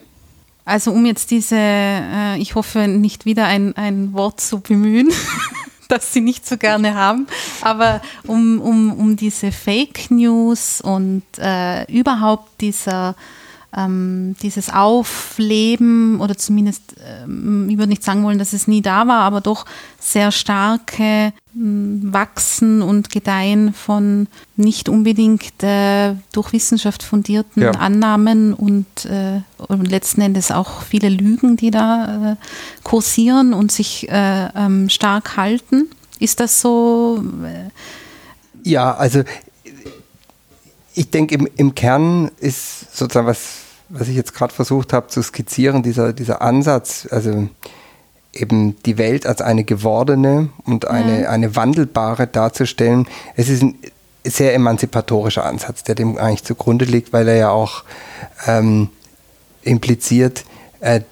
Also 0.65 0.93
um 0.93 1.07
jetzt 1.07 1.31
diese, 1.31 1.57
äh, 1.57 2.39
ich 2.39 2.55
hoffe 2.55 2.89
nicht 2.89 3.25
wieder 3.25 3.47
ein, 3.47 3.77
ein 3.77 4.13
Wort 4.13 4.41
zu 4.41 4.61
bemühen, 4.61 5.09
das 5.89 6.13
Sie 6.13 6.21
nicht 6.21 6.47
so 6.47 6.57
gerne 6.57 6.95
haben, 6.95 7.27
aber 7.63 8.03
um, 8.27 8.61
um, 8.61 8.93
um 8.93 9.17
diese 9.17 9.53
Fake 9.53 10.11
News 10.11 10.81
und 10.81 11.23
äh, 11.39 11.91
überhaupt 11.91 12.61
dieser 12.61 13.17
ähm, 13.77 14.35
dieses 14.43 14.71
Aufleben 14.71 16.21
oder 16.21 16.37
zumindest, 16.37 16.95
ähm, 17.07 17.69
ich 17.69 17.77
würde 17.77 17.91
nicht 17.91 18.03
sagen 18.03 18.25
wollen, 18.25 18.39
dass 18.39 18.55
es 18.55 18.67
nie 18.67 18.81
da 18.81 19.07
war, 19.07 19.21
aber 19.21 19.43
doch 19.43 19.67
sehr 20.01 20.33
starke 20.33 21.35
ähm, 21.55 22.01
Wachsen 22.13 22.81
und 22.81 23.11
Gedeihen 23.11 23.75
von 23.75 24.27
nicht 24.57 24.89
unbedingt 24.89 25.63
äh, 25.63 26.15
durch 26.33 26.53
Wissenschaft 26.55 27.03
fundierten 27.03 27.63
ja. 27.63 27.73
Annahmen 27.73 28.55
und, 28.55 29.05
äh, 29.05 29.43
und, 29.59 29.91
letzten 29.91 30.23
Endes 30.23 30.51
auch 30.51 30.83
viele 30.83 31.11
Lügen, 31.11 31.57
die 31.57 31.71
da 31.71 32.33
äh, 32.33 32.37
kursieren 32.85 33.53
und 33.53 33.71
sich 33.71 34.09
äh, 34.09 34.49
ähm, 34.57 34.89
stark 34.89 35.37
halten. 35.37 35.89
Ist 36.19 36.41
das 36.41 36.61
so? 36.61 37.23
Ja, 38.65 38.95
also 38.95 39.23
ich 40.99 41.11
denke, 41.11 41.37
im, 41.37 41.49
im 41.57 41.75
Kern 41.77 42.29
ist 42.41 42.97
sozusagen 42.97 43.29
was, 43.29 43.59
was 43.89 44.09
ich 44.09 44.17
jetzt 44.17 44.35
gerade 44.35 44.53
versucht 44.53 44.93
habe 44.93 45.07
zu 45.07 45.23
skizzieren, 45.23 45.85
dieser, 45.85 46.13
dieser 46.13 46.43
Ansatz, 46.43 47.07
also 47.13 47.49
eben 48.33 48.77
die 48.83 48.99
Welt 48.99 49.25
als 49.25 49.41
eine 49.41 49.63
gewordene 49.63 50.49
und 50.65 50.89
eine, 50.89 51.23
ja. 51.23 51.31
eine 51.31 51.55
wandelbare 51.55 52.27
darzustellen. 52.27 53.07
Es 53.37 53.49
ist 53.49 53.63
ein 53.63 53.79
sehr 54.25 54.55
emanzipatorischer 54.55 55.47
Ansatz, 55.47 55.85
der 55.85 55.95
dem 55.95 56.19
eigentlich 56.19 56.43
zugrunde 56.43 56.85
liegt, 56.85 57.13
weil 57.13 57.29
er 57.29 57.37
ja 57.37 57.51
auch 57.51 57.85
ähm, 58.49 58.89
impliziert, 59.63 60.45
äh, 60.81 61.03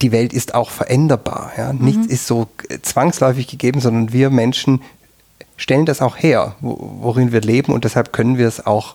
die 0.00 0.12
Welt 0.12 0.32
ist 0.32 0.54
auch 0.54 0.70
veränderbar. 0.70 1.52
Ja? 1.58 1.74
Mhm. 1.74 1.84
Nichts 1.84 2.06
ist 2.06 2.26
so 2.26 2.48
zwangsläufig 2.80 3.48
gegeben, 3.48 3.80
sondern 3.80 4.14
wir 4.14 4.30
Menschen 4.30 4.80
stellen 5.56 5.86
das 5.86 6.00
auch 6.02 6.16
her, 6.16 6.56
worin 6.60 7.32
wir 7.32 7.40
leben 7.40 7.72
und 7.72 7.84
deshalb 7.84 8.12
können 8.12 8.38
wir 8.38 8.48
es 8.48 8.64
auch 8.64 8.94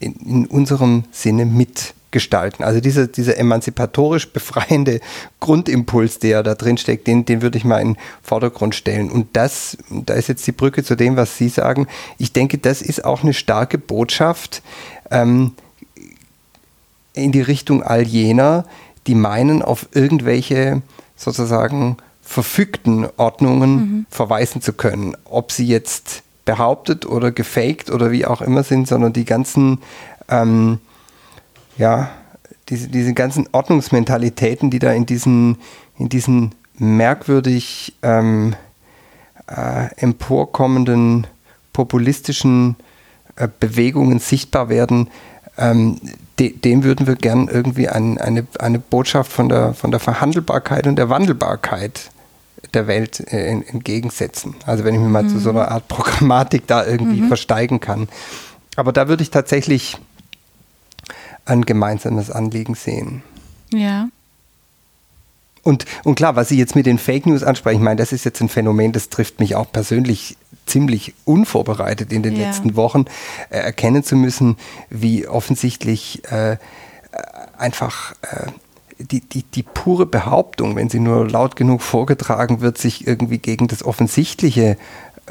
in, 0.00 0.14
in 0.14 0.46
unserem 0.46 1.04
Sinne 1.10 1.44
mit 1.44 1.94
gestalten. 2.10 2.64
Also 2.64 2.80
dieser, 2.80 3.06
dieser 3.06 3.36
emanzipatorisch 3.36 4.32
befreiende 4.32 5.00
Grundimpuls, 5.40 6.18
der 6.18 6.42
da 6.42 6.54
drin 6.54 6.78
steckt, 6.78 7.06
den, 7.06 7.24
den 7.24 7.42
würde 7.42 7.58
ich 7.58 7.64
mal 7.64 7.80
in 7.80 7.94
den 7.94 8.00
Vordergrund 8.22 8.74
stellen. 8.74 9.10
Und 9.10 9.36
das, 9.36 9.76
da 9.90 10.14
ist 10.14 10.28
jetzt 10.28 10.46
die 10.46 10.52
Brücke 10.52 10.82
zu 10.82 10.96
dem, 10.96 11.16
was 11.16 11.36
Sie 11.36 11.48
sagen. 11.48 11.86
Ich 12.16 12.32
denke, 12.32 12.58
das 12.58 12.80
ist 12.82 13.04
auch 13.04 13.22
eine 13.22 13.34
starke 13.34 13.78
Botschaft 13.78 14.62
ähm, 15.10 15.52
in 17.12 17.32
die 17.32 17.42
Richtung 17.42 17.82
all 17.82 18.02
jener, 18.02 18.64
die 19.06 19.14
meinen, 19.14 19.62
auf 19.62 19.88
irgendwelche 19.92 20.82
sozusagen 21.16 21.96
verfügten 22.28 23.08
Ordnungen 23.16 23.74
mhm. 23.74 24.06
verweisen 24.10 24.60
zu 24.60 24.74
können. 24.74 25.16
Ob 25.24 25.50
sie 25.50 25.66
jetzt 25.66 26.22
behauptet 26.44 27.06
oder 27.06 27.32
gefaked 27.32 27.90
oder 27.90 28.10
wie 28.10 28.26
auch 28.26 28.42
immer 28.42 28.62
sind, 28.62 28.86
sondern 28.86 29.14
die 29.14 29.24
ganzen 29.24 29.78
ähm, 30.28 30.78
ja, 31.78 32.10
diese, 32.68 32.88
diese 32.88 33.14
ganzen 33.14 33.48
Ordnungsmentalitäten, 33.52 34.70
die 34.70 34.78
da 34.78 34.92
in 34.92 35.06
diesen, 35.06 35.56
in 35.96 36.10
diesen 36.10 36.54
merkwürdig 36.76 37.94
ähm, 38.02 38.54
äh, 39.46 39.88
emporkommenden 39.96 41.26
populistischen 41.72 42.76
äh, 43.36 43.48
Bewegungen 43.58 44.18
sichtbar 44.18 44.68
werden, 44.68 45.08
ähm, 45.56 45.98
de, 46.38 46.52
dem 46.52 46.84
würden 46.84 47.06
wir 47.06 47.16
gern 47.16 47.48
irgendwie 47.48 47.88
ein, 47.88 48.18
eine, 48.18 48.46
eine 48.58 48.78
Botschaft 48.78 49.32
von 49.32 49.48
der, 49.48 49.72
von 49.72 49.90
der 49.90 50.00
Verhandelbarkeit 50.00 50.86
und 50.86 50.96
der 50.96 51.08
Wandelbarkeit 51.08 52.10
der 52.74 52.86
Welt 52.86 53.20
äh, 53.32 53.46
entgegensetzen. 53.48 54.54
Also 54.66 54.84
wenn 54.84 54.94
ich 54.94 55.00
mir 55.00 55.08
mal 55.08 55.22
mhm. 55.22 55.28
zu 55.30 55.38
so 55.38 55.50
einer 55.50 55.70
Art 55.70 55.88
Programmatik 55.88 56.66
da 56.66 56.84
irgendwie 56.84 57.22
mhm. 57.22 57.28
versteigen 57.28 57.80
kann. 57.80 58.08
Aber 58.76 58.92
da 58.92 59.08
würde 59.08 59.22
ich 59.22 59.30
tatsächlich 59.30 59.98
ein 61.44 61.64
gemeinsames 61.64 62.30
Anliegen 62.30 62.74
sehen. 62.74 63.22
Ja. 63.72 64.08
Und, 65.62 65.84
und 66.04 66.14
klar, 66.14 66.36
was 66.36 66.48
Sie 66.48 66.58
jetzt 66.58 66.76
mit 66.76 66.86
den 66.86 66.98
Fake 66.98 67.26
News 67.26 67.42
ansprechen, 67.42 67.78
ich 67.78 67.84
meine, 67.84 67.96
das 67.96 68.12
ist 68.12 68.24
jetzt 68.24 68.40
ein 68.40 68.48
Phänomen, 68.48 68.92
das 68.92 69.08
trifft 69.08 69.40
mich 69.40 69.54
auch 69.54 69.70
persönlich 69.70 70.36
ziemlich 70.66 71.14
unvorbereitet 71.24 72.12
in 72.12 72.22
den 72.22 72.36
ja. 72.36 72.46
letzten 72.46 72.76
Wochen 72.76 73.06
äh, 73.50 73.58
erkennen 73.58 74.04
zu 74.04 74.16
müssen, 74.16 74.56
wie 74.90 75.26
offensichtlich 75.26 76.22
äh, 76.30 76.58
einfach 77.56 78.12
äh, 78.22 78.46
die, 78.98 79.20
die, 79.20 79.42
die 79.42 79.62
pure 79.62 80.06
Behauptung, 80.06 80.76
wenn 80.76 80.88
sie 80.88 81.00
nur 81.00 81.28
laut 81.28 81.56
genug 81.56 81.82
vorgetragen 81.82 82.60
wird, 82.60 82.78
sich 82.78 83.06
irgendwie 83.06 83.38
gegen 83.38 83.68
das 83.68 83.84
Offensichtliche 83.84 84.76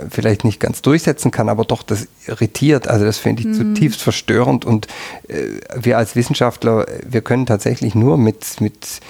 vielleicht 0.09 0.43
nicht 0.43 0.59
ganz 0.59 0.81
durchsetzen 0.81 1.31
kann, 1.31 1.49
aber 1.49 1.65
doch 1.65 1.83
das 1.83 2.07
irritiert. 2.27 2.87
Also 2.87 3.05
das 3.05 3.17
finde 3.17 3.41
ich 3.41 3.47
mhm. 3.47 3.53
zutiefst 3.53 4.01
verstörend 4.01 4.65
und 4.65 4.87
äh, 5.27 5.59
wir 5.75 5.97
als 5.97 6.15
Wissenschaftler, 6.15 6.85
wir 7.05 7.21
können 7.21 7.45
tatsächlich 7.45 7.95
nur 7.95 8.17
mit, 8.17 8.61
mit 8.61 9.01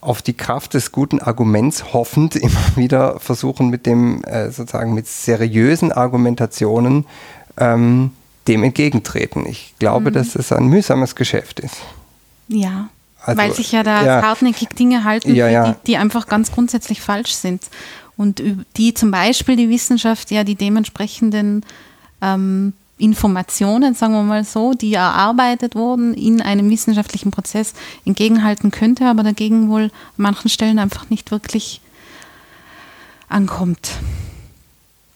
auf 0.00 0.20
die 0.20 0.34
Kraft 0.34 0.74
des 0.74 0.92
guten 0.92 1.20
Arguments 1.20 1.92
hoffend 1.92 2.36
immer 2.36 2.76
wieder 2.76 3.18
versuchen, 3.20 3.70
mit 3.70 3.86
dem 3.86 4.22
äh, 4.24 4.50
sozusagen 4.50 4.94
mit 4.94 5.06
seriösen 5.06 5.92
Argumentationen 5.92 7.06
ähm, 7.56 8.10
dem 8.46 8.62
entgegentreten. 8.62 9.46
Ich 9.46 9.74
glaube, 9.78 10.10
mhm. 10.10 10.14
dass 10.14 10.34
es 10.34 10.52
ein 10.52 10.66
mühsames 10.66 11.14
Geschäft 11.14 11.60
ist. 11.60 11.76
Ja. 12.48 12.90
Also, 13.24 13.40
Weil 13.40 13.52
sich 13.52 13.72
ja 13.72 13.82
da 13.82 14.04
ja, 14.04 14.22
hartnäckig 14.22 14.68
Dinge 14.70 15.04
halten, 15.04 15.34
ja, 15.34 15.48
ja. 15.48 15.72
Die, 15.72 15.74
die 15.86 15.96
einfach 15.96 16.26
ganz 16.26 16.52
grundsätzlich 16.52 17.00
falsch 17.00 17.32
sind 17.32 17.62
und 18.16 18.42
die 18.76 18.94
zum 18.94 19.10
Beispiel 19.10 19.56
die 19.56 19.70
Wissenschaft 19.70 20.30
ja 20.30 20.44
die 20.44 20.54
dementsprechenden 20.54 21.64
ähm, 22.20 22.74
Informationen, 22.98 23.94
sagen 23.94 24.14
wir 24.14 24.22
mal 24.22 24.44
so, 24.44 24.72
die 24.72 24.94
erarbeitet 24.94 25.74
wurden, 25.74 26.14
in 26.14 26.40
einem 26.40 26.70
wissenschaftlichen 26.70 27.30
Prozess 27.30 27.74
entgegenhalten 28.04 28.70
könnte, 28.70 29.06
aber 29.06 29.24
dagegen 29.24 29.68
wohl 29.68 29.84
an 29.84 29.90
manchen 30.16 30.48
Stellen 30.48 30.78
einfach 30.78 31.10
nicht 31.10 31.30
wirklich 31.30 31.80
ankommt. 33.28 33.90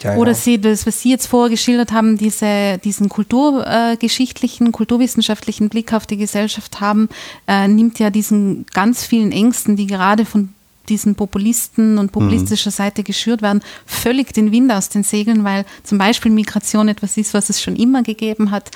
Ja, 0.02 0.14
Oder 0.14 0.34
Sie, 0.34 0.60
das, 0.60 0.86
was 0.86 1.00
Sie 1.00 1.10
jetzt 1.10 1.26
vorher 1.26 1.50
geschildert 1.50 1.90
haben, 1.90 2.16
diese, 2.16 2.78
diesen 2.84 3.08
kulturgeschichtlichen, 3.08 4.70
kulturwissenschaftlichen 4.70 5.68
Blick 5.68 5.92
auf 5.92 6.06
die 6.06 6.16
Gesellschaft 6.16 6.80
haben, 6.80 7.08
äh, 7.48 7.66
nimmt 7.66 7.98
ja 7.98 8.10
diesen 8.10 8.64
ganz 8.72 9.04
vielen 9.04 9.32
Ängsten, 9.32 9.74
die 9.74 9.88
gerade 9.88 10.24
von 10.24 10.50
diesen 10.88 11.16
Populisten 11.16 11.98
und 11.98 12.12
populistischer 12.12 12.70
mhm. 12.70 12.74
Seite 12.74 13.02
geschürt 13.02 13.42
werden, 13.42 13.60
völlig 13.86 14.32
den 14.32 14.52
Wind 14.52 14.72
aus 14.72 14.88
den 14.88 15.02
Segeln, 15.02 15.44
weil 15.44 15.64
zum 15.84 15.98
Beispiel 15.98 16.30
Migration 16.30 16.88
etwas 16.88 17.16
ist, 17.16 17.34
was 17.34 17.50
es 17.50 17.60
schon 17.60 17.76
immer 17.76 18.02
gegeben 18.02 18.50
hat, 18.50 18.70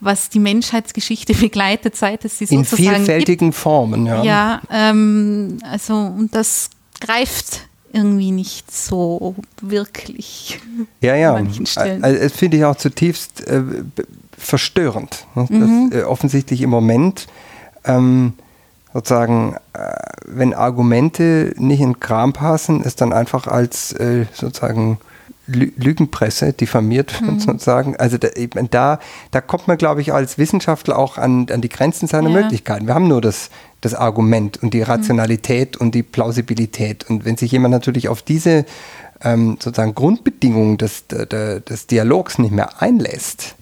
was 0.00 0.28
die 0.28 0.38
Menschheitsgeschichte 0.38 1.34
begleitet, 1.40 1.96
seit 1.96 2.24
es 2.24 2.38
sie 2.38 2.46
sozusagen 2.46 2.82
In 2.82 2.94
vielfältigen 2.96 3.48
gibt. 3.48 3.58
Formen, 3.58 4.06
ja. 4.06 4.22
Ja, 4.22 4.62
ähm, 4.70 5.58
also 5.62 5.94
und 5.94 6.34
das 6.34 6.70
greift 7.00 7.62
irgendwie 7.96 8.30
nicht 8.30 8.70
so 8.70 9.34
wirklich. 9.60 10.60
Ja, 11.00 11.14
ja. 11.14 11.34
Also, 11.34 11.64
das 11.64 12.32
finde 12.32 12.58
ich 12.58 12.64
auch 12.64 12.76
zutiefst 12.76 13.46
äh, 13.46 13.62
verstörend. 14.36 15.26
Ne? 15.34 15.46
Mhm. 15.48 15.90
Dass, 15.90 16.00
äh, 16.00 16.04
offensichtlich 16.04 16.60
im 16.62 16.70
Moment 16.70 17.26
ähm, 17.84 18.34
sozusagen, 18.92 19.56
äh, 19.72 19.78
wenn 20.26 20.54
Argumente 20.54 21.54
nicht 21.56 21.80
in 21.80 22.00
Kram 22.00 22.32
passen, 22.32 22.82
ist 22.82 23.00
dann 23.00 23.12
einfach 23.12 23.46
als 23.46 23.92
äh, 23.92 24.26
sozusagen 24.32 24.98
Lügenpresse 25.46 26.52
diffamiert 26.52 27.20
wird 27.20 27.32
mhm. 27.32 27.40
sozusagen. 27.40 27.96
Also 27.96 28.18
da, 28.18 28.28
da, 28.70 28.98
da 29.30 29.40
kommt 29.40 29.68
man, 29.68 29.78
glaube 29.78 30.00
ich, 30.00 30.12
als 30.12 30.38
Wissenschaftler 30.38 30.98
auch 30.98 31.18
an, 31.18 31.46
an 31.50 31.60
die 31.60 31.68
Grenzen 31.68 32.08
seiner 32.08 32.30
ja. 32.30 32.40
Möglichkeiten. 32.40 32.86
Wir 32.86 32.94
haben 32.94 33.08
nur 33.08 33.20
das, 33.20 33.50
das 33.86 33.94
Argument 33.94 34.62
und 34.62 34.74
die 34.74 34.78
mhm. 34.78 34.84
Rationalität 34.84 35.76
mhm. 35.76 35.86
und 35.86 35.94
die 35.94 36.02
Plausibilität. 36.02 37.08
Und 37.08 37.24
wenn 37.24 37.36
sich 37.36 37.52
jemand 37.52 37.72
natürlich 37.72 38.08
auf 38.08 38.22
diese 38.22 38.66
ähm, 39.22 39.56
sozusagen 39.60 39.94
Grundbedingungen 39.94 40.78
des, 40.78 41.06
des, 41.06 41.64
des 41.64 41.86
Dialogs 41.86 42.38
nicht 42.38 42.52
mehr 42.52 42.82
einlässt, 42.82 43.54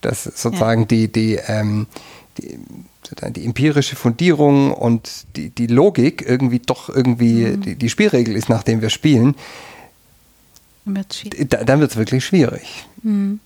dass 0.00 0.24
sozusagen 0.24 0.82
ja. 0.82 0.86
die, 0.86 1.12
die, 1.12 1.38
ähm, 1.46 1.86
die 2.38 2.58
die 3.30 3.44
empirische 3.44 3.96
Fundierung 3.96 4.72
und 4.72 5.26
die, 5.36 5.50
die 5.50 5.66
Logik 5.66 6.24
irgendwie 6.26 6.58
doch 6.58 6.88
irgendwie 6.88 7.44
mhm. 7.44 7.60
die, 7.60 7.74
die, 7.76 7.90
Spielregel 7.90 8.34
ist, 8.34 8.48
nach 8.48 8.62
dem 8.62 8.80
wir 8.80 8.90
spielen, 8.90 9.34
da, 10.86 11.64
dann 11.64 11.80
wird 11.80 11.90
es 11.90 11.96
wirklich 11.96 12.24
schwierig. 12.24 12.86
Mhm. 13.02 13.40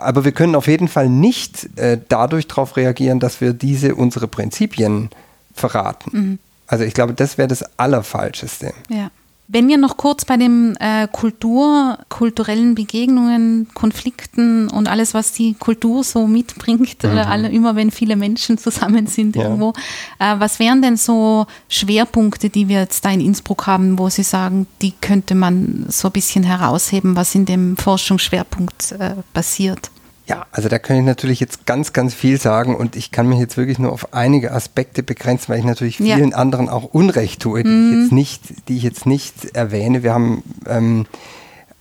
Aber 0.00 0.24
wir 0.24 0.32
können 0.32 0.54
auf 0.54 0.66
jeden 0.66 0.88
Fall 0.88 1.08
nicht 1.08 1.78
äh, 1.78 1.98
dadurch 2.08 2.46
darauf 2.46 2.76
reagieren, 2.76 3.20
dass 3.20 3.40
wir 3.40 3.52
diese 3.52 3.94
unsere 3.94 4.28
Prinzipien 4.28 5.10
verraten. 5.54 6.10
Mhm. 6.12 6.38
Also 6.66 6.84
ich 6.84 6.94
glaube, 6.94 7.14
das 7.14 7.36
wäre 7.36 7.48
das 7.48 7.64
Allerfalscheste. 7.78 8.72
Ja. 8.88 9.10
Wenn 9.52 9.66
wir 9.66 9.78
noch 9.78 9.96
kurz 9.96 10.24
bei 10.24 10.36
den 10.36 10.76
äh, 10.76 11.08
Kultur, 11.10 11.98
kulturellen 12.08 12.76
Begegnungen, 12.76 13.66
Konflikten 13.74 14.68
und 14.68 14.86
alles, 14.86 15.12
was 15.12 15.32
die 15.32 15.54
Kultur 15.54 16.04
so 16.04 16.28
mitbringt, 16.28 17.02
mhm. 17.02 17.18
alle, 17.18 17.48
immer 17.48 17.74
wenn 17.74 17.90
viele 17.90 18.14
Menschen 18.14 18.58
zusammen 18.58 19.08
sind 19.08 19.34
ja. 19.34 19.42
irgendwo, 19.42 19.72
äh, 20.20 20.36
was 20.38 20.60
wären 20.60 20.82
denn 20.82 20.96
so 20.96 21.46
Schwerpunkte, 21.68 22.48
die 22.48 22.68
wir 22.68 22.78
jetzt 22.78 23.04
da 23.04 23.10
in 23.10 23.20
Innsbruck 23.20 23.66
haben, 23.66 23.98
wo 23.98 24.08
Sie 24.08 24.22
sagen, 24.22 24.68
die 24.82 24.92
könnte 25.00 25.34
man 25.34 25.84
so 25.88 26.08
ein 26.08 26.12
bisschen 26.12 26.44
herausheben, 26.44 27.16
was 27.16 27.34
in 27.34 27.44
dem 27.44 27.76
Forschungsschwerpunkt 27.76 28.92
äh, 28.92 29.14
passiert? 29.32 29.90
Ja, 30.30 30.46
also 30.52 30.68
da 30.68 30.78
kann 30.78 30.96
ich 30.96 31.04
natürlich 31.04 31.40
jetzt 31.40 31.66
ganz, 31.66 31.92
ganz 31.92 32.14
viel 32.14 32.40
sagen 32.40 32.76
und 32.76 32.94
ich 32.94 33.10
kann 33.10 33.28
mich 33.28 33.40
jetzt 33.40 33.56
wirklich 33.56 33.80
nur 33.80 33.90
auf 33.90 34.14
einige 34.14 34.52
Aspekte 34.52 35.02
begrenzen, 35.02 35.48
weil 35.48 35.58
ich 35.58 35.64
natürlich 35.64 35.96
vielen 35.96 36.30
ja. 36.30 36.36
anderen 36.36 36.68
auch 36.68 36.84
Unrecht 36.84 37.42
tue, 37.42 37.64
die, 37.64 37.68
mhm. 37.68 37.90
ich 37.90 37.98
jetzt 37.98 38.12
nicht, 38.12 38.68
die 38.68 38.76
ich 38.76 38.82
jetzt 38.84 39.06
nicht 39.06 39.56
erwähne. 39.56 40.04
Wir 40.04 40.14
haben 40.14 40.44
ähm, 40.68 41.06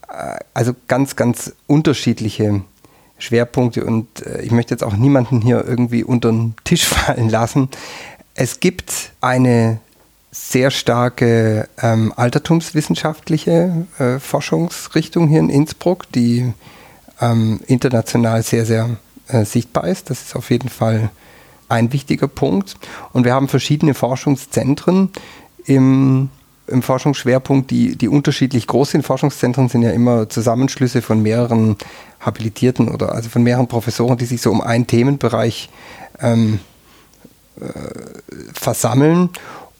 äh, 0.07 0.37
also 0.55 0.73
ganz, 0.87 1.15
ganz 1.15 1.53
unterschiedliche 1.67 2.61
Schwerpunkte 3.19 3.85
und 3.85 4.25
äh, 4.25 4.41
ich 4.41 4.49
möchte 4.49 4.73
jetzt 4.73 4.83
auch 4.83 4.95
niemanden 4.95 5.41
hier 5.41 5.63
irgendwie 5.67 6.03
unter 6.03 6.31
den 6.31 6.55
Tisch 6.63 6.85
fallen 6.87 7.29
lassen. 7.29 7.69
Es 8.33 8.59
gibt 8.59 9.11
eine 9.21 9.79
sehr 10.31 10.71
starke 10.71 11.69
ähm, 11.83 12.13
altertumswissenschaftliche 12.15 13.85
äh, 13.99 14.17
Forschungsrichtung 14.17 15.27
hier 15.27 15.39
in 15.39 15.49
Innsbruck, 15.49 16.11
die 16.13 16.51
ähm, 17.22 17.59
international 17.67 18.43
sehr, 18.43 18.65
sehr 18.65 18.97
äh, 19.28 19.45
sichtbar 19.45 19.88
ist. 19.88 20.09
Das 20.09 20.22
ist 20.22 20.36
auf 20.36 20.49
jeden 20.49 20.70
Fall 20.70 21.09
ein 21.67 21.93
wichtiger 21.93 22.28
Punkt. 22.28 22.76
Und 23.13 23.26
wir 23.26 23.34
haben 23.34 23.47
verschiedene 23.47 23.93
Forschungszentren 23.93 25.11
im, 25.65 26.30
im 26.68 26.81
Forschungsschwerpunkt, 26.81 27.69
die, 27.69 27.95
die 27.95 28.07
unterschiedlich 28.07 28.68
groß 28.68 28.91
sind. 28.91 29.06
Forschungszentren 29.06 29.69
sind 29.69 29.84
ja 29.84 29.91
immer 29.91 30.30
Zusammenschlüsse 30.30 31.02
von 31.02 31.22
mehreren 31.22 31.77
Habilitierten 32.19 32.89
oder 32.89 33.14
also 33.14 33.30
von 33.30 33.43
mehreren 33.43 33.68
Professoren, 33.68 34.18
die 34.18 34.26
sich 34.26 34.41
so 34.41 34.52
um 34.52 34.61
einen 34.61 34.88
Themenbereich 34.88 35.69
ähm, 36.19 36.60
äh, 37.60 37.65
versammeln. 38.53 39.30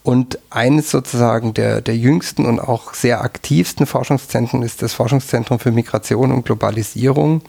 Und 0.10 0.40
eines 0.50 0.90
sozusagen 0.90 1.54
der, 1.54 1.82
der 1.82 1.96
jüngsten 1.96 2.48
und 2.48 2.60
auch 2.60 2.96
sehr 2.96 3.22
aktivsten 3.22 3.86
Forschungszentren 3.86 4.64
ist 4.64 4.82
das 4.82 4.94
Forschungszentrum 4.94 5.60
für 5.60 5.70
Migration 5.72 6.32
und 6.32 6.46
Globalisierung, 6.46 7.44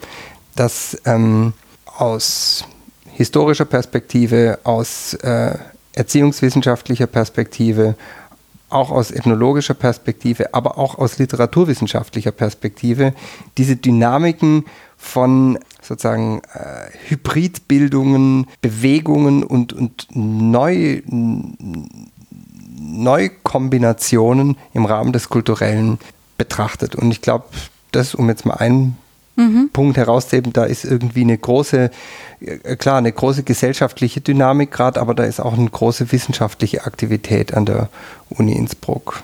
das 0.56 0.94
ähm, 1.06 1.54
aus 1.86 2.66
historischer 3.14 3.64
Perspektive, 3.64 4.58
aus 4.64 5.14
äh, 5.14 5.56
erziehungswissenschaftlicher 5.94 7.06
Perspektive, 7.06 7.94
auch 8.68 8.90
aus 8.90 9.10
ethnologischer 9.10 9.72
Perspektive, 9.72 10.52
aber 10.52 10.76
auch 10.76 10.98
aus 10.98 11.16
literaturwissenschaftlicher 11.16 12.32
Perspektive 12.32 13.14
diese 13.56 13.76
Dynamiken 13.76 14.66
von 14.98 15.58
sozusagen 15.80 16.42
äh, 16.52 16.90
Hybridbildungen, 17.08 18.48
Bewegungen 18.60 19.44
und, 19.44 19.72
und 19.72 20.08
Neu, 20.12 21.00
Neukombinationen 22.80 24.56
im 24.72 24.86
Rahmen 24.86 25.12
des 25.12 25.28
Kulturellen 25.28 25.98
betrachtet. 26.38 26.94
Und 26.96 27.10
ich 27.10 27.20
glaube, 27.20 27.44
das, 27.92 28.14
um 28.14 28.28
jetzt 28.28 28.46
mal 28.46 28.54
einen 28.54 28.96
mhm. 29.36 29.68
Punkt 29.72 29.96
herauszuheben, 29.96 30.52
da 30.52 30.64
ist 30.64 30.84
irgendwie 30.84 31.22
eine 31.22 31.36
große, 31.36 31.90
äh, 32.40 32.76
klar, 32.76 32.98
eine 32.98 33.12
große 33.12 33.42
gesellschaftliche 33.42 34.20
Dynamik 34.20 34.70
gerade, 34.70 35.00
aber 35.00 35.14
da 35.14 35.24
ist 35.24 35.40
auch 35.40 35.56
eine 35.56 35.68
große 35.68 36.10
wissenschaftliche 36.10 36.84
Aktivität 36.84 37.52
an 37.52 37.66
der 37.66 37.90
Uni 38.30 38.52
Innsbruck. 38.52 39.22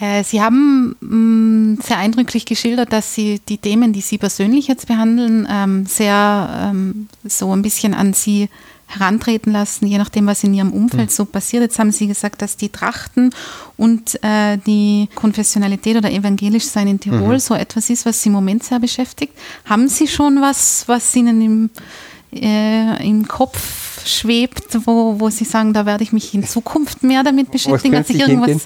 Äh, 0.00 0.24
Sie 0.24 0.42
haben 0.42 0.96
mm, 1.00 1.80
sehr 1.80 1.98
eindrücklich 1.98 2.44
geschildert, 2.44 2.92
dass 2.92 3.14
Sie 3.14 3.40
die 3.48 3.58
Themen, 3.58 3.92
die 3.92 4.00
Sie 4.00 4.18
persönlich 4.18 4.66
jetzt 4.66 4.88
behandeln, 4.88 5.46
ähm, 5.50 5.86
sehr 5.86 6.70
ähm, 6.70 7.08
so 7.24 7.54
ein 7.54 7.62
bisschen 7.62 7.94
an 7.94 8.12
Sie 8.12 8.48
herantreten 8.86 9.52
lassen, 9.52 9.86
je 9.86 9.98
nachdem, 9.98 10.26
was 10.26 10.44
in 10.44 10.54
ihrem 10.54 10.72
Umfeld 10.72 11.10
mhm. 11.10 11.14
so 11.14 11.24
passiert. 11.24 11.62
Jetzt 11.62 11.78
haben 11.78 11.92
Sie 11.92 12.06
gesagt, 12.06 12.40
dass 12.42 12.56
die 12.56 12.68
Trachten 12.68 13.30
und 13.76 14.22
äh, 14.22 14.58
die 14.66 15.08
Konfessionalität 15.14 15.96
oder 15.96 16.10
evangelisch 16.10 16.64
sein 16.64 16.88
in 16.88 17.00
Tirol 17.00 17.34
mhm. 17.34 17.38
so 17.38 17.54
etwas 17.54 17.90
ist, 17.90 18.06
was 18.06 18.22
Sie 18.22 18.28
im 18.28 18.34
Moment 18.34 18.64
sehr 18.64 18.78
beschäftigt. 18.78 19.32
Haben 19.64 19.88
Sie 19.88 20.06
schon 20.06 20.40
was, 20.40 20.84
was 20.86 21.14
Ihnen 21.16 21.42
im, 21.42 21.70
äh, 22.32 23.06
im 23.06 23.26
Kopf 23.26 24.06
schwebt, 24.06 24.78
wo, 24.86 25.18
wo 25.18 25.30
Sie 25.30 25.44
sagen, 25.44 25.72
da 25.72 25.84
werde 25.84 26.04
ich 26.04 26.12
mich 26.12 26.32
in 26.32 26.44
Zukunft 26.44 27.02
mehr 27.02 27.24
damit 27.24 27.50
beschäftigen? 27.50 27.96
Hat 27.96 28.06
sich 28.06 28.20
irgendwas 28.20 28.62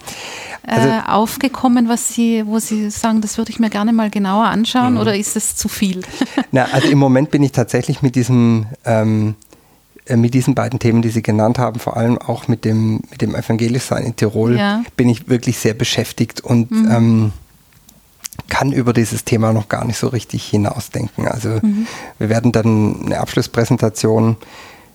äh, 0.66 0.72
also, 0.72 0.90
aufgekommen, 1.09 1.88
was 1.88 2.14
Sie, 2.14 2.44
wo 2.47 2.59
Sie 2.59 2.90
sagen, 2.90 3.22
das 3.22 3.38
würde 3.38 3.51
ich 3.51 3.59
mir 3.59 3.70
gerne 3.70 3.92
mal 3.92 4.10
genauer 4.10 4.44
anschauen 4.44 4.94
mhm. 4.94 5.01
oder 5.01 5.16
ist 5.16 5.34
das 5.34 5.56
zu 5.56 5.68
viel? 5.68 6.02
Na, 6.52 6.64
also 6.72 6.88
im 6.88 6.98
Moment 6.98 7.30
bin 7.30 7.42
ich 7.42 7.52
tatsächlich 7.52 8.02
mit 8.02 8.14
diesem 8.16 8.66
ähm, 8.84 9.34
äh, 9.34 9.49
mit 10.16 10.35
diesen 10.35 10.55
beiden 10.55 10.78
Themen, 10.78 11.03
die 11.03 11.11
Sie 11.11 11.23
genannt 11.23 11.59
haben, 11.59 11.81
vor 11.81 11.97
allem 11.97 12.19
auch 12.19 12.49
mit 12.49 12.65
dem, 12.65 13.01
mit 13.11 13.23
dem 13.23 13.35
Evangelischsein 13.35 14.05
in 14.05 14.16
Tirol, 14.16 14.57
ja. 14.57 14.82
bin 14.97 15.09
ich 15.09 15.28
wirklich 15.28 15.59
sehr 15.59 15.74
beschäftigt 15.74 16.41
und 16.41 16.70
mhm. 16.70 16.91
ähm, 16.91 17.32
kann 18.49 18.73
über 18.73 18.93
dieses 18.93 19.24
Thema 19.24 19.53
noch 19.53 19.69
gar 19.69 19.85
nicht 19.85 19.99
so 19.99 20.09
richtig 20.09 20.45
hinausdenken. 20.45 21.28
Also 21.28 21.49
mhm. 21.62 21.87
wir 22.19 22.28
werden 22.28 22.53
dann 22.53 23.07
eine 23.07 23.20
Abschlusspräsentation 23.20 24.37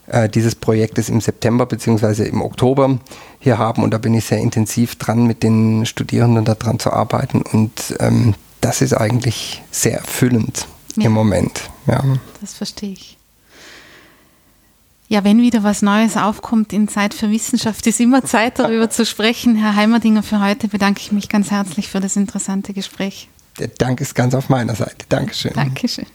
äh, 0.07 0.29
dieses 0.29 0.55
Projektes 0.55 1.09
im 1.09 1.21
September 1.21 1.65
bzw. 1.65 2.27
im 2.27 2.41
Oktober 2.41 2.99
hier 3.39 3.57
haben 3.57 3.83
und 3.83 3.91
da 3.91 3.97
bin 3.97 4.13
ich 4.13 4.25
sehr 4.25 4.39
intensiv 4.39 4.95
dran, 4.97 5.25
mit 5.25 5.43
den 5.43 5.85
Studierenden 5.85 6.45
daran 6.45 6.79
zu 6.79 6.91
arbeiten 6.91 7.41
und 7.41 7.95
ähm, 7.99 8.35
das 8.61 8.81
ist 8.81 8.93
eigentlich 8.93 9.63
sehr 9.71 9.97
erfüllend 9.97 10.67
ja. 10.95 11.05
im 11.05 11.11
Moment. 11.11 11.69
Ja. 11.87 12.03
Das 12.41 12.53
verstehe 12.53 12.91
ich. 12.91 13.17
Ja, 15.07 15.23
wenn 15.23 15.39
wieder 15.39 15.63
was 15.63 15.81
Neues 15.81 16.17
aufkommt 16.17 16.73
in 16.73 16.87
Zeit 16.87 17.13
für 17.13 17.29
Wissenschaft, 17.29 17.85
ist 17.85 17.99
immer 17.99 18.23
Zeit 18.23 18.57
darüber 18.57 18.89
zu 18.89 19.05
sprechen. 19.05 19.55
Herr 19.55 19.75
Heimerdinger, 19.75 20.23
für 20.23 20.41
heute 20.41 20.67
bedanke 20.67 21.01
ich 21.01 21.11
mich 21.11 21.29
ganz 21.29 21.51
herzlich 21.51 21.89
für 21.89 21.99
das 21.99 22.15
interessante 22.15 22.73
Gespräch. 22.73 23.29
Der 23.59 23.67
Dank 23.67 24.01
ist 24.01 24.15
ganz 24.15 24.33
auf 24.33 24.49
meiner 24.49 24.75
Seite. 24.75 25.05
Dankeschön. 25.09 25.53
Dankeschön. 25.53 26.07